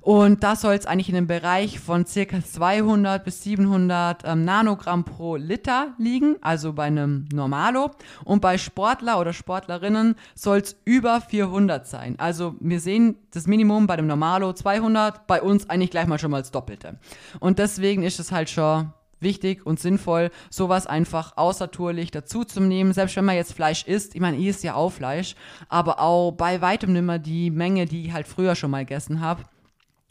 Und 0.07 0.41
da 0.41 0.55
soll 0.55 0.75
es 0.75 0.85
eigentlich 0.85 1.09
in 1.09 1.17
einem 1.17 1.27
Bereich 1.27 1.81
von 1.81 2.05
circa 2.05 2.41
200 2.41 3.25
bis 3.25 3.43
700 3.43 4.21
ähm, 4.23 4.45
Nanogramm 4.45 5.03
pro 5.03 5.35
Liter 5.35 5.95
liegen, 5.97 6.37
also 6.39 6.71
bei 6.71 6.85
einem 6.85 7.25
Normalo. 7.33 7.91
Und 8.23 8.39
bei 8.39 8.57
Sportler 8.57 9.19
oder 9.19 9.33
Sportlerinnen 9.33 10.15
soll 10.33 10.59
es 10.59 10.77
über 10.85 11.19
400 11.19 11.85
sein. 11.85 12.15
Also 12.19 12.55
wir 12.61 12.79
sehen 12.79 13.17
das 13.31 13.47
Minimum 13.47 13.85
bei 13.85 13.97
dem 13.97 14.07
Normalo 14.07 14.53
200, 14.53 15.27
bei 15.27 15.41
uns 15.41 15.69
eigentlich 15.69 15.91
gleich 15.91 16.07
mal 16.07 16.17
schon 16.17 16.31
mal 16.31 16.39
das 16.39 16.51
Doppelte. 16.51 16.99
Und 17.41 17.59
deswegen 17.59 18.03
ist 18.03 18.21
es 18.21 18.31
halt 18.31 18.49
schon 18.49 18.93
wichtig 19.19 19.65
und 19.65 19.77
sinnvoll, 19.77 20.31
sowas 20.49 20.87
einfach 20.87 21.35
außertourlich 21.35 22.11
dazu 22.11 22.45
zu 22.45 22.61
nehmen. 22.61 22.93
Selbst 22.93 23.17
wenn 23.17 23.25
man 23.25 23.35
jetzt 23.35 23.51
Fleisch 23.51 23.83
isst, 23.85 24.15
ich 24.15 24.21
meine, 24.21 24.37
ich 24.37 24.47
isst 24.47 24.63
ja 24.63 24.75
auch 24.75 24.93
Fleisch, 24.93 25.35
aber 25.67 25.99
auch 25.99 26.31
bei 26.31 26.61
weitem 26.61 26.93
nimmer 26.93 27.19
die 27.19 27.51
Menge, 27.51 27.87
die 27.87 28.05
ich 28.05 28.13
halt 28.13 28.25
früher 28.25 28.55
schon 28.55 28.71
mal 28.71 28.85
gegessen 28.85 29.19
habe. 29.19 29.43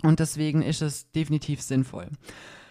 Und 0.06 0.20
deswegen 0.20 0.62
ist 0.62 0.82
es 0.82 1.10
definitiv 1.10 1.60
sinnvoll. 1.60 2.08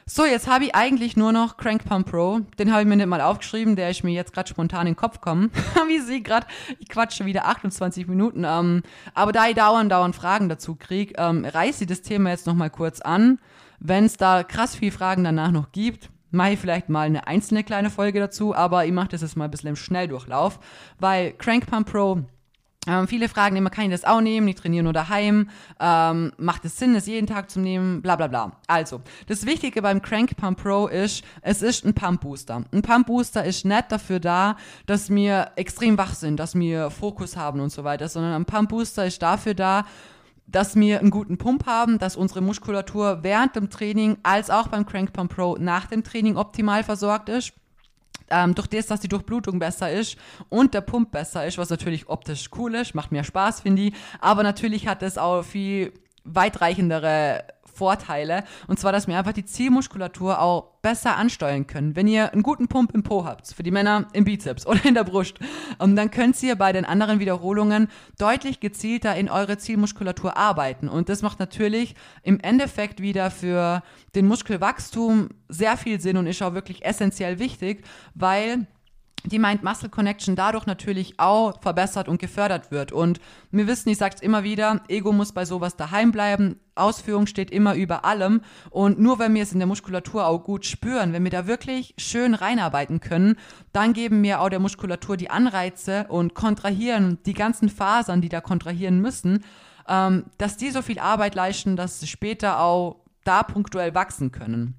So, 0.06 0.24
jetzt 0.24 0.48
habe 0.48 0.66
ich 0.66 0.76
eigentlich 0.76 1.18
nur 1.18 1.34
noch 1.34 1.58
Crank 1.58 1.84
Pump 1.84 2.10
Pro. 2.10 2.40
Den 2.58 2.72
habe 2.72 2.84
ich 2.84 2.88
mir 2.88 2.96
nicht 2.96 3.08
mal 3.08 3.20
aufgeschrieben, 3.20 3.76
der 3.76 3.90
ist 3.90 4.04
mir 4.04 4.14
jetzt 4.14 4.34
gerade 4.34 4.48
spontan 4.48 4.88
in 4.88 4.94
den 4.94 4.96
Kopf 4.96 5.16
gekommen. 5.16 5.52
Wie 5.88 6.00
sie 6.00 6.24
gerade, 6.24 6.48
ich 6.80 6.88
quatsche 6.88 7.26
wieder 7.26 7.46
28 7.48 8.08
Minuten. 8.08 8.46
Ähm, 8.46 8.84
aber 9.14 9.34
da 9.34 9.50
ich 9.50 9.56
dauernd, 9.56 9.92
dauernd 9.92 10.16
Fragen 10.16 10.48
dazu 10.48 10.76
kriege, 10.76 11.16
ähm, 11.18 11.44
reiße 11.44 11.84
ich 11.84 11.90
das 11.90 12.04
Thema 12.04 12.30
jetzt 12.30 12.48
nochmal 12.48 12.70
kurz 12.70 13.02
an. 13.02 13.40
Wenn 13.80 14.06
es 14.06 14.16
da 14.16 14.44
krass 14.44 14.76
viele 14.76 14.94
Fragen 14.94 15.26
danach 15.26 15.52
noch 15.52 15.74
gibt, 15.74 16.10
mache 16.32 16.52
ich 16.52 16.60
vielleicht 16.60 16.88
mal 16.88 17.08
eine 17.08 17.28
einzelne 17.28 17.66
kleine 17.66 17.90
Folge 17.90 18.20
dazu, 18.20 18.56
aber 18.56 18.86
ich 18.86 18.94
mache 18.94 19.10
das 19.10 19.22
jetzt 19.22 19.36
mal 19.36 19.46
ein 19.46 19.52
bisschen 19.52 19.70
im 19.70 19.76
Schnelldurchlauf, 19.76 20.60
weil 21.00 21.34
Crank 21.34 21.66
Pump 21.66 21.92
Pro 21.92 22.24
ähm, 22.88 23.08
viele 23.08 23.30
fragen 23.30 23.56
immer, 23.56 23.70
kann 23.70 23.86
ich 23.86 23.92
das 23.92 24.06
auch 24.06 24.22
nehmen? 24.22 24.48
Ich 24.48 24.56
trainiere 24.56 24.84
nur 24.84 24.94
daheim. 24.94 25.50
Ähm, 25.80 26.32
macht 26.38 26.66
es 26.66 26.78
Sinn, 26.78 26.96
es 26.96 27.08
jeden 27.08 27.28
Tag 27.28 27.50
zu 27.50 27.60
nehmen? 27.60 28.02
Bla 28.02 28.16
bla 28.16 28.28
bla. 28.28 28.52
Also, 28.68 29.02
das 29.28 29.46
Wichtige 29.46 29.82
beim 29.82 30.02
Crank 30.02 30.36
Pump 30.38 30.62
Pro 30.62 30.88
ist, 30.88 31.24
es 31.42 31.62
ist 31.62 31.86
ein 31.86 31.94
Pump 31.94 32.22
Booster. 32.22 32.64
Ein 32.72 32.82
Pump 32.82 33.08
Booster 33.08 33.44
ist 33.44 33.66
nicht 33.66 33.92
dafür 33.92 34.20
da, 34.20 34.58
dass 34.86 35.10
wir 35.10 35.52
extrem 35.56 35.98
wach 35.98 36.14
sind, 36.14 36.40
dass 36.40 36.56
wir 36.56 36.90
Fokus 36.90 37.38
haben 37.38 37.60
und 37.60 37.72
so 37.72 37.84
weiter, 37.84 38.08
sondern 38.08 38.34
ein 38.34 38.46
Pump 38.46 38.70
Booster 38.70 39.06
ist 39.06 39.22
dafür 39.22 39.54
da, 39.54 39.86
dass 40.48 40.76
wir 40.76 41.00
einen 41.00 41.10
guten 41.10 41.38
Pump 41.38 41.66
haben, 41.66 41.98
dass 41.98 42.16
unsere 42.16 42.42
Muskulatur 42.42 43.20
während 43.24 43.56
dem 43.56 43.70
Training 43.70 44.18
als 44.24 44.50
auch 44.50 44.68
beim 44.68 44.86
Crank 44.86 45.12
Pump 45.12 45.34
Pro 45.36 45.58
nach 45.60 45.88
dem 45.88 46.04
Training 46.04 46.38
optimal 46.38 46.84
versorgt 46.84 47.30
ist 47.30 47.54
ähm, 48.30 48.56
durch 48.56 48.68
das, 48.68 48.88
dass 48.88 49.00
die 49.00 49.08
Durchblutung 49.08 49.60
besser 49.60 49.92
ist 49.92 50.18
und 50.50 50.74
der 50.74 50.82
Pump 50.82 51.12
besser 51.12 51.46
ist, 51.46 51.58
was 51.58 51.70
natürlich 51.70 52.10
optisch 52.10 52.50
cool 52.58 52.76
ist, 52.76 52.96
macht 52.96 53.12
mehr 53.12 53.24
Spaß, 53.24 53.62
finde 53.62 53.84
ich. 53.84 53.94
Aber 54.20 54.44
natürlich 54.44 54.88
hat 54.88 55.04
es 55.04 55.18
auch 55.18 55.44
viel 55.44 55.94
weitreichendere 56.24 57.44
Vorteile. 57.76 58.44
Und 58.68 58.80
zwar, 58.80 58.92
dass 58.92 59.08
wir 59.08 59.18
einfach 59.18 59.34
die 59.34 59.46
Zielmuskulatur 59.46 60.42
auch 60.42 60.76
besser 60.82 61.18
ansteuern 61.18 61.68
können. 61.68 61.96
Wenn 61.96 62.08
ihr 62.08 62.32
einen 62.32 62.44
guten 62.44 62.68
Pump 62.68 62.94
im 62.94 63.04
Po 63.04 63.26
habt, 63.26 63.48
für 63.48 63.64
die 63.64 63.72
Männer 63.72 64.08
im 64.14 64.24
Bizeps 64.24 64.66
oder 64.68 64.86
in 64.86 64.94
der 64.94 65.04
Brust, 65.04 65.40
ähm, 65.80 65.96
dann 65.96 66.12
könnt 66.12 66.42
ihr 66.44 66.56
bei 66.56 66.72
den 66.72 66.86
anderen 66.86 67.20
Wiederholungen 67.20 67.88
deutlich 68.18 68.60
gezielter 68.60 69.16
in 69.16 69.30
eure 69.30 69.58
Zielmuskulatur 69.58 70.38
arbeiten. 70.38 70.88
Und 70.88 71.10
das 71.10 71.22
macht 71.22 71.40
natürlich 71.40 71.96
im 72.24 72.40
Endeffekt 72.40 73.02
wieder 73.02 73.32
für 73.32 73.84
den 74.16 74.28
Muskelwachstum 74.28 75.30
sehr 75.50 75.78
viel 75.78 76.00
Sinn 76.00 76.18
und 76.18 76.28
ist 76.28 76.42
auch 76.42 76.54
wirklich 76.54 76.86
essentiell 76.86 77.40
wichtig, 77.40 77.84
weil 78.14 78.68
die 79.26 79.40
Mind-Muscle-Connection 79.40 80.36
dadurch 80.36 80.66
natürlich 80.66 81.20
auch 81.20 81.62
verbessert 81.62 82.08
und 82.08 82.20
gefördert 82.20 82.72
wird. 82.72 82.92
Und 82.92 83.20
wir 83.52 83.68
wissen, 83.68 83.90
ich 83.90 83.98
sage 83.98 84.16
es 84.16 84.22
immer 84.22 84.44
wieder, 84.44 84.82
Ego 84.88 85.12
muss 85.12 85.32
bei 85.32 85.46
sowas 85.46 85.76
daheim 85.76 86.12
bleiben. 86.12 86.60
Ausführung 86.76 87.26
steht 87.26 87.52
immer 87.52 87.76
über 87.76 88.06
allem. 88.06 88.42
Und 88.70 89.00
nur 89.00 89.20
wenn 89.20 89.34
wir 89.34 89.44
es 89.44 89.54
in 89.54 89.60
der 89.60 89.68
Muskulatur 89.68 90.28
auch 90.28 90.44
gut 90.44 90.66
spüren, 90.66 91.14
wenn 91.14 91.24
wir 91.24 91.32
da 91.32 91.48
wirklich 91.48 91.94
schön 91.98 92.34
reinarbeiten 92.34 93.00
können, 93.00 93.38
dann 93.74 93.94
geben 93.94 94.22
wir 94.24 94.42
auch 94.42 94.50
der 94.50 94.60
Muskulatur 94.60 95.18
die 95.18 95.30
Anreize 95.30 96.06
und 96.10 96.34
kontrahieren 96.34 97.20
die 97.26 97.34
ganzen 97.34 97.70
Fasern, 97.70 98.22
die 98.22 98.30
da 98.30 98.42
kontrahieren 98.42 99.02
müssen, 99.02 99.44
ähm, 99.88 100.26
dass 100.38 100.58
die 100.58 100.72
so 100.72 100.82
viel 100.82 101.00
Arbeit 101.00 101.36
leisten, 101.36 101.76
dass 101.76 102.00
sie 102.00 102.08
später 102.08 102.60
auch 102.60 102.98
da 103.24 103.44
punktuell 103.44 103.96
wachsen 103.96 104.32
können. 104.32 104.76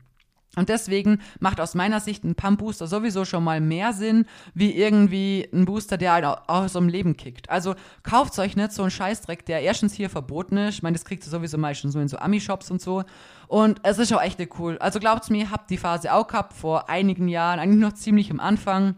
Und 0.56 0.68
deswegen 0.68 1.20
macht 1.38 1.60
aus 1.60 1.74
meiner 1.74 2.00
Sicht 2.00 2.24
ein 2.24 2.34
Pump-Booster 2.34 2.86
sowieso 2.86 3.24
schon 3.24 3.44
mal 3.44 3.60
mehr 3.60 3.92
Sinn, 3.92 4.26
wie 4.54 4.74
irgendwie 4.74 5.48
ein 5.52 5.66
Booster, 5.66 5.96
der 5.96 6.12
halt 6.12 6.24
aus 6.24 6.72
dem 6.72 6.88
Leben 6.88 7.16
kickt. 7.16 7.48
Also 7.50 7.74
kauft 8.02 8.38
euch 8.38 8.56
nicht 8.56 8.72
so 8.72 8.82
einen 8.82 8.90
Scheißdreck, 8.90 9.46
der 9.46 9.60
erstens 9.60 9.94
hier 9.94 10.10
verboten 10.10 10.56
ist. 10.56 10.76
Ich 10.76 10.82
meine, 10.82 10.96
das 10.96 11.04
kriegt 11.04 11.24
ihr 11.24 11.30
sowieso 11.30 11.58
meistens 11.58 11.92
so 11.92 12.00
in 12.00 12.08
so 12.08 12.18
Ami-Shops 12.18 12.70
und 12.70 12.80
so. 12.80 13.04
Und 13.46 13.80
es 13.84 13.98
ist 13.98 14.12
auch 14.12 14.22
echt 14.22 14.40
cool. 14.58 14.78
Also 14.78 14.98
glaubt's 14.98 15.30
mir, 15.30 15.50
habt 15.50 15.70
die 15.70 15.76
Phase 15.76 16.12
auch 16.12 16.26
gehabt 16.26 16.52
vor 16.52 16.88
einigen 16.88 17.28
Jahren, 17.28 17.60
eigentlich 17.60 17.80
noch 17.80 17.92
ziemlich 17.92 18.30
am 18.30 18.40
Anfang 18.40 18.96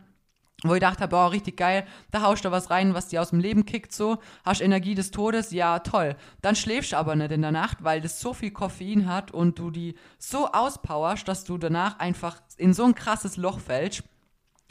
wo 0.64 0.74
ich 0.74 0.80
dachte, 0.80 1.06
boah, 1.06 1.30
richtig 1.30 1.56
geil, 1.56 1.86
da 2.10 2.22
haust 2.22 2.44
du 2.44 2.50
was 2.50 2.70
rein, 2.70 2.92
was 2.92 3.08
dir 3.08 3.22
aus 3.22 3.30
dem 3.30 3.38
Leben 3.38 3.64
kickt, 3.64 3.92
so, 3.92 4.18
hast 4.44 4.60
Energie 4.60 4.96
des 4.96 5.12
Todes, 5.12 5.52
ja, 5.52 5.78
toll. 5.78 6.16
Dann 6.42 6.56
schläfst 6.56 6.92
du 6.92 6.96
aber 6.96 7.14
nicht 7.14 7.30
in 7.30 7.42
der 7.42 7.52
Nacht, 7.52 7.84
weil 7.84 8.00
das 8.00 8.20
so 8.20 8.34
viel 8.34 8.50
Koffein 8.50 9.06
hat 9.06 9.30
und 9.30 9.58
du 9.58 9.70
die 9.70 9.94
so 10.18 10.50
auspowerst, 10.50 11.28
dass 11.28 11.44
du 11.44 11.58
danach 11.58 12.00
einfach 12.00 12.40
in 12.56 12.74
so 12.74 12.84
ein 12.84 12.96
krasses 12.96 13.36
Loch 13.36 13.60
fällst. 13.60 14.02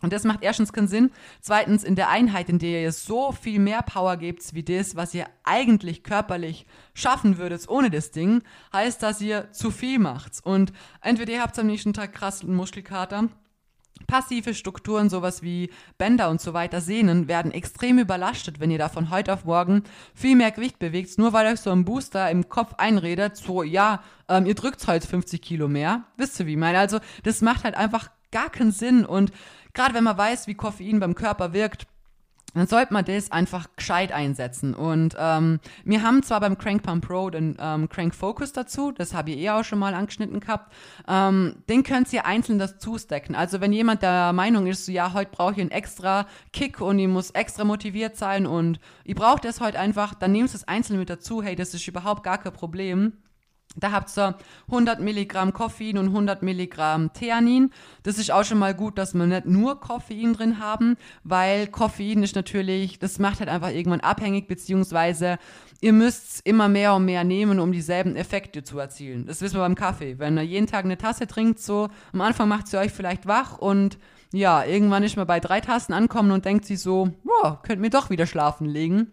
Und 0.02 0.14
das 0.14 0.26
macht 0.26 0.44
erstens 0.44 0.74
keinen 0.74 0.88
Sinn. 0.88 1.10
Zweitens, 1.42 1.84
in 1.84 1.96
der 1.96 2.10
Einheit, 2.10 2.50
in 2.50 2.60
der 2.60 2.84
ihr 2.84 2.92
so 2.92 3.32
viel 3.32 3.58
mehr 3.58 3.82
Power 3.82 4.18
gebt, 4.18 4.54
wie 4.54 4.62
das, 4.62 4.96
was 4.96 5.14
ihr 5.16 5.26
eigentlich 5.44 6.04
körperlich 6.04 6.68
schaffen 6.94 7.40
würdet 7.40 7.68
ohne 7.68 7.90
das 7.90 8.12
Ding, 8.12 8.44
heißt, 8.74 9.02
dass 9.02 9.22
ihr 9.22 9.52
zu 9.54 9.72
viel 9.72 9.98
macht. 9.98 10.34
Und 10.44 10.72
entweder 11.02 11.34
ihr 11.34 11.42
habt 11.42 11.58
am 11.58 11.66
nächsten 11.66 11.94
Tag 11.94 12.14
krassen 12.14 12.54
Muskelkater 12.54 13.30
Passive 14.06 14.54
Strukturen, 14.54 15.10
sowas 15.10 15.42
wie 15.42 15.70
Bänder 15.98 16.30
und 16.30 16.42
so 16.42 16.54
weiter, 16.54 16.82
Sehnen, 16.82 17.28
werden 17.28 17.52
extrem 17.52 18.00
überlastet, 18.00 18.60
wenn 18.60 18.72
ihr 18.72 18.78
da 18.78 18.90
von 18.90 19.10
heute 19.10 19.34
auf 19.34 19.46
morgen 19.46 19.84
viel 20.14 20.36
mehr 20.36 20.52
Gewicht 20.52 20.80
bewegt, 20.80 21.18
nur 21.18 21.34
weil 21.34 21.52
euch 21.52 21.60
so 21.60 21.72
ein 21.72 21.86
Booster 21.86 22.30
im 22.30 22.50
Kopf 22.50 22.76
einredet, 22.78 23.38
so, 23.38 23.64
ja, 23.64 24.04
ähm, 24.30 24.46
ihr 24.46 24.56
drückt 24.56 24.86
heute 24.88 25.08
50 25.08 25.42
Kilo 25.42 25.68
mehr. 25.68 26.04
Wisst 26.18 26.40
ihr, 26.40 26.46
wie 26.46 26.52
ich 26.52 26.58
meine? 26.58 26.80
Also, 26.80 27.00
das 27.24 27.42
macht 27.42 27.64
halt 27.64 27.76
einfach 27.76 28.10
gar 28.32 28.50
keinen 28.50 28.72
Sinn 28.72 29.06
und 29.06 29.32
gerade 29.74 29.94
wenn 29.94 30.04
man 30.04 30.18
weiß, 30.18 30.48
wie 30.48 30.56
Koffein 30.56 31.00
beim 31.00 31.16
Körper 31.16 31.54
wirkt, 31.54 31.88
dann 32.54 32.68
sollte 32.68 32.94
man 32.94 33.06
das 33.06 33.32
einfach 33.32 33.68
gescheit 33.76 34.12
einsetzen. 34.12 34.74
Und 34.74 35.16
ähm, 35.20 35.60
wir 35.84 36.02
haben 36.02 36.24
zwar 36.24 36.40
beim 36.40 36.58
Crank 36.58 36.84
Pump 36.84 37.06
Pro 37.06 37.30
den 37.30 37.56
ähm, 37.60 37.90
Crank 37.90 38.16
Focus 38.16 38.54
dazu, 38.54 38.92
das 38.92 39.14
habe 39.14 39.32
ich 39.32 39.38
eh 39.38 39.50
auch 39.52 39.64
schon 39.64 39.80
mal 39.80 39.94
angeschnitten 39.94 40.40
gehabt. 40.40 40.74
Ähm, 41.08 41.58
den 41.70 41.84
könnt 41.84 42.12
ihr 42.14 42.26
einzeln 42.26 42.60
dazu 42.60 42.98
stacken. 42.98 43.36
Also 43.36 43.62
wenn 43.62 43.74
jemand 43.74 44.02
der 44.02 44.34
Meinung 44.34 44.68
ist, 44.68 44.86
so, 44.86 44.92
ja, 44.92 45.14
heute 45.14 45.32
brauche 45.32 45.54
ich 45.54 45.62
einen 45.62 45.72
extra 45.72 46.26
Kick 46.54 46.82
und 46.82 47.00
ich 47.00 47.08
muss 47.08 47.32
extra 47.32 47.64
motiviert 47.64 48.18
sein 48.18 48.46
und 48.46 48.80
ich 49.04 49.16
brauche 49.16 49.42
das 49.42 49.62
heute 49.62 49.80
einfach, 49.80 50.16
dann 50.16 50.32
nehmt 50.32 50.54
es 50.54 50.68
einzeln 50.68 51.00
mit 51.00 51.10
dazu. 51.10 51.44
Hey, 51.44 51.56
das 51.56 51.74
ist 51.74 51.88
überhaupt 51.88 52.24
gar 52.24 52.38
kein 52.38 52.54
Problem. 52.54 53.14
Da 53.76 53.92
habt 53.92 54.16
ihr 54.18 54.36
100 54.68 55.00
Milligramm 55.02 55.54
Koffein 55.54 55.98
und 55.98 56.08
100 56.08 56.42
Milligramm 56.42 57.14
Theanin. 57.14 57.72
Das 58.02 58.18
ist 58.18 58.32
auch 58.32 58.44
schon 58.44 58.58
mal 58.58 58.74
gut, 58.74 58.98
dass 58.98 59.14
wir 59.14 59.26
nicht 59.28 59.46
nur 59.46 59.80
Koffein 59.80 60.34
drin 60.34 60.60
haben, 60.60 60.98
weil 61.24 61.68
Koffein 61.68 62.24
ist 62.24 62.36
natürlich, 62.36 62.98
das 62.98 63.20
macht 63.20 63.40
halt 63.40 63.50
einfach 63.50 63.70
irgendwann 63.70 64.00
abhängig, 64.00 64.48
beziehungsweise 64.48 65.38
ihr 65.80 65.94
müsst 65.94 66.42
immer 66.46 66.70
mehr 66.70 66.96
und 66.96 67.06
mehr 67.06 67.24
nehmen, 67.24 67.60
um 67.60 67.72
dieselben 67.72 68.16
Effekte 68.16 68.64
zu 68.64 68.80
erzielen. 68.80 69.28
Das 69.28 69.42
wissen 69.42 69.58
wir 69.58 69.62
beim 69.62 69.76
Kaffee. 69.76 70.18
Wenn 70.18 70.38
ihr 70.38 70.44
jeden 70.44 70.68
Tag 70.68 70.86
eine 70.86 70.98
Tasse 70.98 71.28
trinkt, 71.28 71.60
so, 71.60 71.90
am 72.14 72.22
Anfang 72.22 72.48
macht 72.48 72.68
sie 72.68 72.80
euch 72.80 72.92
vielleicht 72.92 73.28
wach 73.28 73.60
und 73.60 74.00
ja, 74.34 74.66
irgendwann 74.66 75.04
ist 75.04 75.18
man 75.18 75.28
bei 75.28 75.40
drei 75.40 75.62
Tassen 75.62 75.94
ankommen 75.94 76.32
und 76.32 76.46
denkt 76.46 76.66
sich 76.66 76.82
so, 76.82 77.12
boah, 77.24 77.62
könnt 77.64 77.82
mir 77.82 77.90
doch 77.90 78.10
wieder 78.10 78.26
schlafen 78.26 78.68
legen. 78.68 79.12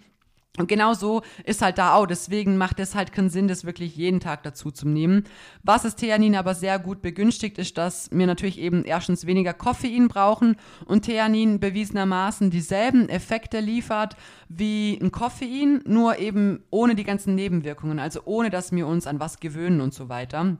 Und 0.57 0.69
genau 0.69 0.95
so 0.95 1.23
ist 1.45 1.62
halt 1.62 1.79
da 1.79 1.95
auch. 1.95 2.07
Deswegen 2.07 2.57
macht 2.57 2.79
es 2.79 2.95
halt 2.95 3.12
keinen 3.12 3.29
Sinn, 3.29 3.49
das 3.49 3.64
wirklich 3.64 3.97
jeden 3.97 4.21
Tag 4.21 4.45
dazu 4.45 4.71
zu 4.71 4.87
nehmen. 4.87 5.25
Was 5.64 5.83
das 5.83 5.97
Theanin 5.97 6.37
aber 6.37 6.55
sehr 6.55 6.79
gut 6.79 7.03
begünstigt, 7.03 7.59
ist, 7.59 7.77
dass 7.77 8.09
wir 8.12 8.27
natürlich 8.29 8.61
eben 8.61 8.85
erstens 8.85 9.27
weniger 9.27 9.53
Koffein 9.53 10.07
brauchen 10.07 10.57
und 10.87 11.03
Theanin 11.03 11.59
bewiesenermaßen 11.59 12.51
dieselben 12.51 13.09
Effekte 13.09 13.59
liefert 13.59 14.17
wie 14.49 14.97
ein 15.03 15.11
Koffein, 15.11 15.83
nur 15.87 16.21
eben 16.21 16.62
ohne 16.71 16.95
die 16.95 17.05
ganzen 17.05 17.35
Nebenwirkungen, 17.35 17.99
also 17.99 18.21
ohne 18.25 18.51
dass 18.51 18.71
wir 18.71 18.87
uns 18.87 19.09
an 19.09 19.19
was 19.19 19.40
gewöhnen 19.40 19.81
und 19.81 19.93
so 19.93 20.09
weiter. 20.09 20.57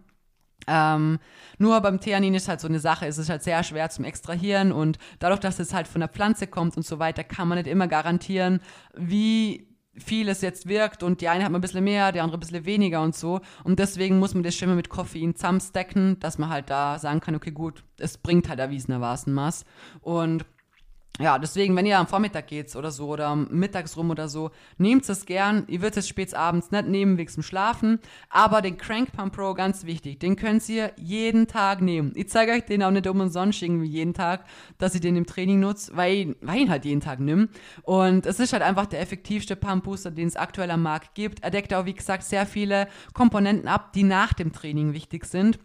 Ähm, 0.67 1.19
nur 1.59 1.81
beim 1.83 2.01
Theanin 2.01 2.35
ist 2.35 2.49
halt 2.49 2.61
so 2.61 2.69
eine 2.69 2.81
Sache, 2.81 3.07
es 3.07 3.19
ist 3.19 3.29
halt 3.29 3.43
sehr 3.43 3.63
schwer 3.63 3.91
zum 3.91 4.05
Extrahieren 4.05 4.73
und 4.73 4.99
dadurch, 5.19 5.41
dass 5.41 5.59
es 5.61 5.75
halt 5.75 5.87
von 5.87 6.01
der 6.01 6.09
Pflanze 6.09 6.47
kommt 6.47 6.77
und 6.77 6.87
so 6.87 6.99
weiter, 6.99 7.23
kann 7.23 7.49
man 7.49 7.59
nicht 7.59 7.69
immer 7.69 7.87
garantieren, 7.87 8.61
wie 8.97 9.74
viel 9.97 10.29
es 10.29 10.41
jetzt 10.41 10.69
wirkt 10.69 11.03
und 11.03 11.21
die 11.21 11.29
eine 11.29 11.45
hat 11.45 11.53
man 11.53 11.61
ein 11.61 11.63
bisschen 11.63 11.85
mehr, 11.85 12.13
die 12.13 12.21
andere 12.21 12.39
ein 12.39 12.41
bisschen 12.41 12.65
weniger 12.65 13.03
und 13.03 13.15
so. 13.15 13.41
Und 13.63 13.79
deswegen 13.79 14.19
muss 14.19 14.35
man 14.35 14.43
das 14.43 14.55
schon 14.55 14.69
mal 14.69 14.75
mit 14.75 14.89
Koffein 14.89 15.35
zusammenstecken, 15.35 16.19
dass 16.21 16.39
man 16.39 16.49
halt 16.49 16.71
da 16.71 16.99
sagen 16.99 17.21
kann, 17.21 17.35
okay, 17.35 17.53
gut, 17.53 17.85
es 17.99 18.19
bringt 18.19 18.49
halt 18.49 18.59
erwiesenermaßen 18.59 19.35
was. 19.37 19.65
Und 20.01 20.45
ja, 21.21 21.39
deswegen, 21.39 21.77
wenn 21.77 21.87
ihr 21.87 21.97
am 21.97 22.09
Vormittag 22.09 22.49
geht 22.49 22.75
oder 22.75 22.91
so 22.91 23.07
oder 23.07 23.37
mittags 23.37 23.97
rum 23.97 24.11
oder 24.11 24.29
so, 24.29 24.51
nehmt 24.79 25.09
es 25.09 25.27
gern. 25.27 25.63
Ihr 25.69 25.81
würdet 25.81 25.99
es 25.99 26.09
spät 26.09 26.35
abends 26.35 26.73
nicht 26.73 26.89
nehmen 26.89 27.19
wegen 27.19 27.33
dem 27.33 27.43
Schlafen. 27.45 28.01
Aber 28.31 28.61
den 28.61 28.77
Crank 28.79 29.13
Pump 29.13 29.37
Pro, 29.37 29.55
ganz 29.55 29.85
wichtig, 29.85 30.19
den 30.19 30.35
könnt 30.35 30.69
ihr 30.69 30.91
jeden 30.97 31.47
Tag 31.47 31.83
nehmen. 31.83 32.11
Ich 32.17 32.31
zeige 32.31 32.51
euch 32.51 32.65
den 32.65 32.83
auch 32.83 32.91
nicht 32.91 33.07
um 33.07 33.21
und 33.21 33.31
sonst 33.31 33.63
irgendwie 33.63 33.87
jeden 33.87 34.13
Tag, 34.13 34.45
dass 34.79 34.97
ihr 34.97 35.01
den 35.01 35.15
im 35.15 35.25
Training 35.25 35.61
nutzt, 35.61 35.97
weil, 35.97 36.35
weil 36.41 36.57
ich 36.57 36.63
ihn 36.63 36.71
halt 36.71 36.85
jeden 36.85 37.01
Tag 37.01 37.21
nimm. 37.21 37.49
Und 37.83 38.27
es 38.27 38.41
ist 38.41 38.53
halt 38.53 38.65
einfach 38.65 38.87
der 38.87 39.01
effektivste 39.01 39.55
Pump 39.55 39.85
Booster, 39.85 40.11
den 40.11 40.27
es 40.27 40.35
aktuell 40.35 40.73
am 40.73 40.83
Markt 40.83 41.15
gibt. 41.15 41.45
Er 41.45 41.53
deckt 41.53 41.73
auch, 41.75 41.87
wie 41.87 41.95
gesagt, 41.95 42.25
sehr 42.25 42.45
viele 42.45 42.89
Komponenten 43.13 43.69
ab, 43.69 43.93
die 43.93 44.03
nach 44.03 44.33
dem 44.33 44.53
Training 44.53 44.95
wichtig 44.95 45.27
sind. 45.27 45.61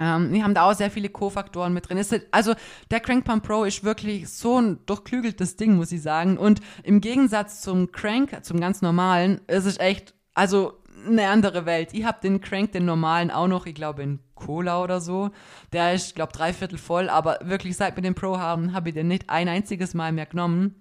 Ähm, 0.00 0.32
wir 0.32 0.42
haben 0.42 0.54
da 0.54 0.68
auch 0.68 0.74
sehr 0.74 0.90
viele 0.90 1.08
Co-Faktoren 1.08 1.72
mit 1.72 1.88
drin. 1.88 2.04
also 2.32 2.54
der 2.90 3.00
Crank 3.00 3.24
Pump 3.24 3.46
Pro 3.46 3.64
ist 3.64 3.84
wirklich 3.84 4.28
so 4.28 4.60
ein 4.60 4.84
durchklügeltes 4.86 5.56
Ding, 5.56 5.76
muss 5.76 5.92
ich 5.92 6.02
sagen. 6.02 6.36
Und 6.36 6.60
im 6.82 7.00
Gegensatz 7.00 7.60
zum 7.60 7.92
Crank, 7.92 8.44
zum 8.44 8.58
ganz 8.58 8.82
normalen, 8.82 9.40
ist 9.46 9.66
es 9.66 9.78
echt, 9.78 10.14
also 10.34 10.80
eine 11.06 11.28
andere 11.28 11.66
Welt. 11.66 11.90
Ich 11.92 12.04
habe 12.04 12.18
den 12.22 12.40
Crank, 12.40 12.72
den 12.72 12.86
normalen, 12.86 13.30
auch 13.30 13.46
noch, 13.46 13.66
ich 13.66 13.74
glaube, 13.74 14.02
in 14.02 14.20
Cola 14.34 14.82
oder 14.82 15.00
so. 15.00 15.30
Der 15.72 15.94
ist, 15.94 16.14
glaube 16.14 16.32
drei 16.32 16.52
Viertel 16.52 16.78
voll, 16.78 17.08
aber 17.08 17.38
wirklich 17.42 17.76
seit 17.76 17.96
wir 17.96 18.02
den 18.02 18.14
Pro 18.14 18.38
haben, 18.38 18.72
habe 18.72 18.88
ich 18.88 18.94
den 18.94 19.08
nicht 19.08 19.30
ein 19.30 19.48
einziges 19.48 19.94
Mal 19.94 20.12
mehr 20.12 20.26
genommen 20.26 20.80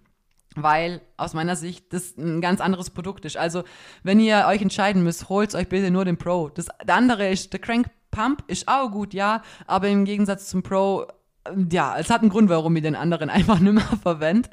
weil 0.56 1.02
aus 1.18 1.34
meiner 1.34 1.56
Sicht 1.56 1.94
das 1.94 2.16
ein 2.16 2.40
ganz 2.40 2.62
anderes 2.62 2.92
Produkt 2.92 3.26
ist. 3.26 3.38
Also, 3.38 3.64
wenn 4.04 4.20
ihr 4.20 4.46
euch 4.48 4.62
entscheiden 4.62 5.04
müsst, 5.04 5.28
holt 5.28 5.56
euch 5.56 5.68
bitte 5.68 5.90
nur 5.90 6.06
den 6.06 6.18
Pro. 6.18 6.50
Das 6.50 6.68
der 6.86 6.96
andere 6.96 7.30
ist 7.30 7.54
der 7.54 7.60
Crank 7.60 7.88
Pump 8.14 8.44
ist 8.48 8.68
auch 8.68 8.90
gut, 8.92 9.14
ja, 9.14 9.42
aber 9.68 9.90
im 9.90 10.06
Gegensatz 10.06 10.48
zum 10.48 10.64
Pro 10.64 11.08
ja, 11.70 11.98
es 11.98 12.10
hat 12.10 12.22
einen 12.22 12.30
Grund, 12.30 12.50
warum 12.50 12.76
ich 12.76 12.84
den 12.84 12.96
anderen 12.96 13.30
einfach 13.30 13.60
nicht 13.60 13.74
mehr 13.74 13.84
verwende. 14.02 14.50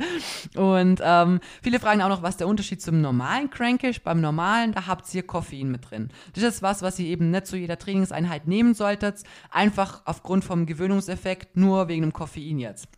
Und 0.56 1.00
ähm, 1.02 1.38
viele 1.62 1.78
fragen 1.78 2.02
auch 2.02 2.08
noch, 2.08 2.22
was 2.22 2.36
der 2.36 2.48
Unterschied 2.48 2.82
zum 2.82 3.00
normalen 3.00 3.50
Crank 3.50 3.84
ist. 3.84 4.02
Beim 4.02 4.20
normalen, 4.20 4.72
da 4.72 4.86
habt 4.86 5.12
ihr 5.14 5.22
Koffein 5.22 5.70
mit 5.70 5.88
drin. 5.90 6.08
Das 6.34 6.42
ist 6.42 6.62
was, 6.62 6.82
was 6.82 6.98
ihr 6.98 7.06
eben 7.06 7.30
nicht 7.30 7.46
zu 7.46 7.56
jeder 7.56 7.78
Trainingseinheit 7.78 8.48
nehmen 8.48 8.74
solltet. 8.74 9.22
Einfach 9.50 10.02
aufgrund 10.04 10.44
vom 10.44 10.66
Gewöhnungseffekt, 10.66 11.56
nur 11.56 11.88
wegen 11.88 12.02
dem 12.02 12.12
Koffein 12.12 12.58
jetzt. 12.58 12.88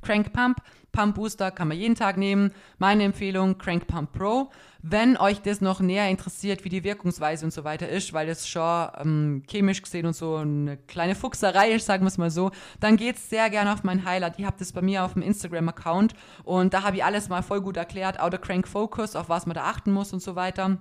Crank 0.00 0.32
Pump 0.32 0.62
Pump 0.92 1.16
Booster 1.16 1.50
kann 1.50 1.68
man 1.68 1.76
jeden 1.76 1.94
Tag 1.94 2.16
nehmen. 2.16 2.52
Meine 2.78 3.04
Empfehlung 3.04 3.58
Crank 3.58 3.86
Pump 3.86 4.12
Pro. 4.12 4.50
Wenn 4.80 5.16
euch 5.16 5.42
das 5.42 5.60
noch 5.60 5.80
näher 5.80 6.08
interessiert, 6.08 6.64
wie 6.64 6.68
die 6.68 6.84
Wirkungsweise 6.84 7.44
und 7.44 7.52
so 7.52 7.64
weiter 7.64 7.88
ist, 7.88 8.12
weil 8.12 8.28
das 8.28 8.48
schon 8.48 8.88
ähm, 8.98 9.42
chemisch 9.48 9.82
gesehen 9.82 10.06
und 10.06 10.14
so 10.14 10.36
eine 10.36 10.76
kleine 10.76 11.16
Fuchserei 11.16 11.72
ist, 11.72 11.86
sagen 11.86 12.04
wir 12.04 12.08
es 12.08 12.18
mal 12.18 12.30
so, 12.30 12.52
dann 12.78 12.96
geht's 12.96 13.28
sehr 13.28 13.50
gerne 13.50 13.72
auf 13.72 13.82
mein 13.82 14.04
Highlight. 14.04 14.38
Ihr 14.38 14.46
habt 14.46 14.60
das 14.60 14.72
bei 14.72 14.80
mir 14.80 15.04
auf 15.04 15.14
dem 15.14 15.22
Instagram-Account 15.22 16.14
und 16.44 16.74
da 16.74 16.84
habe 16.84 16.96
ich 16.96 17.04
alles 17.04 17.28
mal 17.28 17.42
voll 17.42 17.60
gut 17.60 17.76
erklärt, 17.76 18.20
Outer 18.20 18.38
Crank 18.38 18.68
Focus, 18.68 19.16
auf 19.16 19.28
was 19.28 19.46
man 19.46 19.54
da 19.54 19.64
achten 19.64 19.90
muss 19.90 20.12
und 20.12 20.22
so 20.22 20.36
weiter. 20.36 20.78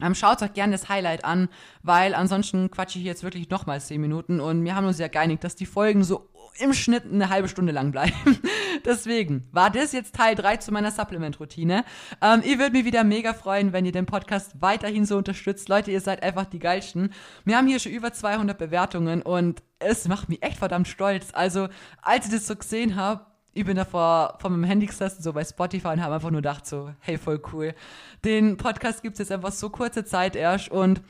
Ähm, 0.00 0.14
schaut 0.14 0.42
euch 0.42 0.52
gerne 0.52 0.72
das 0.72 0.88
Highlight 0.88 1.24
an, 1.24 1.48
weil 1.82 2.14
ansonsten 2.14 2.70
quatsche 2.70 2.98
ich 2.98 3.04
jetzt 3.04 3.22
wirklich 3.22 3.48
nochmal 3.48 3.80
zehn 3.80 4.00
Minuten 4.00 4.40
und 4.40 4.64
wir 4.64 4.74
haben 4.74 4.86
uns 4.86 4.98
ja 4.98 5.08
geeinigt, 5.08 5.44
dass 5.44 5.56
die 5.56 5.66
Folgen 5.66 6.04
so 6.04 6.28
im 6.60 6.72
Schnitt 6.72 7.04
eine 7.04 7.28
halbe 7.28 7.48
Stunde 7.48 7.72
lang 7.72 7.92
bleiben. 7.92 8.12
Deswegen 8.84 9.48
war 9.52 9.70
das 9.70 9.92
jetzt 9.92 10.14
Teil 10.14 10.34
3 10.34 10.58
zu 10.58 10.72
meiner 10.72 10.90
Supplement-Routine. 10.90 11.84
Ähm, 12.22 12.42
ich 12.44 12.58
würde 12.58 12.72
mich 12.72 12.84
wieder 12.84 13.04
mega 13.04 13.34
freuen, 13.34 13.72
wenn 13.72 13.86
ihr 13.86 13.92
den 13.92 14.06
Podcast 14.06 14.60
weiterhin 14.60 15.04
so 15.04 15.16
unterstützt. 15.16 15.68
Leute, 15.68 15.90
ihr 15.90 16.00
seid 16.00 16.22
einfach 16.22 16.46
die 16.46 16.58
geilsten. 16.58 17.12
Wir 17.44 17.56
haben 17.56 17.66
hier 17.66 17.78
schon 17.78 17.92
über 17.92 18.12
200 18.12 18.56
Bewertungen 18.56 19.22
und 19.22 19.62
es 19.78 20.08
macht 20.08 20.28
mich 20.28 20.42
echt 20.42 20.58
verdammt 20.58 20.88
stolz. 20.88 21.28
Also, 21.32 21.68
als 22.02 22.26
ich 22.26 22.32
das 22.32 22.46
so 22.46 22.56
gesehen 22.56 22.96
habe, 22.96 23.26
ich 23.52 23.64
bin 23.64 23.76
davor 23.76 24.36
von 24.40 24.52
meinem 24.52 24.64
Handy 24.64 24.86
gesessen, 24.86 25.22
so 25.22 25.32
bei 25.32 25.42
Spotify 25.42 25.88
und 25.88 26.02
habe 26.02 26.14
einfach 26.14 26.30
nur 26.30 26.42
gedacht 26.42 26.66
so, 26.66 26.92
hey, 27.00 27.16
voll 27.16 27.40
cool. 27.52 27.74
Den 28.22 28.58
Podcast 28.58 29.02
gibt 29.02 29.14
es 29.14 29.20
jetzt 29.20 29.32
einfach 29.32 29.52
so 29.52 29.70
kurze 29.70 30.04
Zeit 30.04 30.36
erst 30.36 30.70
und 30.70 31.00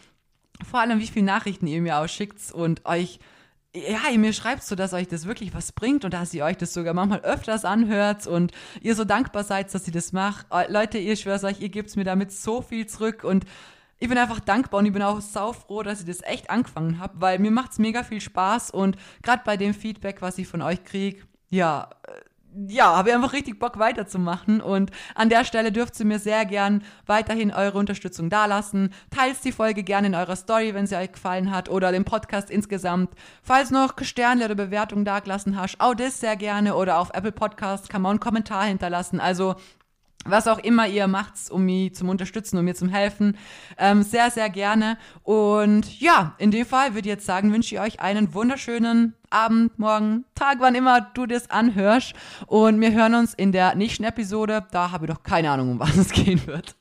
vor 0.64 0.80
allem, 0.80 1.00
wie 1.00 1.06
viele 1.06 1.26
Nachrichten 1.26 1.66
ihr 1.66 1.82
mir 1.82 1.98
ausschickt 1.98 2.52
und 2.52 2.86
euch 2.86 3.18
ja, 3.76 4.10
ihr 4.10 4.18
mir 4.18 4.32
schreibt 4.32 4.62
so, 4.62 4.74
dass 4.74 4.92
euch 4.92 5.08
das 5.08 5.26
wirklich 5.26 5.54
was 5.54 5.72
bringt 5.72 6.04
und 6.04 6.14
dass 6.14 6.32
ihr 6.32 6.44
euch 6.44 6.56
das 6.56 6.72
sogar 6.72 6.94
manchmal 6.94 7.20
öfters 7.20 7.64
anhört 7.64 8.26
und 8.26 8.52
ihr 8.80 8.94
so 8.94 9.04
dankbar 9.04 9.44
seid, 9.44 9.72
dass 9.74 9.86
ihr 9.86 9.92
das 9.92 10.12
macht. 10.12 10.46
Äh, 10.50 10.70
Leute, 10.70 10.98
ihr 10.98 11.16
schwört 11.16 11.44
euch, 11.44 11.60
ihr 11.60 11.68
gebt 11.68 11.94
mir 11.96 12.04
damit 12.04 12.32
so 12.32 12.62
viel 12.62 12.86
zurück 12.86 13.24
und 13.24 13.44
ich 13.98 14.08
bin 14.08 14.18
einfach 14.18 14.40
dankbar 14.40 14.80
und 14.80 14.86
ich 14.86 14.92
bin 14.92 15.02
auch 15.02 15.20
saufroh, 15.20 15.82
dass 15.82 16.00
ich 16.00 16.06
das 16.06 16.22
echt 16.22 16.50
angefangen 16.50 16.98
habe, 16.98 17.14
weil 17.20 17.38
mir 17.38 17.50
macht 17.50 17.72
es 17.72 17.78
mega 17.78 18.02
viel 18.02 18.20
Spaß 18.20 18.70
und 18.70 18.96
gerade 19.22 19.42
bei 19.44 19.56
dem 19.56 19.74
Feedback, 19.74 20.22
was 20.22 20.38
ich 20.38 20.48
von 20.48 20.62
euch 20.62 20.84
kriege, 20.84 21.22
ja, 21.50 21.90
äh, 22.06 22.25
ja, 22.68 22.96
habe 22.96 23.10
ich 23.10 23.14
einfach 23.14 23.32
richtig 23.32 23.58
Bock 23.58 23.78
weiterzumachen. 23.78 24.60
Und 24.60 24.90
an 25.14 25.28
der 25.28 25.44
Stelle 25.44 25.72
dürft 25.72 25.98
ihr 26.00 26.06
mir 26.06 26.18
sehr 26.18 26.44
gern 26.46 26.82
weiterhin 27.06 27.52
eure 27.52 27.78
Unterstützung 27.78 28.30
dalassen. 28.30 28.92
Teilt 29.10 29.42
die 29.44 29.52
Folge 29.52 29.82
gerne 29.82 30.08
in 30.08 30.14
eurer 30.14 30.36
Story, 30.36 30.74
wenn 30.74 30.86
sie 30.86 30.96
euch 30.96 31.12
gefallen 31.12 31.50
hat, 31.50 31.68
oder 31.68 31.92
den 31.92 32.04
Podcast 32.04 32.50
insgesamt. 32.50 33.10
Falls 33.42 33.70
noch 33.70 33.94
Sterne 34.02 34.46
oder 34.46 34.54
Bewertungen 34.54 35.04
dagelassen 35.04 35.60
hast, 35.60 35.80
auch 35.80 35.94
das 35.94 36.20
sehr 36.20 36.36
gerne. 36.36 36.74
Oder 36.74 36.98
auf 36.98 37.10
Apple 37.12 37.32
Podcasts 37.32 37.88
kann 37.88 38.02
man 38.02 38.10
einen 38.12 38.20
Kommentar 38.20 38.64
hinterlassen. 38.64 39.20
Also 39.20 39.56
was 40.24 40.48
auch 40.48 40.58
immer 40.58 40.86
ihr 40.86 41.06
macht, 41.06 41.34
um 41.50 41.64
mich 41.64 41.94
zum 41.94 42.08
Unterstützen, 42.08 42.58
um 42.58 42.64
mir 42.64 42.74
zum 42.74 42.88
Helfen, 42.88 43.36
ähm, 43.78 44.02
sehr, 44.02 44.30
sehr 44.30 44.50
gerne. 44.50 44.98
Und 45.22 46.00
ja, 46.00 46.34
in 46.38 46.50
dem 46.50 46.66
Fall 46.66 46.94
würde 46.94 47.08
ich 47.08 47.14
jetzt 47.14 47.26
sagen, 47.26 47.52
wünsche 47.52 47.74
ich 47.74 47.80
euch 47.80 48.00
einen 48.00 48.34
wunderschönen 48.34 49.14
Abend, 49.30 49.78
Morgen, 49.78 50.24
Tag, 50.34 50.58
wann 50.60 50.74
immer 50.74 51.00
du 51.00 51.26
das 51.26 51.50
anhörst. 51.50 52.14
Und 52.46 52.80
wir 52.80 52.92
hören 52.92 53.14
uns 53.14 53.34
in 53.34 53.52
der 53.52 53.74
nächsten 53.74 54.04
Episode. 54.04 54.66
Da 54.70 54.90
habe 54.92 55.06
ich 55.06 55.12
doch 55.12 55.22
keine 55.22 55.50
Ahnung, 55.50 55.72
um 55.72 55.80
was 55.80 55.96
es 55.96 56.10
gehen 56.10 56.46
wird. 56.46 56.76